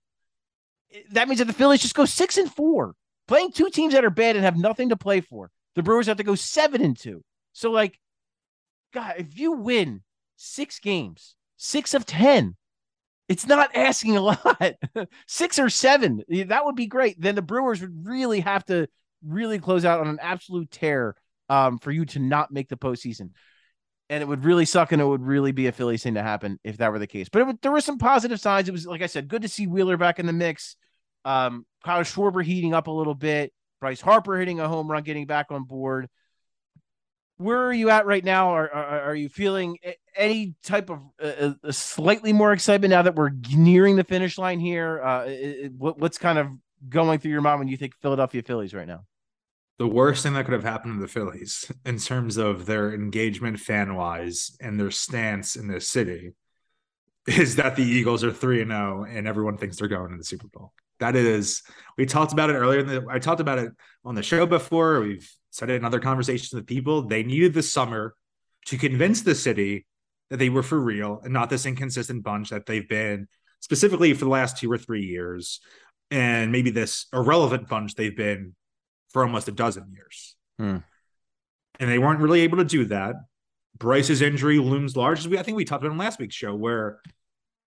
That 1.11 1.27
means 1.27 1.39
that 1.39 1.45
the 1.45 1.53
Phillies 1.53 1.81
just 1.81 1.95
go 1.95 2.05
six 2.05 2.38
and 2.38 2.51
four, 2.51 2.95
playing 3.27 3.51
two 3.51 3.69
teams 3.69 3.93
that 3.93 4.05
are 4.05 4.09
bad 4.09 4.35
and 4.35 4.45
have 4.45 4.57
nothing 4.57 4.89
to 4.89 4.97
play 4.97 5.21
for. 5.21 5.51
The 5.75 5.83
Brewers 5.83 6.07
have 6.07 6.17
to 6.17 6.23
go 6.23 6.35
seven 6.35 6.81
and 6.81 6.97
two. 6.97 7.23
So, 7.53 7.71
like, 7.71 7.99
God, 8.93 9.15
if 9.17 9.38
you 9.38 9.51
win 9.51 10.01
six 10.38 10.79
games, 10.79 11.35
six 11.57 11.93
of 11.93 12.05
10, 12.05 12.55
it's 13.27 13.45
not 13.45 13.75
asking 13.75 14.15
a 14.15 14.21
lot. 14.21 14.73
six 15.27 15.59
or 15.59 15.69
seven, 15.69 16.23
that 16.29 16.65
would 16.65 16.75
be 16.75 16.88
great. 16.88 17.19
Then 17.19 17.35
the 17.35 17.41
Brewers 17.41 17.81
would 17.81 18.05
really 18.07 18.39
have 18.39 18.63
to 18.65 18.88
really 19.23 19.59
close 19.59 19.85
out 19.85 19.99
on 19.99 20.07
an 20.07 20.19
absolute 20.21 20.71
tear 20.71 21.15
um, 21.49 21.77
for 21.79 21.91
you 21.91 22.05
to 22.05 22.19
not 22.19 22.51
make 22.51 22.69
the 22.69 22.77
postseason. 22.77 23.31
And 24.10 24.22
it 24.22 24.26
would 24.28 24.45
really 24.45 24.64
suck, 24.64 24.93
and 24.93 25.01
it 25.01 25.05
would 25.05 25.22
really 25.22 25.51
be 25.51 25.68
a 25.68 25.72
Phillies 25.74 26.03
thing 26.03 26.14
to 26.14 26.24
happen 26.24 26.60
if 26.64 26.78
that 26.78 26.93
were 26.93 26.99
the 26.99 27.08
case. 27.08 27.28
But 27.30 27.45
would, 27.45 27.62
there 27.62 27.74
were 27.74 27.82
some 27.82 27.97
positive 27.97 28.39
signs. 28.39 28.70
It 28.70 28.72
was, 28.72 28.86
like 28.86 29.01
I 29.01 29.08
said, 29.08 29.28
good 29.28 29.41
to 29.41 29.49
see 29.49 29.68
Wheeler 29.68 29.97
back 29.97 30.18
in 30.18 30.26
the 30.26 30.34
mix. 30.34 30.78
Um, 31.26 31.66
Kyle 31.84 32.03
Schwarber 32.03 32.41
heating 32.43 32.74
up 32.74 32.88
a 32.88 32.91
little 32.91 33.16
bit. 33.16 33.51
Bryce 33.82 33.99
Harper 33.99 34.38
hitting 34.38 34.60
a 34.62 34.68
home 34.68 34.89
run, 34.89 35.03
getting 35.03 35.26
back 35.26 35.47
on 35.51 35.64
board. 35.66 36.08
Where 37.38 37.66
are 37.66 37.74
you 37.74 37.89
at 37.91 38.05
right 38.05 38.24
now? 38.24 38.51
Are 38.53 38.74
are, 38.74 39.01
are 39.10 39.16
you 39.16 39.30
feeling 39.30 39.78
any 40.16 40.55
type 40.64 40.89
of 40.89 41.01
uh, 41.22 41.51
uh, 41.64 41.72
slightly 41.72 42.34
more 42.34 42.51
excitement 42.53 42.91
now 42.91 43.03
that 43.03 43.14
we're 43.16 43.32
nearing 43.51 43.95
the 43.95 44.03
finish 44.03 44.38
line 44.39 44.60
here? 44.60 45.01
Uh, 45.03 45.26
it- 45.26 45.66
it- 45.66 45.72
what, 45.74 45.99
what's 45.99 46.18
kind 46.18 46.39
of 46.39 46.47
going 46.89 47.20
through 47.20 47.32
your 47.32 47.41
mind 47.41 47.60
when 47.60 47.68
you 47.68 47.78
think 47.78 47.93
Philadelphia 48.01 48.41
Phillies 48.41 48.74
right 48.74 48.88
now? 48.88 49.01
The 49.80 49.88
worst 49.88 50.23
thing 50.23 50.34
that 50.34 50.45
could 50.45 50.53
have 50.53 50.63
happened 50.63 50.95
to 50.95 51.01
the 51.01 51.07
Phillies 51.07 51.71
in 51.86 51.97
terms 51.97 52.38
of 52.38 52.65
their 52.65 52.93
engagement 52.93 53.59
fan 53.59 53.95
wise 53.95 54.55
and 54.59 54.80
their 54.80 54.91
stance 54.91 55.55
in 55.55 55.67
this 55.67 55.89
city 55.89 56.34
is 57.28 57.57
that 57.57 57.75
the 57.75 57.84
Eagles 57.84 58.23
are 58.23 58.32
3 58.32 58.61
and 58.61 58.71
0 58.71 59.05
and 59.09 59.28
everyone 59.28 59.57
thinks 59.57 59.78
they're 59.78 59.88
going 59.88 60.11
to 60.11 60.17
the 60.17 60.23
Super 60.23 60.47
Bowl. 60.47 60.73
That 60.99 61.15
is 61.15 61.61
we 61.97 62.05
talked 62.05 62.34
about 62.34 62.49
it 62.49 62.53
earlier 62.53 62.82
the 62.82 63.05
I 63.09 63.19
talked 63.19 63.41
about 63.41 63.59
it 63.59 63.71
on 64.03 64.15
the 64.15 64.23
show 64.23 64.45
before. 64.45 65.01
We've 65.01 65.30
said 65.51 65.69
it 65.69 65.75
in 65.75 65.86
other 65.86 65.99
conversations 65.99 66.53
with 66.53 66.65
people. 66.65 67.03
They 67.03 67.23
needed 67.23 67.53
the 67.53 67.61
summer 67.61 68.15
to 68.65 68.78
convince 68.78 69.21
the 69.21 69.36
city 69.36 69.86
that 70.30 70.38
they 70.38 70.49
were 70.49 70.63
for 70.63 70.80
real 70.80 71.21
and 71.23 71.34
not 71.34 71.49
this 71.49 71.65
inconsistent 71.65 72.23
bunch 72.23 72.49
that 72.49 72.65
they've 72.65 72.88
been 72.88 73.28
specifically 73.59 74.13
for 74.13 74.25
the 74.25 74.32
last 74.32 74.57
two 74.57 74.71
or 74.71 74.78
three 74.78 75.05
years 75.05 75.59
and 76.11 76.51
maybe 76.51 76.69
this 76.69 77.05
irrelevant 77.13 77.67
bunch 77.67 77.95
they've 77.95 78.17
been 78.17 78.55
for 79.18 79.24
almost 79.24 79.47
a 79.47 79.51
dozen 79.51 79.91
years. 79.91 80.36
Hmm. 80.59 80.78
And 81.80 81.89
they 81.89 81.97
weren't 81.97 82.20
really 82.20 82.41
able 82.41 82.57
to 82.57 82.63
do 82.63 82.86
that. 82.86 83.15
Bryce's 83.76 84.22
injury 84.22 84.59
looms 84.59 84.95
large. 84.95 85.18
As 85.18 85.28
we, 85.28 85.39
I 85.39 85.41
think 85.41 85.57
we 85.57 85.65
talked 85.65 85.84
about 85.84 85.91
in 85.91 85.97
last 85.97 86.20
week's 86.20 86.36
show, 86.36 86.53
where 86.53 86.99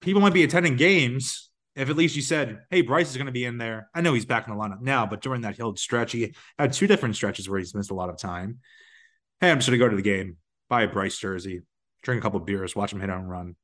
people 0.00 0.20
might 0.20 0.32
be 0.32 0.44
attending 0.44 0.76
games 0.76 1.50
if 1.74 1.90
at 1.90 1.96
least 1.96 2.14
you 2.14 2.22
said, 2.22 2.60
"Hey, 2.70 2.82
Bryce 2.82 3.10
is 3.10 3.16
going 3.16 3.26
to 3.26 3.32
be 3.32 3.44
in 3.44 3.58
there." 3.58 3.90
I 3.92 4.00
know 4.00 4.14
he's 4.14 4.26
back 4.26 4.46
in 4.46 4.54
the 4.54 4.60
lineup 4.60 4.80
now, 4.80 5.06
but 5.06 5.22
during 5.22 5.40
that 5.40 5.56
Hill 5.56 5.74
stretch, 5.74 6.12
he 6.12 6.34
had 6.56 6.72
two 6.72 6.86
different 6.86 7.16
stretches 7.16 7.48
where 7.48 7.58
he's 7.58 7.74
missed 7.74 7.90
a 7.90 7.94
lot 7.94 8.10
of 8.10 8.16
time. 8.16 8.58
Hey, 9.40 9.50
I'm 9.50 9.58
just 9.58 9.68
going 9.68 9.78
to 9.80 9.84
go 9.84 9.90
to 9.90 9.96
the 9.96 10.02
game, 10.02 10.36
buy 10.68 10.82
a 10.82 10.88
Bryce 10.88 11.18
jersey, 11.18 11.62
drink 12.04 12.20
a 12.20 12.22
couple 12.22 12.38
beers, 12.38 12.76
watch 12.76 12.92
him 12.92 13.00
hit 13.00 13.10
on 13.10 13.24
run. 13.24 13.56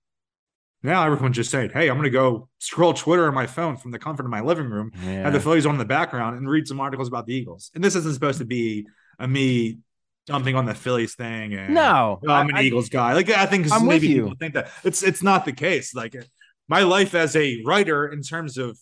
Now 0.83 1.05
everyone's 1.07 1.37
just 1.37 1.51
saying, 1.51 1.71
"Hey, 1.73 1.89
I'm 1.89 1.97
going 1.97 2.05
to 2.05 2.11
go 2.11 2.49
scroll 2.59 2.93
Twitter 2.95 3.27
on 3.27 3.35
my 3.35 3.47
phone 3.47 3.77
from 3.77 3.91
the 3.91 3.99
comfort 3.99 4.25
of 4.25 4.31
my 4.31 4.41
living 4.41 4.71
room, 4.71 4.93
Yeah. 5.03 5.23
have 5.23 5.33
the 5.33 5.41
Phillies 5.41 5.67
on 5.67 5.75
in 5.75 5.79
the 5.79 5.85
background, 5.85 6.37
and 6.37 6.49
read 6.49 6.69
some 6.69 6.81
articles 6.81 7.09
about 7.09 7.27
the 7.27 7.35
Eagles." 7.35 7.71
And 7.75 7.83
this 7.83 7.97
isn't 7.97 8.15
supposed 8.15 8.39
to 8.39 8.45
be 8.45 8.87
a 9.19 9.27
me 9.27 9.79
dumping 10.27 10.55
on 10.55 10.65
the 10.67 10.75
Phillies 10.75 11.15
thing. 11.15 11.55
And 11.55 11.75
no, 11.75 12.21
"Oh, 12.27 12.31
I'm 12.33 12.49
an 12.51 12.57
I- 12.57 12.63
Eagles 12.63 12.89
guy. 12.89 13.15
Like 13.15 13.31
I 13.31 13.47
think 13.47 13.71
I'm 13.73 13.87
maybe 13.87 14.09
people 14.09 14.35
think 14.39 14.55
that 14.55 14.71
it's 14.85 15.03
it's 15.03 15.23
not 15.23 15.45
the 15.45 15.53
case. 15.53 15.95
Like 15.95 16.15
my 16.69 16.81
life 16.83 17.15
as 17.15 17.35
a 17.37 17.63
writer 17.65 18.07
in 18.09 18.23
terms 18.23 18.59
of 18.59 18.79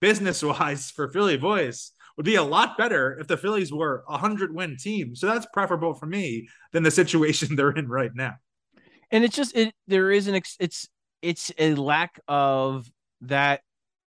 business 0.00 0.42
wise 0.42 0.90
for 0.90 1.08
Philly 1.08 1.36
Voice 1.36 1.92
would 2.16 2.26
be 2.26 2.34
a 2.36 2.42
lot 2.42 2.76
better 2.78 3.18
if 3.20 3.28
the 3.28 3.36
Phillies 3.36 3.72
were 3.72 4.02
a 4.08 4.18
hundred 4.18 4.54
win 4.54 4.76
team. 4.78 5.14
So 5.14 5.26
that's 5.26 5.46
preferable 5.52 5.94
for 5.94 6.06
me 6.06 6.48
than 6.72 6.82
the 6.82 6.90
situation 6.90 7.56
they're 7.56 7.70
in 7.70 7.88
right 7.88 8.10
now. 8.14 8.34
and 9.10 9.22
it's 9.24 9.36
just 9.36 9.54
it 9.56 9.72
there 9.86 10.10
is 10.10 10.26
an 10.26 10.34
ex, 10.34 10.56
it's 10.58 10.88
it's 11.22 11.52
a 11.58 11.74
lack 11.74 12.20
of 12.28 12.90
that 13.22 13.62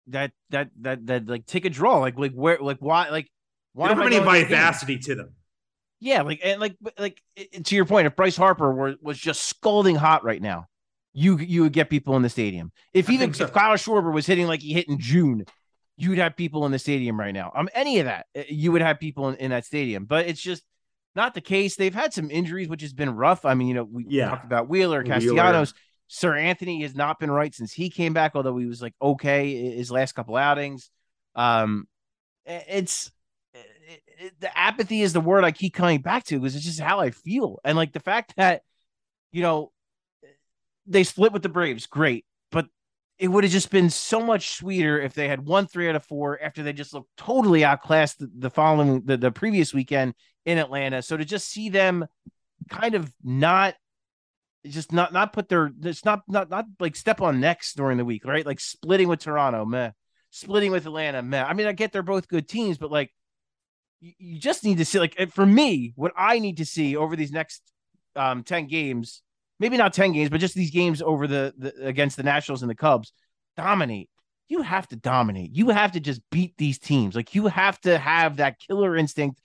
that 0.07 0.31
that 0.49 0.69
that 0.81 1.05
that 1.07 1.27
like 1.27 1.45
take 1.45 1.65
a 1.65 1.69
draw 1.69 1.97
like 1.99 2.17
like 2.17 2.33
where 2.33 2.57
like 2.59 2.77
why 2.79 3.09
like 3.09 3.29
why 3.73 3.87
don't 3.87 3.97
have 3.97 4.05
any 4.07 4.17
going 4.17 4.25
to 4.25 4.31
the 4.31 4.39
game? 4.39 4.47
vivacity 4.49 4.97
to 4.99 5.15
them. 5.15 5.33
Yeah, 5.99 6.21
like 6.21 6.39
and 6.43 6.61
like 6.61 6.77
like 6.97 7.21
to 7.63 7.75
your 7.75 7.85
point, 7.85 8.07
if 8.07 8.15
Bryce 8.15 8.37
Harper 8.37 8.73
were 8.73 8.95
was 9.01 9.17
just 9.17 9.43
scalding 9.43 9.95
hot 9.95 10.23
right 10.23 10.41
now, 10.41 10.67
you 11.13 11.37
you 11.37 11.63
would 11.63 11.73
get 11.73 11.89
people 11.89 12.15
in 12.15 12.21
the 12.21 12.29
stadium. 12.29 12.71
If 12.93 13.09
I 13.09 13.13
even 13.13 13.33
so. 13.33 13.43
if 13.43 13.53
Kyle 13.53 13.75
Schwarber 13.75 14.13
was 14.13 14.25
hitting 14.25 14.47
like 14.47 14.61
he 14.61 14.73
hit 14.73 14.87
in 14.87 14.97
June, 14.97 15.45
you'd 15.97 16.17
have 16.17 16.37
people 16.37 16.65
in 16.65 16.71
the 16.71 16.79
stadium 16.79 17.19
right 17.19 17.33
now. 17.33 17.51
Um, 17.53 17.67
any 17.73 17.99
of 17.99 18.05
that, 18.05 18.27
uh, 18.37 18.43
you 18.47 18.71
would 18.71 18.81
have 18.81 18.99
people 18.99 19.27
in, 19.29 19.35
in 19.35 19.51
that 19.51 19.65
stadium. 19.65 20.05
But 20.05 20.27
it's 20.27 20.41
just 20.41 20.63
not 21.15 21.33
the 21.33 21.41
case. 21.41 21.75
They've 21.75 21.93
had 21.93 22.13
some 22.13 22.31
injuries, 22.31 22.69
which 22.69 22.81
has 22.81 22.93
been 22.93 23.09
rough. 23.09 23.43
I 23.43 23.53
mean, 23.53 23.67
you 23.67 23.73
know, 23.73 23.83
we 23.83 24.05
Yeah. 24.07 24.29
talked 24.29 24.45
about 24.45 24.69
Wheeler, 24.69 25.03
Wheeler. 25.03 25.65
Seranthony 26.09 26.81
has 26.81 26.95
not 26.95 27.19
been 27.19 27.31
right 27.31 27.53
since 27.53 27.71
he 27.71 27.89
came 27.89 28.13
back, 28.13 28.31
although 28.35 28.57
he 28.57 28.65
was 28.65 28.81
like 28.81 28.95
okay 29.01 29.75
his 29.75 29.91
last 29.91 30.13
couple 30.13 30.35
outings. 30.35 30.89
Um, 31.35 31.87
it's 32.45 33.11
it- 33.53 34.03
it- 34.19 34.39
the 34.39 34.57
apathy 34.57 35.01
is 35.01 35.13
the 35.13 35.21
word 35.21 35.43
I 35.43 35.51
keep 35.51 35.73
coming 35.73 36.01
back 36.01 36.25
to 36.25 36.39
because 36.39 36.55
it's 36.55 36.65
just 36.65 36.79
how 36.79 36.99
I 36.99 37.11
feel, 37.11 37.59
and 37.63 37.77
like 37.77 37.93
the 37.93 37.99
fact 37.99 38.35
that 38.37 38.63
you 39.31 39.41
know 39.43 39.71
they 40.85 41.03
split 41.03 41.31
with 41.31 41.43
the 41.43 41.49
Braves, 41.49 41.85
great, 41.85 42.25
but 42.51 42.67
it 43.17 43.27
would 43.27 43.43
have 43.43 43.53
just 43.53 43.69
been 43.69 43.89
so 43.89 44.21
much 44.21 44.51
sweeter 44.51 44.99
if 44.99 45.13
they 45.13 45.27
had 45.27 45.45
won 45.45 45.67
three 45.67 45.89
out 45.89 45.95
of 45.95 46.05
four 46.05 46.41
after 46.41 46.63
they 46.63 46.73
just 46.73 46.93
looked 46.93 47.09
totally 47.17 47.63
outclassed 47.63 48.19
the, 48.19 48.29
the 48.37 48.49
following 48.49 49.01
the, 49.05 49.17
the 49.17 49.31
previous 49.31 49.73
weekend 49.73 50.13
in 50.45 50.57
Atlanta. 50.57 51.01
So 51.01 51.17
to 51.17 51.25
just 51.25 51.47
see 51.49 51.69
them 51.69 52.05
kind 52.69 52.95
of 52.95 53.11
not 53.23 53.75
just 54.65 54.91
not 54.91 55.13
not 55.13 55.33
put 55.33 55.49
their 55.49 55.71
it's 55.83 56.03
not 56.03 56.21
not 56.27 56.49
not 56.49 56.65
like 56.79 56.95
step 56.95 57.21
on 57.21 57.39
necks 57.39 57.73
during 57.73 57.97
the 57.97 58.05
week, 58.05 58.25
right? 58.25 58.45
Like 58.45 58.59
splitting 58.59 59.07
with 59.07 59.19
Toronto, 59.19 59.65
meh. 59.65 59.91
Splitting 60.31 60.71
with 60.71 60.85
Atlanta, 60.85 61.21
meh. 61.21 61.43
I 61.43 61.53
mean, 61.53 61.67
I 61.67 61.71
get 61.71 61.91
they're 61.91 62.03
both 62.03 62.27
good 62.27 62.47
teams, 62.47 62.77
but 62.77 62.91
like 62.91 63.11
you, 63.99 64.13
you 64.17 64.39
just 64.39 64.63
need 64.63 64.77
to 64.79 64.85
see 64.85 64.99
like 64.99 65.15
for 65.31 65.45
me, 65.45 65.93
what 65.95 66.13
I 66.17 66.39
need 66.39 66.57
to 66.57 66.65
see 66.65 66.95
over 66.95 67.15
these 67.15 67.31
next 67.31 67.61
um 68.15 68.43
10 68.43 68.67
games, 68.67 69.21
maybe 69.59 69.77
not 69.77 69.93
10 69.93 70.11
games, 70.11 70.29
but 70.29 70.39
just 70.39 70.55
these 70.55 70.71
games 70.71 71.01
over 71.01 71.25
the, 71.25 71.53
the 71.57 71.85
against 71.85 72.17
the 72.17 72.23
Nationals 72.23 72.61
and 72.61 72.69
the 72.69 72.75
Cubs, 72.75 73.13
dominate. 73.55 74.09
You 74.49 74.63
have 74.63 74.87
to 74.89 74.95
dominate. 74.95 75.55
You 75.55 75.69
have 75.69 75.93
to 75.93 75.99
just 75.99 76.21
beat 76.31 76.55
these 76.57 76.79
teams. 76.79 77.15
Like 77.15 77.35
you 77.35 77.47
have 77.47 77.79
to 77.81 77.97
have 77.97 78.37
that 78.37 78.59
killer 78.59 78.97
instinct. 78.97 79.39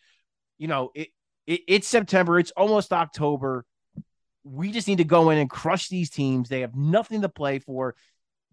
You 0.59 0.69
know, 0.69 0.91
it, 0.95 1.09
it 1.47 1.61
it's 1.69 1.89
September, 1.89 2.39
it's 2.39 2.53
almost 2.53 2.93
October. 2.93 3.65
We 4.45 4.73
just 4.73 4.89
need 4.89 4.99
to 4.99 5.05
go 5.05 5.31
in 5.31 5.39
and 5.39 5.49
crush 5.49 5.89
these 5.89 6.11
teams. 6.11 6.49
They 6.49 6.61
have 6.61 6.75
nothing 6.77 7.23
to 7.23 7.29
play 7.29 7.59
for. 7.59 7.95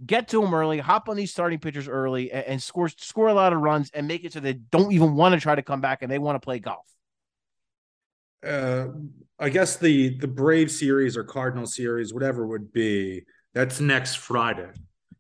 Get 0.06 0.30
to 0.30 0.42
them 0.42 0.54
early, 0.54 0.80
hop 0.80 1.10
on 1.10 1.18
these 1.18 1.32
starting 1.32 1.60
pitchers 1.60 1.88
early, 1.88 2.32
and, 2.32 2.46
and 2.46 2.64
score 2.64 2.90
score 2.90 3.30
a 3.30 3.34
lot 3.36 3.54
of 3.54 3.62
runs 3.62 3.92
and 3.94 4.08
make 4.08 4.26
it 4.26 4.34
so 4.34 4.40
they 4.42 4.54
don't 4.54 4.92
even 4.94 5.16
want 5.16 5.36
to 5.36 5.42
try 5.42 5.56
to 5.56 5.64
come 5.64 5.82
back 5.82 6.02
and 6.04 6.12
they 6.12 6.20
want 6.20 6.36
to 6.36 6.46
play 6.46 6.60
golf. 6.60 6.86
uh 8.46 8.88
I 9.40 9.50
guess 9.50 9.78
the 9.78 10.18
the 10.20 10.28
Brave 10.28 10.72
series 10.72 11.18
or 11.18 11.24
Cardinal 11.24 11.66
series, 11.66 12.14
whatever 12.14 12.44
it 12.44 12.48
would 12.48 12.72
be, 12.72 13.24
that's 13.54 13.80
next 13.80 14.16
Friday. 14.16 14.70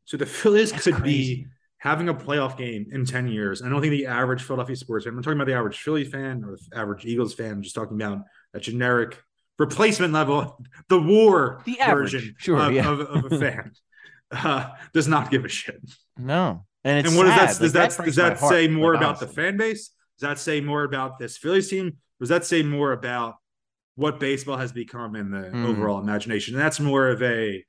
So 0.05 0.17
the 0.17 0.25
Phillies 0.25 0.71
That's 0.71 0.83
could 0.83 1.01
crazy. 1.01 1.03
be 1.03 1.47
having 1.77 2.09
a 2.09 2.13
playoff 2.13 2.55
game 2.57 2.85
in 2.91 3.05
10 3.05 3.27
years. 3.27 3.63
I 3.63 3.69
don't 3.69 3.81
think 3.81 3.91
the 3.91 4.05
average 4.05 4.43
Philadelphia 4.43 4.75
sports 4.75 5.05
fan, 5.05 5.11
I'm 5.11 5.15
not 5.17 5.23
talking 5.23 5.37
about 5.39 5.47
the 5.47 5.55
average 5.55 5.79
Philly 5.79 6.03
fan 6.03 6.43
or 6.43 6.55
the 6.55 6.77
average 6.77 7.05
Eagles 7.05 7.33
fan, 7.33 7.51
I'm 7.51 7.61
just 7.63 7.73
talking 7.75 7.99
about 7.99 8.19
a 8.53 8.59
generic 8.59 9.17
replacement 9.59 10.13
level, 10.13 10.63
the 10.89 10.99
war 10.99 11.61
The 11.65 11.79
average, 11.79 12.11
version 12.13 12.35
sure, 12.37 12.59
of, 12.59 12.73
yeah. 12.73 12.89
of, 12.89 12.99
of 13.01 13.31
a 13.31 13.39
fan. 13.39 13.71
Uh, 14.33 14.69
does 14.93 15.09
not 15.09 15.29
give 15.29 15.43
a 15.43 15.49
shit. 15.49 15.81
No, 16.17 16.65
and 16.85 16.99
it's 16.99 17.09
and 17.09 17.17
what 17.17 17.25
does 17.25 17.33
sad. 17.35 17.41
that 17.41 17.49
Like, 17.49 17.59
does 17.59 17.73
that, 17.73 18.05
does 18.05 18.17
my 18.17 18.29
that 18.29 18.39
heart, 18.39 18.53
say 18.53 18.67
more 18.69 18.93
like, 18.93 19.01
about 19.03 19.19
the 19.19 19.27
fan 19.27 19.57
base? 19.57 19.89
Does 20.19 20.29
that 20.29 20.39
say 20.39 20.61
more 20.61 20.85
about 20.85 21.19
this 21.19 21.35
Phillies 21.37 21.69
team? 21.69 21.97
Does 22.21 22.29
that 22.29 22.45
say 22.45 22.63
more 22.63 22.93
about 22.93 23.35
what 23.95 24.21
baseball 24.21 24.55
has 24.55 24.71
become 24.71 25.17
in 25.17 25.31
the 25.31 25.49
Hmm. 25.49 25.65
overall 25.65 25.99
imagination? 25.99 26.55
And 26.55 26.63
that's 26.63 26.79
more 26.79 27.09
of 27.09 27.21
a 27.21 27.61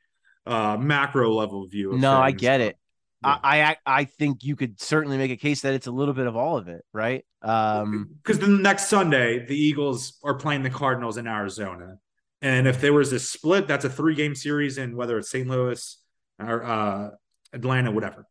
uh, 0.46 0.76
macro 0.80 1.32
level 1.32 1.66
view. 1.66 1.94
Of 1.94 1.98
No, 1.98 2.12
I 2.16 2.30
get 2.30 2.60
it. 2.60 2.76
Yeah. 3.24 3.36
I, 3.42 3.62
I 3.62 3.76
I 3.86 4.04
think 4.04 4.44
you 4.44 4.56
could 4.56 4.80
certainly 4.80 5.16
make 5.16 5.30
a 5.30 5.36
case 5.36 5.60
that 5.62 5.74
it's 5.74 5.86
a 5.86 5.92
little 5.92 6.14
bit 6.14 6.26
of 6.26 6.36
all 6.36 6.56
of 6.56 6.68
it, 6.68 6.84
right? 6.92 7.24
Um, 7.42 8.10
because 8.22 8.38
the 8.38 8.48
next 8.48 8.88
Sunday 8.88 9.46
the 9.46 9.56
Eagles 9.56 10.18
are 10.24 10.34
playing 10.34 10.62
the 10.62 10.70
Cardinals 10.70 11.16
in 11.18 11.26
Arizona, 11.26 11.98
and 12.40 12.66
if 12.66 12.80
there 12.80 12.92
was 12.92 13.12
a 13.12 13.20
split, 13.20 13.66
that's 13.68 13.84
a 13.84 13.90
three 13.90 14.14
game 14.14 14.34
series 14.34 14.78
in 14.78 14.96
whether 14.96 15.18
it's 15.18 15.30
St. 15.30 15.48
Louis 15.48 15.98
or 16.40 16.64
uh, 16.64 17.10
Atlanta, 17.52 17.90
whatever. 17.90 18.26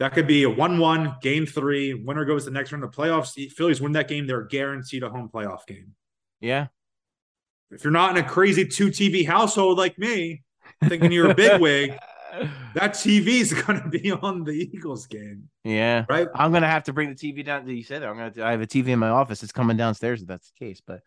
That 0.00 0.12
could 0.12 0.26
be 0.26 0.42
a 0.42 0.50
one-one 0.50 1.16
game 1.22 1.46
three. 1.46 1.94
Winner 1.94 2.24
goes 2.24 2.44
the 2.44 2.50
next 2.50 2.72
round 2.72 2.82
of 2.82 2.90
the 2.90 2.96
playoffs. 3.00 3.32
The 3.34 3.48
Phillies 3.48 3.80
win 3.80 3.92
that 3.92 4.08
game; 4.08 4.26
they're 4.26 4.42
guaranteed 4.42 5.02
a 5.04 5.08
home 5.08 5.30
playoff 5.32 5.66
game. 5.66 5.94
yeah, 6.40 6.66
If 7.70 7.84
you're 7.84 7.92
not 7.92 8.16
in 8.16 8.24
a 8.24 8.28
crazy 8.28 8.66
two 8.66 8.88
TV 8.88 9.24
household 9.26 9.78
like 9.78 9.96
me, 9.98 10.42
thinking 10.88 11.12
you're 11.12 11.30
a 11.30 11.34
big 11.34 11.60
wig, 11.60 11.96
that 12.74 12.92
TV 12.94 13.26
is 13.40 13.52
going 13.62 13.80
to 13.82 13.88
be 13.88 14.12
on 14.12 14.44
the 14.44 14.52
Eagles 14.52 15.06
game, 15.06 15.48
yeah. 15.64 16.04
right? 16.08 16.28
I'm 16.34 16.52
gonna 16.52 16.68
have 16.68 16.84
to 16.84 16.92
bring 16.92 17.08
the 17.08 17.14
TV 17.14 17.44
down. 17.44 17.64
Did 17.66 17.76
you 17.76 17.82
said 17.84 18.02
that 18.02 18.08
I'm 18.08 18.16
gonna. 18.16 18.46
I 18.46 18.50
have 18.52 18.60
a 18.62 18.66
TV 18.66 18.88
in 18.88 18.98
my 18.98 19.08
office. 19.10 19.42
It's 19.42 19.52
coming 19.52 19.76
downstairs 19.76 20.22
if 20.22 20.28
that's 20.28 20.50
the 20.50 20.64
case. 20.66 20.80
But 20.86 21.00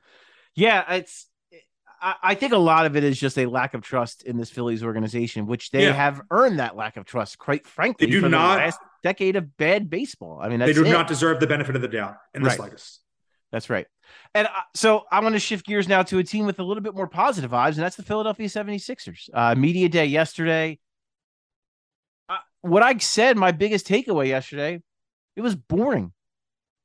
yeah, 0.55 0.93
it's. 0.95 1.27
I, 1.99 2.15
I 2.21 2.35
think 2.35 2.53
a 2.53 2.57
lot 2.57 2.85
of 2.85 2.95
it 2.95 3.03
is 3.03 3.19
just 3.19 3.39
a 3.39 3.47
lack 3.47 3.73
of 3.73 3.81
trust 3.81 4.23
in 4.23 4.37
this 4.37 4.51
Phillies 4.51 4.83
organization, 4.83 5.47
which 5.47 5.71
they 5.71 5.83
Yeah. 5.85 5.93
have 5.93 6.21
earned 6.29 6.59
that 6.59 6.75
lack 6.75 6.95
of 6.97 7.05
trust. 7.05 7.39
Quite 7.39 7.65
frankly, 7.65 8.05
They 8.05 8.11
do 8.11 8.29
not- 8.29 8.73
decade 9.03 9.35
of 9.35 9.57
bad 9.57 9.89
baseball. 9.89 10.39
I 10.41 10.49
mean, 10.49 10.59
that's 10.59 10.69
They 10.75 10.83
do 10.83 10.87
it. 10.87 10.91
not 10.91 11.07
deserve 11.07 11.39
the 11.39 11.47
benefit 11.47 11.75
of 11.75 11.81
the 11.81 11.87
doubt 11.87 12.17
in 12.35 12.43
the 12.43 12.49
Right. 12.49 12.57
slightest. 12.57 13.01
That's 13.51 13.69
right. 13.69 13.87
And 14.35 14.45
uh, 14.47 14.51
so 14.75 15.05
I 15.11 15.21
want 15.21 15.33
to 15.35 15.39
shift 15.39 15.65
gears 15.65 15.87
now 15.87 16.03
to 16.03 16.17
a 16.19 16.23
team 16.23 16.45
with 16.45 16.59
a 16.59 16.63
little 16.63 16.83
bit 16.83 16.93
more 16.93 17.07
positive 17.07 17.49
vibes, 17.51 17.75
and 17.75 17.77
that's 17.77 17.95
the 17.95 18.03
Philadelphia 18.03 18.47
76ers. 18.47 19.29
Uh, 19.33 19.55
media 19.55 19.87
day 19.89 20.05
yesterday. 20.05 20.77
Uh, 22.63 22.69
what 22.69 22.83
I 22.83 22.97
said, 22.97 23.37
my 23.37 23.51
biggest 23.51 23.87
takeaway 23.87 24.27
yesterday, 24.27 24.81
it 25.35 25.41
was 25.41 25.55
boring. 25.55 26.13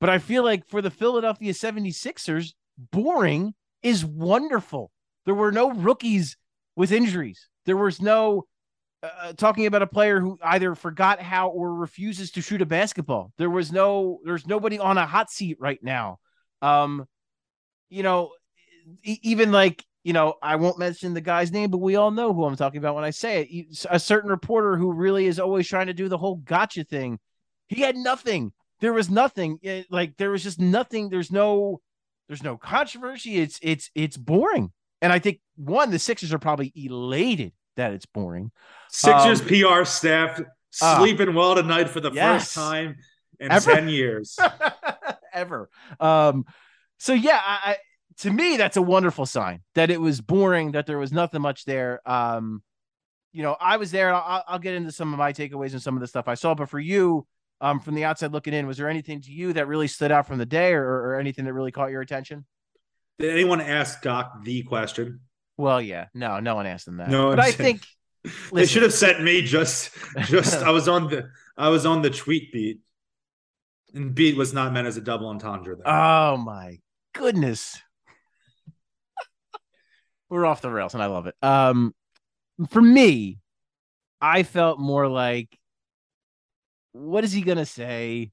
But 0.00 0.10
I 0.10 0.18
feel 0.18 0.42
like 0.42 0.66
for 0.66 0.82
the 0.82 0.90
Philadelphia 0.90 1.52
76ers, 1.52 2.54
boring 2.76 3.54
is 3.82 4.04
wonderful. 4.04 4.90
There 5.26 5.34
were 5.34 5.52
no 5.52 5.70
rookies 5.70 6.36
with 6.74 6.90
injuries. 6.90 7.48
There 7.66 7.76
was 7.76 8.00
no 8.00 8.46
uh, 9.02 9.32
talking 9.34 9.66
about 9.66 9.82
a 9.82 9.86
player 9.86 10.20
who 10.20 10.38
either 10.42 10.74
forgot 10.74 11.20
how 11.20 11.48
or 11.50 11.74
refuses 11.74 12.32
to 12.32 12.40
shoot 12.40 12.62
a 12.62 12.66
basketball. 12.66 13.32
There 13.38 13.50
was 13.50 13.72
no, 13.72 14.20
there's 14.24 14.46
nobody 14.46 14.78
on 14.78 14.98
a 14.98 15.06
hot 15.06 15.30
seat 15.30 15.58
right 15.60 15.78
now. 15.82 16.18
Um, 16.60 17.06
you 17.90 18.02
know, 18.02 18.32
even 19.04 19.52
like 19.52 19.84
you 20.04 20.12
know, 20.12 20.34
I 20.42 20.56
won't 20.56 20.78
mention 20.78 21.14
the 21.14 21.20
guy's 21.20 21.52
name, 21.52 21.70
but 21.70 21.78
we 21.78 21.96
all 21.96 22.10
know 22.10 22.32
who 22.34 22.44
I'm 22.44 22.56
talking 22.56 22.78
about 22.78 22.94
when 22.94 23.04
I 23.04 23.10
say 23.10 23.42
it. 23.42 23.86
A 23.90 24.00
certain 24.00 24.30
reporter 24.30 24.76
who 24.76 24.92
really 24.92 25.26
is 25.26 25.38
always 25.38 25.68
trying 25.68 25.86
to 25.86 25.94
do 25.94 26.08
the 26.08 26.18
whole 26.18 26.36
gotcha 26.36 26.84
thing. 26.84 27.18
He 27.68 27.80
had 27.82 27.96
nothing. 27.96 28.52
There 28.80 28.92
was 28.92 29.08
nothing. 29.08 29.58
It- 29.62 29.86
like 29.90 30.16
there 30.16 30.30
was 30.30 30.42
just 30.42 30.58
nothing. 30.60 31.08
There's 31.08 31.30
no, 31.30 31.80
there's 32.28 32.42
no 32.42 32.56
controversy. 32.56 33.36
It's 33.38 33.58
it's 33.62 33.90
it's 33.94 34.16
boring. 34.16 34.72
And 35.00 35.12
I 35.12 35.18
think 35.18 35.40
one, 35.56 35.90
the 35.90 35.98
Sixers 35.98 36.32
are 36.32 36.38
probably 36.38 36.72
elated 36.74 37.52
that 37.76 37.92
it's 37.92 38.06
boring. 38.06 38.50
Sixers 38.90 39.40
Um, 39.40 39.46
PR 39.48 39.84
staff 39.84 40.40
ah. 40.82 40.98
sleeping 40.98 41.34
well 41.34 41.54
tonight 41.54 41.88
for 41.88 42.00
the 42.00 42.10
Yes. 42.12 42.44
first 42.44 42.54
time 42.54 42.96
in 43.40 43.50
Ever? 43.50 43.72
10 43.72 43.88
years. 43.88 44.36
ever. 45.32 45.68
Um, 45.98 46.44
so 46.98 47.12
yeah, 47.12 47.40
I, 47.42 47.76
to 48.22 48.30
me, 48.30 48.56
that's 48.56 48.76
a 48.76 48.82
wonderful 48.82 49.26
sign 49.26 49.62
that 49.74 49.90
it 49.90 50.00
was 50.00 50.20
boring, 50.20 50.72
that 50.72 50.86
there 50.86 50.98
was 50.98 51.12
nothing 51.12 51.42
much 51.42 51.64
there. 51.64 52.00
Um, 52.08 52.62
you 53.32 53.42
know, 53.42 53.56
I 53.60 53.76
was 53.76 53.90
there. 53.90 54.14
I'll, 54.14 54.44
I'll 54.46 54.58
get 54.58 54.74
into 54.74 54.92
some 54.92 55.12
of 55.12 55.18
my 55.18 55.32
takeaways 55.32 55.72
and 55.72 55.82
some 55.82 55.96
of 55.96 56.00
the 56.00 56.06
stuff 56.06 56.28
I 56.28 56.34
saw. 56.34 56.54
But 56.54 56.68
for 56.68 56.78
you, 56.78 57.26
um, 57.60 57.80
from 57.80 57.94
the 57.94 58.04
outside 58.04 58.32
looking 58.32 58.54
in, 58.54 58.66
was 58.66 58.76
there 58.76 58.88
anything 58.88 59.20
to 59.22 59.30
you 59.30 59.52
that 59.54 59.66
really 59.66 59.88
stood 59.88 60.12
out 60.12 60.26
from 60.26 60.38
the 60.38 60.46
day, 60.46 60.72
or, 60.72 60.84
or 60.84 61.20
anything 61.20 61.44
that 61.44 61.52
really 61.52 61.72
caught 61.72 61.90
your 61.90 62.00
attention? 62.00 62.44
Did 63.18 63.30
anyone 63.30 63.60
ask 63.60 64.02
Doc 64.02 64.42
the 64.44 64.62
question? 64.62 65.20
Well, 65.56 65.80
yeah, 65.80 66.06
no, 66.14 66.40
no 66.40 66.54
one 66.54 66.66
asked 66.66 66.88
him 66.88 66.96
that. 66.96 67.08
No, 67.08 67.30
but 67.30 67.40
I 67.40 67.52
think 67.52 67.82
They 68.52 68.66
should 68.66 68.82
have 68.82 68.94
sent 68.94 69.22
me 69.22 69.42
just 69.42 69.90
just 70.26 70.54
I 70.62 70.70
was 70.70 70.88
on 70.88 71.08
the 71.08 71.30
I 71.56 71.68
was 71.70 71.86
on 71.86 72.02
the 72.02 72.10
tweet 72.10 72.52
beat. 72.52 72.80
And 73.94 74.14
beat 74.14 74.36
was 74.36 74.54
not 74.54 74.72
meant 74.72 74.86
as 74.86 74.96
a 74.96 75.02
double 75.02 75.28
entendre 75.28 75.76
there. 75.76 75.86
Oh 75.86 76.36
my 76.38 76.78
goodness. 77.14 77.78
We're 80.32 80.46
off 80.46 80.62
the 80.62 80.70
rails 80.70 80.94
and 80.94 81.02
I 81.02 81.06
love 81.06 81.26
it. 81.26 81.34
Um 81.42 81.94
for 82.70 82.80
me, 82.80 83.38
I 84.20 84.42
felt 84.44 84.78
more 84.78 85.08
like 85.08 85.58
what 86.92 87.24
is 87.24 87.32
he 87.32 87.42
gonna 87.42 87.66
say? 87.66 88.32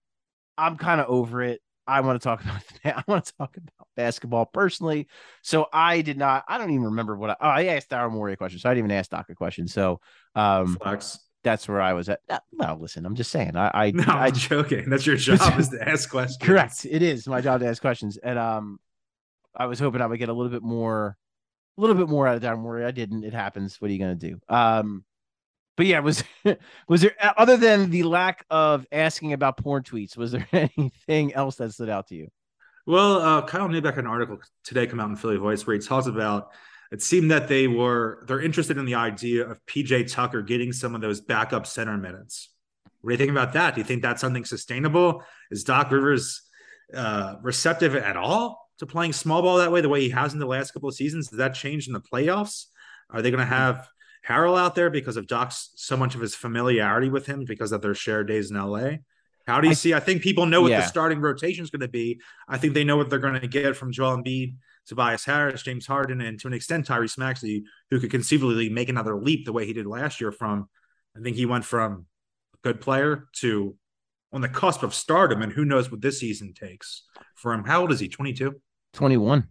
I'm 0.57 0.77
kind 0.77 1.01
of 1.01 1.07
over 1.07 1.41
it. 1.41 1.61
I 1.87 2.01
want 2.01 2.21
to 2.21 2.23
talk 2.23 2.41
about 2.43 2.61
I 2.85 3.03
want 3.07 3.25
to 3.25 3.33
talk 3.37 3.57
about 3.57 3.87
basketball 3.95 4.45
personally. 4.45 5.07
So 5.41 5.67
I 5.73 6.01
did 6.01 6.17
not, 6.17 6.45
I 6.47 6.57
don't 6.57 6.69
even 6.69 6.85
remember 6.85 7.17
what 7.17 7.31
I 7.31 7.35
oh, 7.41 7.47
I 7.49 7.63
asked 7.65 7.89
Daryl 7.89 8.11
Morey 8.11 8.33
a 8.33 8.37
question. 8.37 8.59
So 8.59 8.69
I 8.69 8.73
didn't 8.73 8.85
even 8.85 8.97
ask 8.97 9.09
Doc 9.09 9.25
a 9.29 9.35
question. 9.35 9.67
So 9.67 9.99
um 10.35 10.77
Flex. 10.81 11.19
that's 11.43 11.67
where 11.67 11.81
I 11.81 11.93
was 11.93 12.07
at. 12.09 12.19
Uh, 12.29 12.39
Well, 12.53 12.77
listen, 12.79 13.05
I'm 13.05 13.15
just 13.15 13.31
saying. 13.31 13.55
I 13.55 13.71
I, 13.73 13.91
No, 13.95 14.03
I 14.07 14.27
I'm 14.27 14.33
joking. 14.33 14.89
That's 14.89 15.05
your 15.05 15.15
job 15.17 15.59
is 15.59 15.69
to 15.69 15.89
ask 15.89 16.09
questions. 16.11 16.37
Correct. 16.41 16.85
It 16.89 17.01
is 17.01 17.27
my 17.27 17.41
job 17.41 17.59
to 17.61 17.67
ask 17.67 17.81
questions, 17.81 18.17
and 18.17 18.37
um, 18.37 18.79
I 19.55 19.65
was 19.65 19.79
hoping 19.79 20.01
I 20.01 20.05
would 20.05 20.19
get 20.19 20.29
a 20.29 20.33
little 20.33 20.51
bit 20.51 20.61
more, 20.63 21.17
a 21.79 21.81
little 21.81 21.95
bit 21.95 22.09
more 22.09 22.27
out 22.27 22.35
of 22.35 22.43
Daryl 22.43 22.59
Morey. 22.59 22.83
I 22.83 22.91
didn't. 22.91 23.23
It 23.23 23.33
happens. 23.33 23.79
What 23.79 23.89
are 23.89 23.93
you 23.93 23.99
gonna 23.99 24.15
do? 24.15 24.39
Um, 24.49 25.05
but 25.77 25.85
yeah, 25.85 25.99
was 25.99 26.23
was 26.89 27.01
there 27.01 27.15
other 27.37 27.55
than 27.55 27.89
the 27.89 28.03
lack 28.03 28.45
of 28.49 28.85
asking 28.91 29.33
about 29.33 29.57
porn 29.57 29.83
tweets? 29.83 30.17
Was 30.17 30.33
there 30.33 30.47
anything 30.77 31.33
else 31.33 31.55
that 31.55 31.71
stood 31.71 31.89
out 31.89 32.07
to 32.07 32.15
you? 32.15 32.27
Well, 32.85 33.21
uh, 33.21 33.41
Kyle 33.43 33.69
Neubeck 33.69 33.95
had 33.95 33.99
an 33.99 34.07
article 34.07 34.39
today 34.63 34.87
come 34.87 34.99
out 34.99 35.09
in 35.09 35.15
Philly 35.15 35.37
Voice 35.37 35.65
where 35.65 35.75
he 35.75 35.81
talks 35.81 36.07
about 36.07 36.49
it 36.91 37.01
seemed 37.01 37.31
that 37.31 37.47
they 37.47 37.67
were 37.67 38.23
they're 38.27 38.41
interested 38.41 38.77
in 38.77 38.85
the 38.85 38.95
idea 38.95 39.47
of 39.47 39.65
PJ 39.65 40.11
Tucker 40.11 40.41
getting 40.41 40.73
some 40.73 40.95
of 40.95 41.01
those 41.01 41.21
backup 41.21 41.65
center 41.65 41.97
minutes. 41.97 42.49
What 43.01 43.11
do 43.11 43.13
you 43.13 43.17
think 43.17 43.31
about 43.31 43.53
that? 43.53 43.75
Do 43.75 43.81
you 43.81 43.85
think 43.85 44.01
that's 44.01 44.19
something 44.19 44.43
sustainable? 44.43 45.23
Is 45.49 45.63
Doc 45.63 45.91
Rivers 45.91 46.41
uh, 46.93 47.35
receptive 47.41 47.95
at 47.95 48.17
all 48.17 48.68
to 48.79 48.85
playing 48.85 49.13
small 49.13 49.41
ball 49.41 49.57
that 49.57 49.71
way, 49.71 49.81
the 49.81 49.89
way 49.89 50.01
he 50.01 50.09
has 50.09 50.33
in 50.33 50.39
the 50.39 50.45
last 50.45 50.71
couple 50.71 50.89
of 50.89 50.95
seasons? 50.95 51.27
Does 51.27 51.37
that 51.37 51.53
change 51.53 51.87
in 51.87 51.93
the 51.93 52.01
playoffs? 52.01 52.65
Are 53.09 53.21
they 53.21 53.31
going 53.31 53.39
to 53.39 53.45
mm-hmm. 53.45 53.53
have 53.53 53.87
Harrell 54.27 54.57
out 54.57 54.75
there 54.75 54.89
because 54.89 55.17
of 55.17 55.27
Doc's 55.27 55.71
so 55.75 55.95
much 55.95 56.15
of 56.15 56.21
his 56.21 56.35
familiarity 56.35 57.09
with 57.09 57.25
him 57.25 57.45
because 57.45 57.71
of 57.71 57.81
their 57.81 57.93
shared 57.95 58.27
days 58.27 58.51
in 58.51 58.57
LA? 58.57 58.97
How 59.47 59.61
do 59.61 59.67
you 59.67 59.71
I- 59.71 59.75
see? 59.75 59.93
I 59.93 59.99
think 59.99 60.21
people 60.21 60.45
know 60.45 60.61
what 60.61 60.71
Yeah. 60.71 60.81
the 60.81 60.87
starting 60.87 61.19
rotation 61.19 61.63
is 61.63 61.69
going 61.69 61.81
to 61.81 61.87
be. 61.87 62.21
I 62.47 62.57
think 62.57 62.73
they 62.73 62.83
know 62.83 62.97
what 62.97 63.09
they're 63.09 63.19
going 63.19 63.39
to 63.39 63.47
get 63.47 63.75
from 63.75 63.91
Joel 63.91 64.17
Embiid, 64.17 64.55
Tobias 64.85 65.25
Harris, 65.25 65.63
James 65.63 65.87
Harden, 65.87 66.21
and 66.21 66.39
to 66.39 66.47
an 66.47 66.53
extent 66.53 66.87
Tyrese 66.87 67.17
Maxey, 67.17 67.63
who 67.89 67.99
could 67.99 68.11
conceivably 68.11 68.69
make 68.69 68.89
another 68.89 69.15
leap 69.15 69.45
the 69.45 69.53
way 69.53 69.65
he 69.65 69.73
did 69.73 69.87
last 69.87 70.21
year. 70.21 70.31
From 70.31 70.69
I 71.17 71.21
think 71.21 71.35
he 71.35 71.45
went 71.45 71.65
from 71.65 72.05
a 72.53 72.57
good 72.63 72.81
player 72.81 73.27
to 73.37 73.75
on 74.31 74.41
the 74.41 74.49
cusp 74.49 74.83
of 74.83 74.93
stardom, 74.93 75.41
and 75.41 75.51
who 75.51 75.65
knows 75.65 75.89
what 75.89 76.01
this 76.01 76.19
season 76.19 76.53
takes 76.53 77.03
for 77.35 77.53
him. 77.53 77.63
How 77.63 77.81
old 77.81 77.91
is 77.91 77.99
he? 77.99 78.07
22? 78.07 78.61
21. 78.93 79.47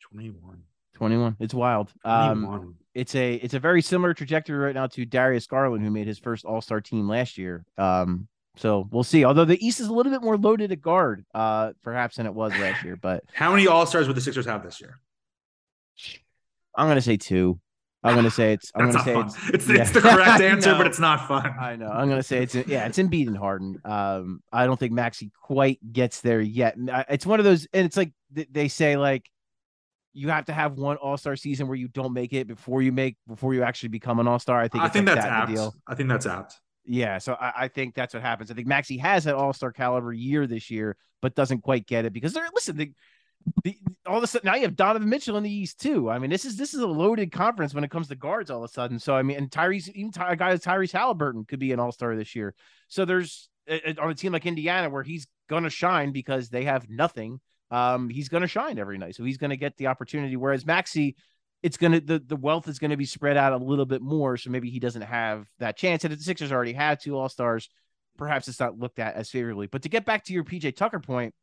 21. 0.00 0.62
21. 0.94 1.36
It's 1.40 1.54
wild. 1.54 1.92
Um, 2.04 2.76
it's 2.94 3.14
a 3.14 3.34
it's 3.34 3.54
a 3.54 3.58
very 3.58 3.82
similar 3.82 4.14
trajectory 4.14 4.56
right 4.56 4.74
now 4.74 4.86
to 4.86 5.04
Darius 5.04 5.46
Garland, 5.46 5.84
who 5.84 5.90
made 5.90 6.06
his 6.06 6.18
first 6.18 6.44
All 6.44 6.60
Star 6.60 6.80
team 6.80 7.08
last 7.08 7.36
year. 7.36 7.64
Um, 7.76 8.28
so 8.56 8.88
we'll 8.92 9.02
see. 9.02 9.24
Although 9.24 9.44
the 9.44 9.64
East 9.64 9.80
is 9.80 9.88
a 9.88 9.92
little 9.92 10.12
bit 10.12 10.22
more 10.22 10.36
loaded 10.36 10.70
at 10.70 10.80
guard, 10.80 11.24
uh, 11.34 11.72
perhaps 11.82 12.16
than 12.16 12.26
it 12.26 12.34
was 12.34 12.52
last 12.52 12.84
year. 12.84 12.96
But 12.96 13.24
How 13.32 13.50
many 13.50 13.66
All 13.66 13.84
Stars 13.86 14.06
would 14.06 14.16
the 14.16 14.20
Sixers 14.20 14.46
have 14.46 14.62
this 14.62 14.80
year? 14.80 15.00
I'm 16.76 16.88
gonna 16.88 17.00
say 17.00 17.16
two. 17.16 17.58
I'm 18.04 18.14
gonna 18.14 18.30
say 18.30 18.52
it's. 18.52 18.70
I'm 18.74 18.92
gonna 18.92 19.02
say 19.02 19.14
fun. 19.14 19.26
it's. 19.26 19.48
It's, 19.48 19.68
it's 19.68 19.90
the 19.92 20.00
correct 20.02 20.40
answer, 20.40 20.74
but 20.74 20.86
it's 20.86 20.98
not 20.98 21.26
fun. 21.26 21.54
I 21.58 21.74
know. 21.76 21.88
I'm 21.88 22.08
gonna 22.08 22.22
say 22.22 22.42
it's 22.42 22.54
yeah, 22.54 22.86
it's 22.86 22.98
Embiid 22.98 23.28
and 23.28 23.36
Harden. 23.36 23.80
Um, 23.84 24.42
I 24.52 24.66
don't 24.66 24.78
think 24.78 24.92
Maxey 24.92 25.30
quite 25.42 25.80
gets 25.92 26.20
there 26.20 26.40
yet. 26.40 26.76
It's 27.08 27.24
one 27.24 27.40
of 27.40 27.44
those, 27.44 27.66
and 27.72 27.86
it's 27.86 27.96
like 27.96 28.12
they 28.30 28.68
say 28.68 28.96
like 28.98 29.28
you 30.12 30.28
have 30.28 30.44
to 30.46 30.52
have 30.52 30.74
one 30.78 30.96
All 30.98 31.16
Star 31.16 31.34
season 31.34 31.66
where 31.66 31.76
you 31.76 31.88
don't 31.88 32.12
make 32.12 32.32
it 32.32 32.46
before 32.46 32.82
you 32.82 32.92
make 32.92 33.16
before 33.26 33.54
you 33.54 33.62
actually 33.62 33.88
become 33.88 34.20
an 34.20 34.28
All 34.28 34.38
Star. 34.38 34.60
I 34.60 34.68
think 34.68 34.84
I 34.84 34.88
think 34.88 35.06
like 35.06 35.16
that's 35.16 35.26
that 35.26 35.32
apt. 35.32 35.50
deal. 35.50 35.74
I 35.86 35.94
think 35.94 36.08
that's 36.08 36.26
apt. 36.26 36.60
Yeah, 36.86 37.16
so 37.16 37.34
I, 37.40 37.52
I 37.56 37.68
think 37.68 37.94
that's 37.94 38.12
what 38.12 38.22
happens. 38.22 38.50
I 38.50 38.54
think 38.54 38.66
Maxey 38.66 38.98
has 38.98 39.26
an 39.26 39.34
All 39.34 39.52
Star 39.52 39.72
caliber 39.72 40.12
year 40.12 40.46
this 40.46 40.70
year, 40.70 40.96
but 41.22 41.34
doesn't 41.34 41.62
quite 41.62 41.86
get 41.86 42.04
it 42.04 42.12
because 42.12 42.32
they're 42.32 42.48
listen. 42.54 42.76
The, 42.76 42.92
the, 43.62 43.78
all 44.06 44.18
of 44.18 44.22
a 44.22 44.26
sudden 44.26 44.46
now 44.46 44.54
you 44.54 44.62
have 44.62 44.76
Donovan 44.76 45.08
Mitchell 45.08 45.36
in 45.36 45.42
the 45.42 45.50
East 45.50 45.80
too. 45.80 46.10
I 46.10 46.18
mean, 46.18 46.30
this 46.30 46.44
is 46.44 46.56
this 46.56 46.74
is 46.74 46.80
a 46.80 46.86
loaded 46.86 47.32
conference 47.32 47.74
when 47.74 47.84
it 47.84 47.90
comes 47.90 48.08
to 48.08 48.14
guards. 48.14 48.50
All 48.50 48.62
of 48.62 48.70
a 48.70 48.72
sudden, 48.72 48.98
so 48.98 49.14
I 49.14 49.22
mean, 49.22 49.36
and 49.36 49.50
Tyrese, 49.50 49.88
even 49.90 50.12
Ty, 50.12 50.32
a 50.32 50.36
guy 50.36 50.52
like 50.52 50.60
Tyrese 50.60 50.92
Halliburton 50.92 51.44
could 51.44 51.58
be 51.58 51.72
an 51.72 51.80
All 51.80 51.92
Star 51.92 52.14
this 52.16 52.34
year. 52.34 52.54
So 52.88 53.04
there's 53.04 53.48
uh, 53.70 53.78
uh, 53.86 53.94
on 54.00 54.10
a 54.10 54.14
team 54.14 54.32
like 54.32 54.46
Indiana 54.46 54.88
where 54.90 55.02
he's 55.02 55.26
gonna 55.48 55.70
shine 55.70 56.12
because 56.12 56.48
they 56.48 56.64
have 56.64 56.88
nothing. 56.88 57.40
Um, 57.70 58.08
he's 58.08 58.28
gonna 58.28 58.46
shine 58.46 58.78
every 58.78 58.98
night, 58.98 59.14
so 59.16 59.24
he's 59.24 59.38
gonna 59.38 59.56
get 59.56 59.76
the 59.76 59.88
opportunity. 59.88 60.36
Whereas 60.36 60.66
Maxey, 60.66 61.16
it's 61.62 61.76
gonna 61.76 62.00
the, 62.00 62.18
the 62.18 62.36
wealth 62.36 62.68
is 62.68 62.78
gonna 62.78 62.96
be 62.96 63.06
spread 63.06 63.36
out 63.36 63.52
a 63.52 63.58
little 63.58 63.86
bit 63.86 64.02
more, 64.02 64.36
so 64.36 64.50
maybe 64.50 64.70
he 64.70 64.78
doesn't 64.78 65.02
have 65.02 65.46
that 65.58 65.76
chance. 65.76 66.04
And 66.04 66.12
if 66.12 66.18
the 66.18 66.24
Sixers 66.24 66.52
already 66.52 66.72
had 66.72 67.00
two 67.00 67.16
All 67.16 67.28
Stars, 67.28 67.68
perhaps 68.16 68.48
it's 68.48 68.60
not 68.60 68.78
looked 68.78 68.98
at 68.98 69.16
as 69.16 69.30
favorably. 69.30 69.66
But 69.66 69.82
to 69.82 69.88
get 69.88 70.04
back 70.04 70.24
to 70.24 70.32
your 70.32 70.44
PJ 70.44 70.76
Tucker 70.76 71.00
point, 71.00 71.34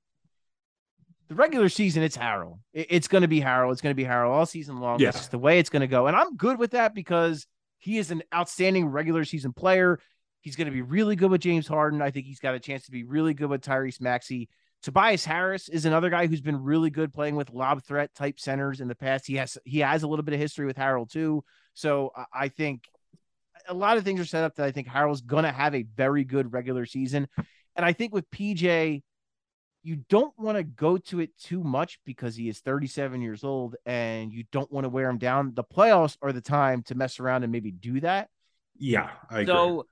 the 1.32 1.36
regular 1.36 1.70
season, 1.70 2.04
it's 2.04 2.18
Harrell. 2.18 2.60
It's 2.74 3.08
going 3.08 3.22
to 3.22 3.28
be 3.30 3.40
Harrell. 3.40 3.72
It's 3.72 3.80
going 3.80 3.92
to 3.92 3.96
be 3.96 4.04
Harrell 4.04 4.32
all 4.32 4.46
season 4.46 4.82
long. 4.82 5.00
Yeah. 5.00 5.08
That's 5.08 5.20
just 5.20 5.32
the 5.32 5.40
way 5.40 5.60
it's 5.60 5.70
going 5.70 5.80
to 5.80 5.88
go. 5.88 6.08
And 6.08 6.16
I'm 6.18 6.36
good 6.36 6.60
with 6.60 6.72
that 6.72 6.94
because 6.94 7.48
he 7.80 7.98
is 7.98 8.12
an 8.12 8.22
outstanding 8.36 8.88
regular 8.88 9.24
season 9.24 9.54
player. 9.54 9.98
He's 10.42 10.58
going 10.58 10.66
to 10.66 10.74
be 10.74 10.82
really 10.82 11.16
good 11.16 11.32
with 11.32 11.40
James 11.40 11.70
Harden. 11.70 12.02
I 12.02 12.12
think 12.12 12.26
he's 12.26 12.42
got 12.42 12.54
a 12.54 12.60
chance 12.60 12.84
to 12.88 12.92
be 12.92 13.06
really 13.06 13.34
good 13.34 13.50
with 13.50 13.62
Tyrese 13.62 14.02
Maxey. 14.02 14.50
Tobias 14.84 15.24
Harris 15.24 15.70
is 15.70 15.86
another 15.86 16.10
guy 16.10 16.28
who's 16.28 16.42
been 16.42 16.62
really 16.62 16.90
good 16.90 17.14
playing 17.14 17.38
with 17.38 17.50
lob 17.54 17.82
threat 17.82 18.14
type 18.14 18.38
centers 18.38 18.82
in 18.82 18.90
the 18.90 18.96
past. 18.96 19.26
He 19.26 19.36
has 19.36 19.58
he 19.64 19.80
has 19.80 20.04
a 20.04 20.08
little 20.10 20.24
bit 20.24 20.34
of 20.34 20.40
history 20.42 20.66
with 20.66 20.76
Harrell 20.76 21.10
too. 21.10 21.46
So 21.76 22.12
I- 22.14 22.26
I 22.34 22.48
think 22.50 22.84
a 23.70 23.74
lot 23.74 23.96
of 23.96 24.04
things 24.04 24.20
are 24.20 24.26
set 24.26 24.44
up 24.44 24.56
that 24.56 24.66
I 24.66 24.72
think 24.72 24.90
Harrell's 24.90 25.22
going 25.22 25.46
to 25.46 25.52
have 25.54 25.76
a 25.76 25.84
very 25.96 26.26
good 26.26 26.52
regular 26.52 26.86
season. 26.86 27.30
And 27.78 27.86
I 27.86 27.94
think 27.94 28.14
with 28.14 28.30
PJ, 28.32 29.02
you 29.84 29.98
don't 30.10 30.34
want 30.38 30.58
to 30.58 30.64
go 30.64 30.98
to 30.98 31.20
it 31.20 31.36
too 31.38 31.64
much 31.64 32.00
because 32.06 32.36
he 32.36 32.48
is 32.50 32.60
37 32.60 33.22
years 33.22 33.44
old 33.44 33.76
and 33.86 34.32
you 34.32 34.44
don't 34.52 34.72
want 34.72 34.86
to 34.86 34.90
wear 34.90 35.10
him 35.10 35.18
down. 35.18 35.54
The 35.56 35.64
playoffs 35.64 36.18
are 36.22 36.32
the 36.32 36.42
time 36.42 36.84
to 36.84 36.96
mess 36.96 37.20
around 37.20 37.44
and 37.44 37.52
maybe 37.52 37.72
do 37.72 38.00
that. 38.02 38.30
Yeah, 38.78 39.10
I 39.30 39.42
agree. 39.42 39.54
So 39.54 39.86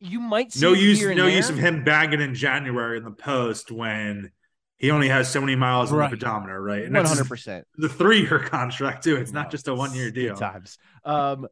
you 0.00 0.20
might 0.20 0.52
see 0.52 0.60
no 0.60 0.72
use 0.72 1.02
no 1.02 1.26
use 1.26 1.48
of 1.48 1.56
him 1.56 1.84
bagging 1.84 2.20
in 2.20 2.34
January 2.34 2.98
in 2.98 3.04
the 3.04 3.10
post 3.10 3.70
when 3.70 4.30
he 4.76 4.90
only 4.90 5.08
has 5.08 5.30
so 5.30 5.40
many 5.40 5.56
miles 5.56 5.92
on 5.92 5.98
the 5.98 6.08
pedometer, 6.08 6.60
right? 6.60 6.84
And 6.84 6.94
One 6.94 7.04
hundred 7.06 7.28
percent. 7.28 7.66
the 7.76 7.88
three 7.88 8.20
year 8.22 8.38
contract 8.44 9.04
too. 9.04 9.16
It's 9.16 9.32
not 9.32 9.50
just 9.50 9.68
a 9.68 9.74
one 9.74 9.94
year 9.94 10.10
deal. 10.10 10.36
Times. 10.36 10.78
Um, 11.04 11.46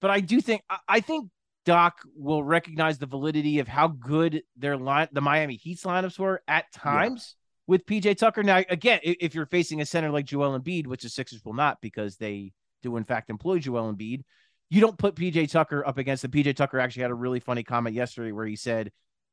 but 0.00 0.10
I 0.10 0.20
do 0.20 0.40
think 0.40 0.62
I, 0.68 0.78
I 0.88 1.00
think 1.00 1.30
Doc 1.66 2.00
will 2.14 2.42
recognize 2.44 2.96
the 2.96 3.06
validity 3.06 3.58
of 3.58 3.68
how 3.68 3.88
good 3.88 4.42
their 4.56 4.76
line, 4.76 5.08
the 5.12 5.20
Miami 5.20 5.56
Heat's 5.56 5.82
lineups 5.82 6.18
were 6.18 6.40
at 6.48 6.72
times 6.72 7.34
with 7.66 7.84
PJ 7.84 8.16
Tucker. 8.16 8.44
Now, 8.44 8.62
again, 8.70 9.00
if 9.02 9.34
you're 9.34 9.46
facing 9.46 9.80
a 9.80 9.86
center 9.86 10.10
like 10.10 10.24
Joel 10.24 10.58
Embiid, 10.58 10.86
which 10.86 11.02
the 11.02 11.08
Sixers 11.08 11.44
will 11.44 11.54
not 11.54 11.80
because 11.82 12.16
they 12.16 12.52
do 12.82 12.96
in 12.96 13.04
fact 13.04 13.30
employ 13.30 13.58
Joel 13.58 13.92
Embiid, 13.92 14.22
you 14.70 14.80
don't 14.80 14.96
put 14.96 15.16
PJ 15.16 15.50
Tucker 15.50 15.86
up 15.86 15.98
against 15.98 16.22
them. 16.22 16.30
PJ 16.30 16.54
Tucker 16.54 16.78
actually 16.78 17.02
had 17.02 17.10
a 17.10 17.14
really 17.14 17.40
funny 17.40 17.64
comment 17.64 17.96
yesterday 17.96 18.32
where 18.32 18.46
he 18.46 18.56
said, 18.56 18.92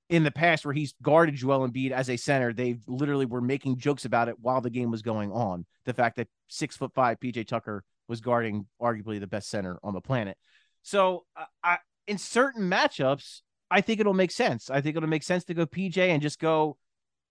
in 0.09 0.23
the 0.23 0.31
past 0.31 0.65
where 0.65 0.73
he's 0.73 0.95
guarded 1.01 1.35
Joel 1.35 1.67
Embiid 1.67 1.91
as 1.91 2.09
a 2.09 2.17
center, 2.17 2.51
they 2.51 2.77
literally 2.87 3.25
were 3.25 3.41
making 3.41 3.77
jokes 3.77 4.05
about 4.05 4.27
it 4.27 4.35
while 4.39 4.59
the 4.59 4.69
game 4.69 4.91
was 4.91 5.01
going 5.01 5.31
on. 5.31 5.65
The 5.85 5.93
fact 5.93 6.17
that 6.17 6.27
six 6.47 6.75
foot 6.75 6.93
five 6.93 7.19
PJ 7.19 7.47
Tucker 7.47 7.83
was 8.07 8.21
guarding 8.21 8.65
arguably 8.81 9.19
the 9.19 9.27
best 9.27 9.49
center 9.49 9.79
on 9.83 9.93
the 9.93 10.01
planet. 10.01 10.37
So 10.81 11.25
I 11.63 11.77
in 12.07 12.17
certain 12.17 12.69
matchups, 12.69 13.41
I 13.69 13.81
think 13.81 13.99
it'll 13.99 14.13
make 14.13 14.31
sense. 14.31 14.69
I 14.69 14.81
think 14.81 14.95
it'll 14.95 15.09
make 15.09 15.23
sense 15.23 15.45
to 15.45 15.53
go 15.53 15.65
PJ 15.65 15.97
and 15.97 16.21
just 16.21 16.39
go 16.39 16.77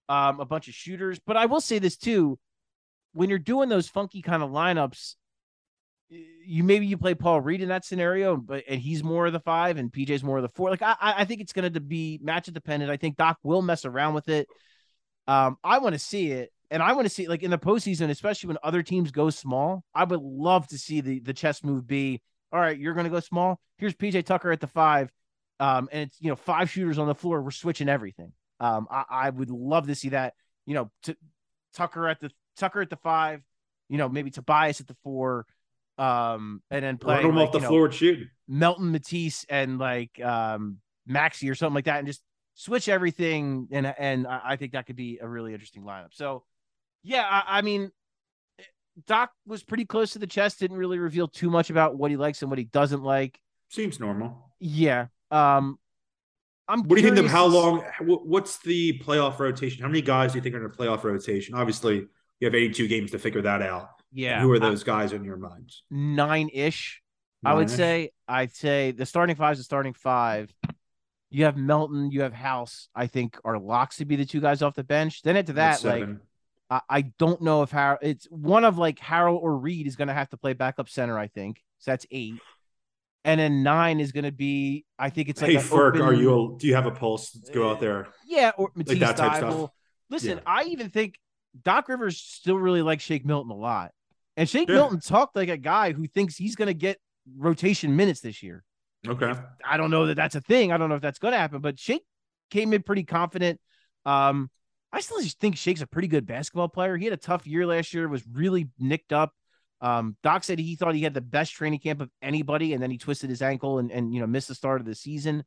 um, 0.09 0.41
a 0.41 0.45
bunch 0.45 0.68
of 0.68 0.75
shooters. 0.75 1.18
But 1.25 1.37
I 1.37 1.47
will 1.47 1.61
say 1.61 1.79
this 1.79 1.97
too: 1.97 2.39
when 3.12 3.29
you're 3.29 3.39
doing 3.39 3.68
those 3.68 3.89
funky 3.89 4.23
kind 4.23 4.43
of 4.43 4.51
lineups, 4.51 5.14
you 6.45 6.64
maybe 6.64 6.87
you 6.87 6.97
play 6.97 7.14
Paul 7.14 7.41
Reed 7.41 7.62
in 7.62 7.68
that 7.68 7.85
scenario, 7.85 8.37
but 8.37 8.64
and 8.68 8.81
he's 8.81 9.05
more 9.05 9.27
of 9.27 9.33
the 9.33 9.41
five 9.41 9.77
and 9.77 9.93
PJ's 9.93 10.25
more 10.25 10.39
of 10.39 10.43
the 10.43 10.49
four. 10.49 10.70
Like 10.70 10.83
I, 10.83 10.97
I 11.01 11.25
think 11.25 11.41
it's 11.41 11.53
going 11.53 11.73
to 11.73 11.81
be 11.81 12.20
matchup 12.25 12.55
dependent. 12.55 12.91
I 12.91 12.97
think 12.97 13.16
Doc 13.16 13.39
will 13.43 13.62
mess 13.62 13.85
around 13.85 14.14
with 14.14 14.29
it. 14.29 14.49
Um, 15.27 15.57
I 15.62 15.79
want 15.79 15.95
to 15.95 15.99
see 15.99 16.33
it, 16.33 16.51
and 16.70 16.83
I 16.83 16.93
want 16.93 17.07
to 17.07 17.14
see 17.14 17.29
like 17.29 17.43
in 17.43 17.51
the 17.51 17.59
postseason, 17.59 18.11
especially 18.11 18.49
when 18.49 18.59
other 18.62 18.83
teams 18.83 19.11
go 19.11 19.31
small. 19.31 19.85
I 19.95 20.05
would 20.05 20.20
love 20.20 20.66
to 20.68 20.79
see 20.79 21.01
the 21.01 21.20
the 21.20 21.33
chess 21.33 21.62
move 21.62 21.87
be 21.87 22.20
all 22.53 22.61
right, 22.61 22.79
you're 22.79 22.95
going 22.95 23.05
to 23.05 23.11
go 23.11 23.21
small. 23.21 23.59
Here's 23.79 23.95
PJ 23.95 24.25
Tucker 24.27 24.53
at 24.53 24.61
the 24.61 24.67
five, 24.67 25.11
um, 25.59 25.89
and 25.91 26.03
it's 26.03 26.21
you 26.21 26.29
know 26.29 26.37
five 26.37 26.71
shooters 26.71 26.99
on 26.99 27.07
the 27.07 27.15
floor. 27.15 27.41
We're 27.43 27.51
switching 27.51 27.89
everything. 27.89 28.33
Um, 28.61 28.87
I, 28.91 29.05
I 29.11 29.31
would 29.31 29.51
love 29.51 29.87
to 29.87 29.95
see 29.95 30.11
that. 30.11 30.35
You 30.67 30.75
know, 30.75 30.91
to, 31.05 31.17
Tucker 31.75 32.09
at 32.09 32.21
the 32.21 32.31
Tucker 32.57 32.83
at 32.83 32.91
the 32.91 32.97
five. 32.97 33.43
You 33.89 33.99
know, 33.99 34.09
maybe 34.09 34.31
Tobias 34.31 34.81
at 34.81 34.87
the 34.87 34.97
four, 35.03 35.47
um, 35.99 36.63
and 36.71 36.85
then 36.85 36.99
play 36.99 37.23
like, 37.23 37.35
off 37.35 37.53
the 37.53 37.61
know, 37.61 37.69
floor 37.69 37.91
shooting. 37.91 38.29
Melton 38.49 38.93
Matisse 38.93 39.45
and 39.49 39.79
like 39.79 40.21
um 40.23 40.79
Maxey 41.07 41.49
or 41.49 41.55
something 41.55 41.75
like 41.75 41.87
that, 41.87 41.99
and 41.99 42.07
just 42.07 42.23
switch 42.55 42.89
everything. 42.89 43.69
And 43.73 43.87
and 43.99 44.27
I 44.27 44.41
I 44.45 44.57
think 44.57 44.73
that 44.73 44.87
could 44.87 44.97
be 44.97 45.19
a 45.21 45.29
really 45.29 45.53
interesting 45.53 45.83
lineup. 45.85 46.13
So 46.13 46.45
yeah, 47.03 47.25
I, 47.29 47.59
I 47.59 47.63
mean, 47.63 47.91
Doc 49.07 49.30
was 49.47 49.62
pretty 49.62 49.84
close 49.84 50.12
to 50.12 50.18
the 50.18 50.26
chest. 50.26 50.61
Didn't 50.61 50.76
really 50.76 50.99
reveal 50.99 51.28
too 51.28 51.51
much 51.51 51.70
about 51.70 51.97
what 51.97 52.11
he 52.11 52.16
likes 52.16 52.43
and 52.43 52.51
what 52.51 52.59
he 52.59 52.64
doesn't 52.64 53.03
like. 53.03 53.40
Seems 53.68 53.99
normal. 53.99 54.51
Yeah. 54.61 55.07
Um, 55.30 55.78
I'm. 56.68 56.82
What 56.84 56.97
do 56.97 57.03
you 57.03 57.09
think 57.09 57.24
of 57.24 57.30
how 57.30 57.47
long? 57.47 57.84
What's 58.01 58.59
the 58.59 58.99
playoff 59.01 59.38
rotation? 59.38 59.82
How 59.82 59.88
many 59.88 60.03
guys 60.03 60.32
do 60.32 60.38
you 60.38 60.43
think 60.43 60.55
are 60.55 60.59
in 60.59 60.66
a 60.66 60.68
playoff 60.68 61.03
rotation? 61.05 61.55
Obviously, 61.55 62.07
you 62.40 62.47
have 62.47 62.55
82 62.55 62.86
games 62.88 63.11
to 63.12 63.18
figure 63.18 63.43
that 63.43 63.62
out. 63.62 63.88
Yeah. 64.12 64.43
Who 64.43 64.53
are 64.53 64.59
those 64.59 64.84
guys 64.84 65.12
in 65.12 65.24
your 65.24 65.36
minds? 65.36 65.84
Nine 65.90 66.51
ish. 66.53 67.01
I 67.45 67.55
would 67.55 67.70
say. 67.70 68.11
I'd 68.28 68.55
say 68.55 68.93
the 68.93 69.07
starting 69.07 69.36
five 69.36 69.53
is 69.53 69.59
the 69.59 69.64
starting 69.64 69.95
five. 69.95 70.53
You 71.30 71.47
have 71.47 71.57
Melton. 71.57 72.11
You 72.11 72.22
have 72.22 72.34
House. 72.34 72.88
I 72.95 73.07
think 73.07 73.38
are 73.45 73.59
locks 73.59 73.97
to 73.97 74.05
be 74.05 74.16
the 74.16 74.26
two 74.26 74.40
guys 74.40 74.62
off 74.62 74.74
the 74.74 74.84
bench. 74.84 75.22
Then 75.22 75.36
into 75.36 75.55
that, 75.55 75.82
like. 75.82 76.09
I, 76.71 76.81
I 76.89 77.01
don't 77.19 77.43
know 77.43 77.63
if 77.63 77.71
Har 77.71 77.99
it's 78.03 78.27
one 78.31 78.65
of 78.65 78.79
like 78.79 78.99
Harrell 78.99 79.37
or 79.37 79.57
Reed 79.57 79.87
is 79.87 79.97
going 79.97 80.09
to 80.09 80.15
have 80.15 80.31
to 80.31 80.37
play 80.37 80.53
backup 80.53 80.89
center. 80.89 81.19
I 81.19 81.29
think 81.29 81.63
so. 81.79 81.91
That's 81.91 82.07
eight, 82.11 82.35
and 83.25 83.41
then 83.41 83.63
nine 83.63 84.01
is 84.01 84.13
going 84.13 84.25
to 84.25 84.33
be. 84.33 84.85
I 84.99 85.11
think 85.11 85.29
it's 85.29 85.43
like 85.43 85.51
hey, 85.51 85.57
an 85.57 85.63
Ferg, 85.63 86.03
are 86.03 86.13
you? 86.13 86.55
A, 86.55 86.59
do 86.59 86.67
you 86.67 86.75
have 86.75 86.87
a 86.87 86.91
pulse? 86.91 87.35
Let's 87.35 87.51
go 87.51 87.71
out 87.71 87.81
there. 87.81 88.09
yeah 88.27 88.53
or 88.57 88.71
Matisse 88.75 88.99
that 89.01 89.17
type 89.17 89.37
stuff? 89.39 89.71
Listen, 90.11 90.39
Yeah. 90.39 90.43
I 90.47 90.65
even 90.65 90.89
think 90.91 91.19
Doc 91.63 91.89
Rivers 91.89 92.19
still 92.19 92.57
really 92.57 92.83
likes 92.83 93.03
Shake 93.03 93.25
Milton 93.27 93.51
a 93.51 93.57
lot, 93.57 93.93
and 94.37 94.49
Shake 94.49 94.69
Yeah. 94.69 94.77
Milton 94.77 95.01
talked 95.01 95.37
like 95.37 95.49
a 95.49 95.57
guy 95.57 95.93
who 95.93 96.07
thinks 96.07 96.37
he's 96.37 96.57
going 96.57 96.69
to 96.69 96.75
get 96.75 96.99
rotation 97.37 97.95
minutes 97.97 98.21
this 98.21 98.43
year. 98.43 98.65
Okay. 99.07 99.33
I 99.69 99.77
don't 99.77 99.91
know 99.91 100.07
that 100.07 100.15
that's 100.15 100.35
a 100.37 100.41
thing. 100.41 100.71
I 100.73 100.77
don't 100.77 100.89
know 100.89 100.95
if 100.95 101.03
that's 101.03 101.19
going 101.19 101.33
to 101.33 101.39
happen, 101.39 101.61
but 101.61 101.79
Shake 101.79 102.05
came 102.51 102.73
in 102.73 102.83
pretty 102.83 103.03
confident. 103.05 103.61
Um, 104.07 104.49
I 104.93 105.01
still 105.01 105.20
just 105.20 105.40
think 105.40 105.57
Shake's 105.57 105.80
a 105.80 105.86
pretty 105.86 106.09
good 106.09 106.26
basketball 106.26 106.68
player. 106.68 106.97
He 106.97 107.05
had 107.05 107.14
a 107.14 107.18
tough 107.18 107.47
year 107.47 107.66
last 107.66 107.95
year, 107.95 108.09
was 108.09 108.24
really 108.30 108.68
nicked 108.78 109.12
up. 109.12 109.32
Um, 109.80 110.16
Doc 110.22 110.45
said 110.45 110.59
he 110.59 110.76
thought 110.76 110.95
he 110.95 111.03
had 111.03 111.14
the 111.14 111.20
best 111.20 111.55
training 111.55 111.80
camp 111.80 112.01
of 112.01 112.11
anybody, 112.20 112.72
and 112.72 112.82
then 112.82 112.90
he 112.90 112.99
twisted 112.99 113.30
his 113.30 113.43
ankle 113.43 113.78
and, 113.78 113.90
and 113.90 114.14
you 114.14 114.20
know 114.20 114.26
missed 114.26 114.49
the 114.49 114.55
start 114.55 114.80
of 114.80 114.86
the 114.86 114.95
season. 114.95 115.45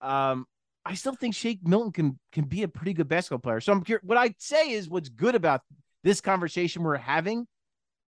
Um, 0.00 0.44
I 0.84 0.94
still 0.94 1.14
think 1.14 1.34
Shake 1.34 1.66
Milton 1.66 1.92
can 1.92 2.18
can 2.32 2.44
be 2.44 2.62
a 2.62 2.68
pretty 2.68 2.92
good 2.92 3.08
basketball 3.08 3.38
player. 3.38 3.60
So 3.60 3.72
I'm 3.72 3.82
curious. 3.82 4.04
What 4.04 4.18
I'd 4.18 4.34
say 4.38 4.72
is 4.72 4.88
what's 4.88 5.08
good 5.08 5.34
about 5.34 5.62
this 6.02 6.20
conversation 6.20 6.82
we're 6.82 6.96
having 6.96 7.46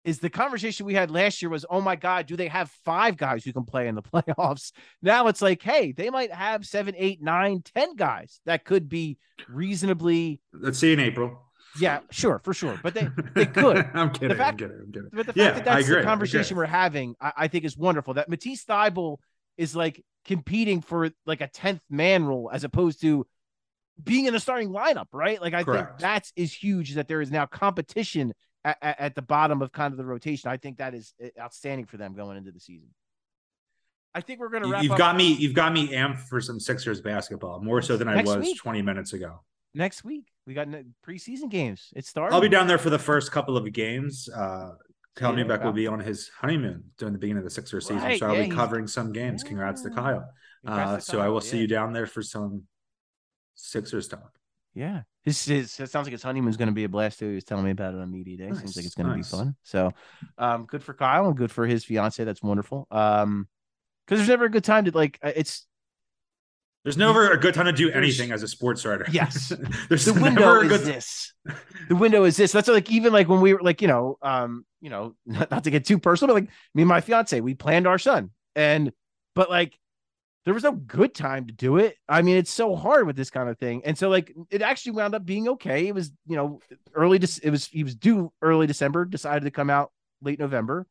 is 0.09 0.19
the 0.21 0.31
conversation 0.31 0.87
we 0.87 0.95
had 0.95 1.11
last 1.11 1.43
year 1.43 1.51
was, 1.51 1.67
oh 1.69 1.81
my 1.81 1.97
God, 1.97 2.27
do 2.27 2.37
they 2.37 2.49
have 2.49 2.71
five 2.85 3.17
guys 3.17 3.45
who 3.45 3.53
can 3.53 3.65
play 3.65 3.89
in 3.89 3.95
the 3.95 4.03
playoffs? 4.13 4.73
Now 5.03 5.27
it's 5.29 5.43
like, 5.43 5.63
hey, 5.63 5.93
they 5.93 6.09
might 6.11 6.33
have 6.33 6.65
seven, 6.65 6.95
eight, 6.97 7.21
nine, 7.23 7.63
ten 7.75 7.95
guys 7.97 8.41
that 8.47 8.65
could 8.65 8.89
be 8.89 9.19
reasonably, 9.49 10.41
Let's 10.53 10.79
see 10.79 10.93
in 10.93 11.01
April. 11.01 11.39
yeah, 11.79 12.01
sure, 12.11 12.41
for 12.43 12.55
sure. 12.55 12.79
But 12.83 12.95
they 12.95 13.09
they 13.35 13.47
could. 13.61 13.89
I'm 13.95 14.11
kidding. 14.11 14.29
The 14.31 14.35
fact- 14.35 14.63
I'm 14.63 14.69
kidding. 14.69 14.83
I'm 14.87 14.93
kidding. 14.93 15.09
But 15.13 15.27
the 15.27 15.33
fact 15.33 15.37
Yeah, 15.37 15.51
that 15.53 15.65
that's 15.65 15.89
the 15.89 16.03
conversation 16.03 16.57
we're 16.57 16.65
having, 16.67 17.15
I, 17.21 17.33
I 17.37 17.49
think 17.49 17.65
is 17.65 17.77
wonderful. 17.77 18.15
That 18.15 18.29
Matisse 18.29 18.65
Thybulle 18.65 19.19
is 19.57 19.77
like 19.77 20.03
competing 20.25 20.81
for 20.81 21.11
like 21.27 21.41
a 21.41 21.49
10th 21.49 21.81
man 21.91 22.25
role 22.25 22.51
as 22.53 22.65
opposed 22.65 23.01
to 23.03 23.27
being 24.03 24.27
in 24.27 24.33
the 24.33 24.41
starting 24.41 24.71
lineup, 24.71 25.07
right? 25.13 25.41
Like 25.43 25.55
I 25.55 25.65
think 25.65 25.87
that's 25.99 26.33
is 26.37 26.53
huge 26.55 26.95
that 26.95 27.09
there 27.09 27.21
is 27.21 27.31
now 27.31 27.47
competition 27.47 28.33
at, 28.65 28.77
at, 28.83 29.15
the 29.15 29.23
bottom 29.23 29.63
of 29.63 29.73
kind 29.73 29.93
of 29.93 29.99
the 29.99 30.05
rotation. 30.05 30.51
I 30.51 30.57
think 30.57 30.79
that 30.79 30.95
is 30.95 31.15
uh, 31.23 31.29
outstanding 31.41 31.87
for 31.87 31.97
them 31.97 32.15
going 32.15 32.37
into 32.37 32.51
the 32.53 32.61
season. 32.61 32.89
I 34.15 34.21
think 34.21 34.41
we're 34.41 34.49
going 34.49 34.63
to 34.65 34.69
wrap 34.69 34.83
You've 34.83 34.93
up 34.93 34.99
got 34.99 35.17
me. 35.17 35.33
You've 35.35 35.55
got 35.55 35.73
me 35.73 35.89
amped 35.89 36.21
for 36.21 36.41
some 36.41 36.59
Sixers 36.59 37.01
basketball 37.01 37.61
more 37.61 37.83
so 37.83 37.97
than 37.97 38.09
I 38.09 38.23
was 38.23 38.39
week. 38.39 38.59
20 38.59 38.83
minutes 38.83 39.13
ago. 39.13 39.41
next 39.75 40.03
week. 40.05 40.27
We 40.47 40.55
got 40.55 40.69
preseason 41.07 41.51
games. 41.51 41.93
It 41.95 42.07
started. 42.07 42.35
I'll 42.35 42.41
be 42.41 42.49
down 42.49 42.67
there 42.67 42.79
for 42.79 42.91
the 42.91 42.99
first 42.99 43.31
couple 43.31 43.57
of 43.57 43.71
games. 43.73 44.29
Uh, 44.35 44.71
Cal 45.15 45.37
Yeah, 45.37 45.45
Neubeck 45.45 45.63
will 45.65 45.73
be 45.73 45.87
on 45.87 46.01
his 46.01 46.31
honeymoon 46.41 46.85
during 46.97 47.13
the 47.13 47.19
beginning 47.19 47.39
of 47.39 47.45
the 47.45 47.51
Sixers 47.51 47.87
season, 47.87 48.03
Right, 48.03 48.19
so 48.19 48.29
I'll 48.29 48.37
yeah, 48.37 48.45
be 48.45 48.51
covering 48.51 48.87
some 48.87 49.13
games. 49.13 49.43
Congrats 49.43 49.83
to 49.83 49.91
Kyle. 49.91 50.25
Congrats 50.65 50.91
Uh, 50.91 50.97
to 50.97 51.03
so 51.03 51.19
I 51.19 51.25
Kyle, 51.25 51.33
will 51.33 51.41
see 51.41 51.59
you 51.59 51.67
down 51.67 51.93
there 51.93 52.07
for 52.07 52.23
some 52.23 52.63
Sixers 53.57 54.09
talk. 54.09 54.39
Yeah. 54.75 55.03
His, 55.29 55.45
his 55.45 55.81
it 55.81 55.91
sounds 55.91 56.07
like 56.07 56.13
his 56.13 56.23
honeymoon's 56.23 56.57
going 56.57 56.69
to 56.69 56.75
be 56.75 56.85
a 56.85 56.89
blast 56.89 57.19
too. 57.19 57.29
He 57.29 57.35
was 57.35 57.45
telling 57.45 57.65
me 57.65 57.71
about 57.71 57.95
it 57.95 58.01
on 58.01 58.11
media 58.11 58.39
day. 58.39 58.53
Seems 58.55 58.77
like 58.77 58.87
it's 58.87 58.95
going 58.95 59.09
to 59.09 59.17
nice. 59.17 59.31
be 59.31 59.37
fun. 59.37 59.57
So, 59.63 59.93
um, 60.39 60.65
good 60.65 60.83
for 60.83 60.95
Kyle 60.95 61.27
and 61.27 61.37
good 61.37 61.51
for 61.51 61.67
his 61.67 61.85
fiance. 61.85 62.25
That's 62.25 62.43
wonderful. 62.43 62.87
Um, 62.91 63.47
because 64.07 64.21
there's 64.21 64.29
never 64.31 64.47
a 64.47 64.51
good 64.51 64.65
time 64.65 64.87
to 64.87 64.91
like. 64.93 65.19
It's 65.23 65.67
There's 66.83 66.97
never 66.97 67.31
a 67.31 67.39
good 67.39 67.53
time 67.53 67.67
to 67.67 67.73
do 67.73 67.91
anything 67.91 68.33
as 68.33 68.43
a 68.43 68.49
sports 68.49 68.87
writer. 68.87 69.05
Yes. 69.13 69.53
There's 69.91 70.07
the 70.07 70.15
window 70.15 70.41
never 70.41 70.63
a 70.63 70.75
is 70.75 70.85
this. 70.85 71.35
The 71.89 71.97
window 71.97 72.25
is 72.25 72.37
this. 72.37 72.53
That's 72.53 72.69
like 72.69 72.91
even 72.91 73.13
like 73.13 73.29
when 73.29 73.43
we 73.43 73.53
were 73.53 73.61
like 73.61 73.83
you 73.83 73.89
know 73.89 74.17
um 74.23 74.65
you 74.81 74.89
know 74.89 75.15
not, 75.27 75.51
not 75.51 75.65
to 75.65 75.71
get 75.71 75.85
too 75.85 75.99
personal, 75.99 76.35
but 76.35 76.45
like 76.45 76.51
me 76.75 76.83
and 76.83 76.89
my 76.89 77.03
fiance 77.03 77.39
we 77.41 77.55
planned 77.55 77.87
our 77.87 77.99
son 77.99 78.31
and 78.57 78.93
but 79.35 79.51
like 79.51 79.79
there 80.45 80.55
was 80.55 80.63
no 80.63 80.73
good 80.73 81.15
time 81.15 81.47
to 81.47 81.53
do 81.53 81.77
it. 81.77 81.97
I 82.09 82.23
mean, 82.23 82.37
it's 82.37 82.51
so 82.51 82.75
hard 82.75 83.07
with 83.07 83.17
this 83.17 83.31
kind 83.31 83.49
of 83.49 83.59
thing. 83.59 83.83
And 83.85 83.99
so 83.99 84.09
like 84.09 84.35
it 84.51 84.63
actually 84.63 84.93
wound 84.93 85.15
up 85.15 85.25
being 85.25 85.49
okay. 85.51 85.89
It 85.89 85.95
was, 85.95 86.11
you 86.27 86.37
know, 86.37 86.61
early 86.95 87.19
Dec- 87.19 87.41
it 87.43 87.51
was 87.51 87.67
he 87.67 87.85
was 87.85 87.95
due 87.95 88.33
early 88.41 88.67
December, 88.67 89.05
decided 89.05 89.45
to 89.45 89.51
come 89.51 89.71
out 89.71 89.93
late 90.23 90.39
November. 90.39 90.87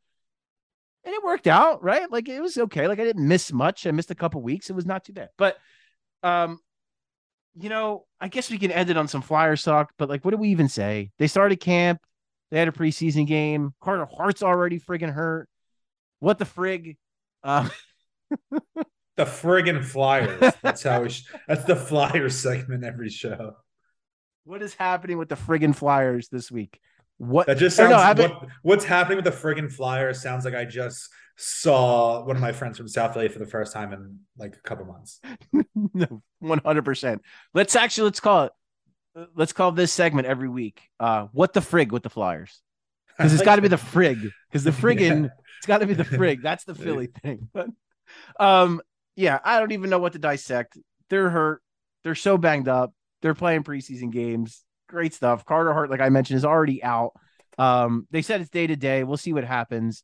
And 1.04 1.14
it 1.14 1.24
worked 1.24 1.48
out, 1.48 1.84
right? 1.84 2.12
Like 2.12 2.28
it 2.28 2.42
was 2.42 2.58
okay. 2.58 2.88
Like 2.88 3.00
I 3.00 3.04
didn't 3.04 3.28
miss 3.28 3.52
much. 3.52 3.88
I 3.88 3.92
missed 3.92 4.12
a 4.12 4.16
couple 4.16 4.42
weeks. 4.42 4.70
It 4.70 4.76
was 4.76 4.86
not 4.86 5.06
too 5.06 5.14
bad. 5.14 5.30
But 5.38 5.58
um 6.24 6.60
you 7.60 7.70
know, 7.70 8.06
I 8.22 8.28
guess 8.28 8.52
we 8.52 8.60
can 8.60 8.70
end 8.72 8.92
it 8.92 8.98
on 8.98 9.08
some 9.08 9.24
Flyers 9.24 9.64
talk, 9.64 9.92
but 9.98 10.10
like 10.10 10.24
what 10.24 10.32
do 10.32 10.38
we 10.38 10.50
even 10.50 10.70
say? 10.70 11.10
They 11.18 11.28
started 11.28 11.56
camp, 11.60 12.00
they 12.52 12.60
had 12.60 12.68
a 12.68 12.72
preseason 12.72 13.26
game. 13.26 13.74
Carter 13.82 14.06
Hart's 14.06 14.44
already 14.44 14.80
friggin' 14.80 15.12
hurt. 15.12 15.50
What 16.20 16.38
the 16.38 16.46
frig? 16.46 16.98
Uh 17.44 17.70
the 19.18 19.26
friggin' 19.26 19.84
Flyers. 19.84 20.54
That's 20.62 20.84
how 20.84 21.02
we. 21.02 21.10
Sh- 21.10 21.26
that's 21.48 21.66
the 21.66 21.76
Flyers 21.76 22.38
segment 22.40 22.84
every 22.84 23.10
show. 23.10 23.56
What 24.46 24.62
is 24.62 24.74
happening 24.74 25.18
with 25.18 25.30
the 25.30 25.36
friggin' 25.36 25.76
Flyers 25.76 26.30
this 26.30 26.50
week? 26.52 26.80
What 27.18 27.48
That 27.48 27.58
just 27.58 27.76
sounds. 27.76 27.90
no, 27.92 27.98
I 27.98 28.14
bet- 28.14 28.30
what, 28.32 28.48
what's 28.62 28.86
happening 28.86 29.18
with 29.18 29.26
the 29.26 29.32
friggin' 29.32 29.72
Flyers 29.72 30.22
sounds 30.22 30.46
like 30.46 30.54
I 30.54 30.66
just 30.66 31.10
saw 31.36 32.24
one 32.26 32.36
of 32.36 32.42
my 32.42 32.52
friends 32.52 32.78
from 32.78 32.88
South 32.88 33.14
Philly 33.14 33.28
for 33.28 33.40
the 33.40 33.46
first 33.46 33.74
time 33.74 33.92
in 33.94 34.20
like 34.38 34.56
a 34.56 34.62
couple 34.62 34.86
months. 34.86 35.20
no, 35.94 36.22
one 36.40 36.62
hundred 36.64 36.86
percent. 36.86 37.22
Let's 37.54 37.76
actually 37.76 38.06
let's 38.06 38.20
call 38.20 38.46
it. 38.46 38.52
Let's 39.36 39.52
call 39.52 39.72
this 39.72 39.92
segment 39.92 40.28
every 40.28 40.48
week. 40.48 40.80
Uh, 41.00 41.26
what 41.32 41.54
the 41.54 41.60
frig 41.60 41.92
with 41.92 42.04
the 42.04 42.10
Flyers? 42.10 42.62
Because 43.18 43.34
it's 43.34 43.42
got 43.42 43.56
to 43.56 43.64
be 43.64 43.68
the 43.68 43.76
frig. 43.94 44.30
Because 44.48 44.64
the 44.64 44.70
friggin' 44.70 45.24
Yeah. 45.24 45.30
it's 45.58 45.66
got 45.66 45.80
to 45.80 45.88
be 45.88 45.96
the 45.96 46.04
frig. 46.04 46.44
That's 46.44 46.66
the 46.66 46.76
Philly 46.76 47.08
thing. 47.08 47.50
But 47.52 47.68
um, 48.40 48.80
yeah, 49.18 49.40
I 49.44 49.60
don't 49.60 49.72
even 49.72 49.90
know 49.90 49.98
what 50.00 50.14
to 50.14 50.20
dissect. 50.20 50.78
They're 51.10 51.30
hurt. 51.30 51.62
They're 52.04 52.16
so 52.16 52.38
banged 52.38 52.68
up. 52.70 52.94
They're 53.22 53.34
playing 53.34 53.64
preseason 53.64 54.12
games. 54.12 54.64
Great 54.88 55.14
stuff. 55.14 55.44
Carter 55.44 55.74
Hart, 55.74 55.90
like 55.90 56.00
I 56.00 56.10
mentioned, 56.10 56.38
is 56.38 56.46
already 56.46 56.82
out. 56.84 57.14
Um, 57.58 58.08
they 58.12 58.22
said 58.22 58.42
it's 58.42 58.52
day 58.52 58.68
to 58.68 58.76
day. 58.76 59.04
We'll 59.04 59.18
see 59.18 59.34
what 59.34 59.44
happens. 59.44 60.04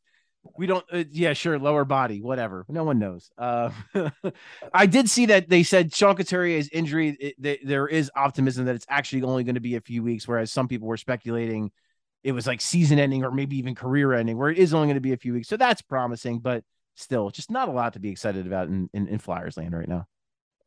We 0.58 0.66
don't. 0.66 0.84
Uh, 0.92 1.04
yeah, 1.12 1.34
sure. 1.34 1.60
Lower 1.60 1.86
body, 1.86 2.22
whatever. 2.22 2.66
No 2.68 2.84
one 2.84 2.98
knows. 2.98 3.30
Uh, 3.38 3.70
I 4.74 4.88
did 4.88 5.10
see 5.10 5.28
that 5.28 5.48
they 5.48 5.62
said 5.62 5.94
Sean 5.94 6.16
Couturier's 6.16 6.68
injury. 6.70 7.16
It, 7.20 7.42
th- 7.42 7.62
there 7.64 7.88
is 7.88 8.12
optimism 8.16 8.66
that 8.66 8.76
it's 8.76 8.88
actually 8.90 9.22
only 9.22 9.44
going 9.44 9.56
to 9.56 9.62
be 9.62 9.76
a 9.76 9.82
few 9.82 10.02
weeks, 10.02 10.28
whereas 10.28 10.52
some 10.52 10.68
people 10.68 10.88
were 10.88 10.98
speculating 10.98 11.72
it 12.24 12.32
was 12.32 12.48
like 12.48 12.62
season 12.62 13.00
ending 13.00 13.24
or 13.24 13.32
maybe 13.32 13.58
even 13.58 13.76
career 13.76 14.14
ending, 14.14 14.38
where 14.38 14.50
it 14.50 14.58
is 14.58 14.74
only 14.74 14.88
going 14.88 14.96
to 14.96 15.02
be 15.02 15.14
a 15.14 15.18
few 15.18 15.34
weeks. 15.34 15.50
So 15.50 15.58
that's 15.58 15.82
promising, 15.82 16.40
but 16.40 16.64
still, 16.96 17.30
just 17.30 17.52
not 17.52 17.70
a 17.70 17.72
lot 17.72 17.94
to 17.94 18.00
be 18.00 18.10
excited 18.10 18.46
about 18.48 18.68
in, 18.68 18.90
in, 18.94 19.08
in 19.08 19.20
Flyers 19.20 19.58
land 19.58 19.74
right 19.76 19.88
now. 19.88 20.08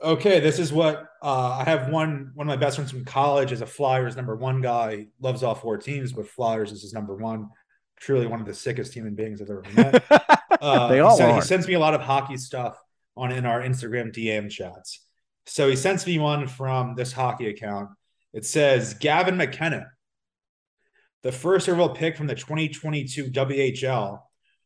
Okay, 0.02 0.40
this 0.40 0.58
is 0.58 0.72
what 0.72 1.06
uh, 1.22 1.58
I 1.60 1.64
have. 1.64 1.88
One 1.90 2.30
one 2.34 2.46
of 2.46 2.48
my 2.48 2.56
best 2.56 2.76
friends 2.76 2.90
from 2.90 3.04
college 3.06 3.50
is 3.50 3.62
a 3.62 3.66
Flyers 3.66 4.14
number 4.14 4.36
one 4.36 4.60
guy. 4.60 5.06
Loves 5.20 5.42
all 5.42 5.54
four 5.54 5.78
teams, 5.78 6.12
but 6.12 6.28
Flyers 6.28 6.70
is 6.70 6.82
his 6.82 6.92
number 6.92 7.14
one. 7.16 7.48
Truly 7.98 8.26
one 8.26 8.40
of 8.40 8.46
the 8.46 8.52
sickest 8.52 8.92
human 8.92 9.14
beings 9.14 9.40
I've 9.40 9.48
ever 9.48 9.64
met. 9.74 10.04
Uh, 10.60 10.88
They 10.88 10.96
he 10.96 11.00
all 11.00 11.16
sent- 11.16 11.32
are. 11.32 11.34
He 11.36 11.40
sends 11.40 11.66
me 11.66 11.74
a 11.74 11.78
lot 11.78 11.94
of 11.94 12.02
hockey 12.02 12.36
stuff 12.36 12.78
on 13.16 13.32
in 13.32 13.46
our 13.46 13.62
Instagram 13.62 14.12
DM 14.14 14.50
chats. 14.50 15.02
So 15.46 15.66
he 15.70 15.76
sends 15.76 16.06
me 16.06 16.18
one 16.18 16.46
from 16.46 16.94
this 16.94 17.12
hockey 17.12 17.48
account. 17.48 17.88
It 18.34 18.44
says 18.44 18.92
Gavin 18.94 19.38
McKenna, 19.38 19.86
the 21.22 21.32
first 21.32 21.68
overall 21.70 21.88
pick 21.88 22.18
from 22.18 22.26
the 22.26 22.34
2022 22.34 23.30
WHL, 23.30 24.20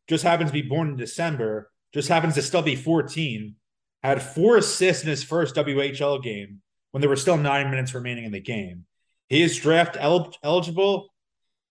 just 0.08 0.24
happens 0.24 0.50
to 0.50 0.54
be 0.54 0.62
born 0.62 0.88
in 0.88 0.96
December. 0.96 1.70
just 1.92 2.08
happens 2.08 2.34
to 2.34 2.42
still 2.42 2.62
be 2.62 2.76
14, 2.76 3.56
had 4.02 4.22
four 4.22 4.56
assists 4.56 5.02
in 5.02 5.08
his 5.08 5.24
first 5.24 5.54
WHL 5.54 6.22
game 6.22 6.62
when 6.90 7.00
there 7.00 7.10
were 7.10 7.16
still 7.16 7.36
nine 7.36 7.70
minutes 7.70 7.94
remaining 7.94 8.24
in 8.24 8.32
the 8.32 8.40
game. 8.40 8.86
He 9.28 9.42
is 9.42 9.56
draft 9.58 9.96
el- 9.98 10.32
eligible 10.42 11.12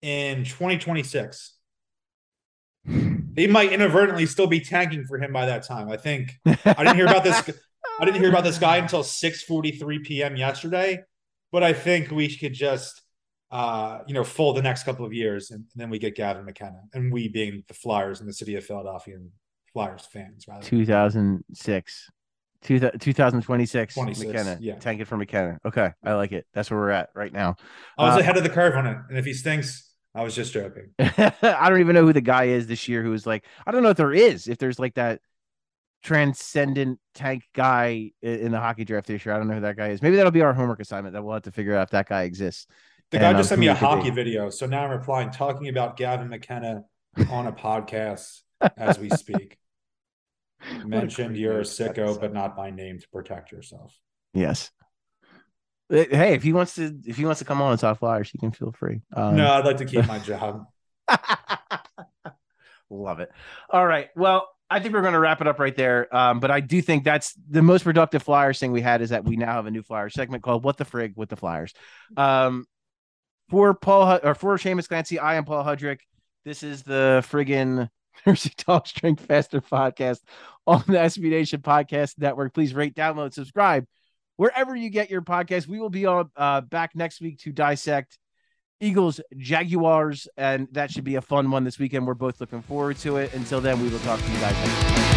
in 0.01 0.43
2026. 0.45 1.55
They 2.85 3.47
might 3.47 3.71
inadvertently 3.71 4.25
still 4.25 4.47
be 4.47 4.59
tanking 4.59 5.05
for 5.05 5.17
him 5.17 5.31
by 5.31 5.45
that 5.45 5.65
time. 5.65 5.89
I 5.89 5.97
think 5.97 6.33
I 6.45 6.83
didn't 6.83 6.95
hear 6.95 7.05
about 7.05 7.23
this. 7.23 7.49
I 7.99 8.05
didn't 8.05 8.21
hear 8.21 8.29
about 8.29 8.43
this 8.43 8.57
guy 8.57 8.77
until 8.77 9.03
6:43 9.03 10.03
p.m. 10.03 10.35
yesterday, 10.35 11.03
but 11.51 11.63
I 11.63 11.73
think 11.73 12.11
we 12.11 12.35
could 12.35 12.53
just 12.53 13.01
uh, 13.51 13.99
you 14.07 14.13
know, 14.13 14.23
fold 14.23 14.57
the 14.57 14.61
next 14.61 14.83
couple 14.83 15.05
of 15.05 15.13
years, 15.13 15.51
and, 15.51 15.59
and, 15.59 15.81
then 15.81 15.89
we 15.89 15.97
get 15.97 16.15
Gavin 16.15 16.45
McKenna, 16.45 16.81
and 16.93 17.11
we 17.11 17.27
being 17.27 17.63
the 17.67 17.73
Flyers 17.73 18.19
and 18.19 18.29
the 18.29 18.33
city 18.33 18.55
of 18.55 18.63
Philadelphia 18.63 19.15
and 19.15 19.31
Flyers 19.73 20.07
fans, 20.11 20.45
rather. 20.47 20.63
2006. 20.63 22.09
2026 22.61 23.93
26, 23.93 24.27
McKenna. 24.27 24.57
Yeah. 24.59 24.75
Tank 24.75 24.99
it 24.99 25.05
for 25.05 25.15
McKenna. 25.15 25.59
Okay. 25.65 25.91
I 26.03 26.13
like 26.13 26.33
it. 26.33 26.45
That's 26.53 26.69
where 26.69 26.79
we're 26.79 26.89
at 26.89 27.09
right 27.15 27.31
now. 27.31 27.55
I 27.97 28.03
was 28.03 28.17
Uh, 28.17 28.19
ahead 28.19 28.35
of 28.35 28.43
the 28.43 28.49
curve 28.49 28.75
on 28.75 28.85
it. 28.85 28.97
And 29.07 29.17
if 29.17 29.23
he 29.23 29.33
stinks, 29.33 29.89
I 30.13 30.23
was 30.23 30.35
just 30.35 30.51
joking. 30.51 30.89
I 30.99 31.69
don't 31.69 31.79
even 31.79 31.95
know 31.95 32.05
who 32.05 32.11
the 32.11 32.19
guy 32.19 32.45
is 32.45 32.67
this 32.67 32.87
year 32.89 33.01
who 33.01 33.13
is 33.13 33.25
like, 33.25 33.45
I 33.65 33.71
don't 33.71 33.81
know 33.81 33.91
if 33.91 33.97
there 33.97 34.11
is, 34.11 34.49
if 34.49 34.57
there's 34.57 34.77
like 34.77 34.95
that 34.95 35.21
transcendent 36.03 36.99
tank 37.13 37.43
guy 37.53 38.11
in 38.21 38.51
the 38.51 38.59
hockey 38.59 38.85
draft 38.85 39.07
this 39.07 39.25
year. 39.25 39.35
I 39.35 39.37
don't 39.37 39.47
know 39.47 39.55
who 39.55 39.61
that 39.61 39.77
guy 39.77 39.89
is. 39.89 40.01
Maybe 40.01 40.15
that'll 40.15 40.31
be 40.31 40.41
our 40.41 40.53
homework 40.53 40.79
assignment 40.79 41.13
that 41.13 41.23
we'll 41.23 41.33
have 41.33 41.43
to 41.43 41.51
figure 41.51 41.75
out 41.75 41.83
if 41.83 41.89
that 41.91 42.07
guy 42.07 42.23
exists. 42.23 42.67
The 43.11 43.19
guy 43.19 43.33
just 43.33 43.49
sent 43.49 43.59
me 43.59 43.67
a 43.67 43.75
hockey 43.75 44.11
video. 44.11 44.49
So 44.49 44.65
now 44.65 44.83
I'm 44.83 44.91
replying, 44.91 45.31
talking 45.31 45.67
about 45.67 45.97
Gavin 45.97 46.29
McKenna 46.29 46.83
on 47.29 47.47
a 47.47 47.51
podcast 47.51 48.41
as 48.77 48.99
we 48.99 49.09
speak. 49.09 49.57
Mentioned 50.85 51.37
you're 51.37 51.53
a 51.53 51.55
way 51.57 51.63
to 51.63 51.69
set 51.69 51.95
sicko, 51.95 52.19
but 52.19 52.33
not 52.33 52.55
by 52.55 52.69
name 52.69 52.99
to 52.99 53.09
protect 53.09 53.51
yourself. 53.51 53.97
Yes. 54.33 54.71
Hey, 55.89 56.35
if 56.35 56.43
he 56.43 56.53
wants 56.53 56.75
to, 56.75 56.99
if 57.05 57.17
he 57.17 57.25
wants 57.25 57.39
to 57.39 57.45
come 57.45 57.61
on 57.61 57.71
and 57.71 57.79
talk 57.79 57.97
Flyers, 57.97 58.29
he 58.29 58.37
can 58.37 58.51
feel 58.51 58.71
free. 58.71 59.01
Um, 59.13 59.37
no, 59.37 59.51
I'd 59.53 59.65
like 59.65 59.77
to 59.77 59.85
keep 59.85 60.05
my 60.05 60.19
job. 60.25 60.65
Love 62.91 63.19
it. 63.21 63.31
All 63.69 63.85
right. 63.85 64.09
Well, 64.15 64.47
I 64.69 64.79
think 64.79 64.93
we're 64.93 65.01
going 65.01 65.13
to 65.13 65.19
wrap 65.19 65.41
it 65.41 65.47
up 65.47 65.57
right 65.57 65.75
there. 65.75 66.15
Um, 66.15 66.39
but 66.39 66.51
I 66.51 66.59
do 66.59 66.79
think 66.81 67.03
that's 67.03 67.33
the 67.49 67.63
most 67.63 67.83
productive 67.83 68.21
Flyers 68.21 68.59
thing 68.59 68.71
we 68.71 68.81
had 68.81 69.01
is 69.01 69.09
that 69.09 69.25
we 69.25 69.35
now 69.35 69.53
have 69.53 69.65
a 69.65 69.71
new 69.71 69.81
Flyers 69.81 70.13
segment 70.13 70.43
called 70.43 70.63
"What 70.63 70.77
the 70.77 70.85
Frig" 70.85 71.17
with 71.17 71.29
the 71.29 71.35
Flyers. 71.35 71.73
Um, 72.15 72.67
for 73.49 73.73
Paul 73.73 74.19
or 74.23 74.35
for 74.35 74.57
Seamus 74.57 74.87
Clancy, 74.87 75.19
I 75.19 75.35
am 75.35 75.45
Paul 75.45 75.63
Hudrick. 75.63 75.99
This 76.45 76.63
is 76.63 76.83
the 76.83 77.23
friggin' 77.29 77.89
Thursday 78.25 78.53
Talk 78.57 78.87
Strength 78.87 79.25
Faster 79.25 79.61
podcast 79.61 80.19
on 80.67 80.83
the 80.87 80.93
SB 80.93 81.29
Nation 81.29 81.61
Podcast 81.61 82.17
Network. 82.17 82.53
Please 82.53 82.73
rate, 82.73 82.95
download, 82.95 83.33
subscribe 83.33 83.85
wherever 84.37 84.75
you 84.75 84.89
get 84.89 85.09
your 85.09 85.21
podcast. 85.21 85.67
We 85.67 85.79
will 85.79 85.89
be 85.89 86.05
on 86.05 86.29
uh, 86.35 86.61
back 86.61 86.95
next 86.95 87.21
week 87.21 87.39
to 87.39 87.51
dissect 87.51 88.17
Eagles, 88.79 89.19
Jaguars, 89.35 90.27
and 90.37 90.67
that 90.71 90.91
should 90.91 91.03
be 91.03 91.15
a 91.15 91.21
fun 91.21 91.51
one 91.51 91.65
this 91.65 91.77
weekend. 91.77 92.07
We're 92.07 92.13
both 92.13 92.39
looking 92.39 92.61
forward 92.61 92.97
to 92.99 93.17
it. 93.17 93.33
Until 93.33 93.59
then, 93.59 93.81
we 93.81 93.89
will 93.89 93.99
talk 93.99 94.19
to 94.19 94.31
you 94.31 94.39
guys 94.39 94.55
next. 94.65 95.08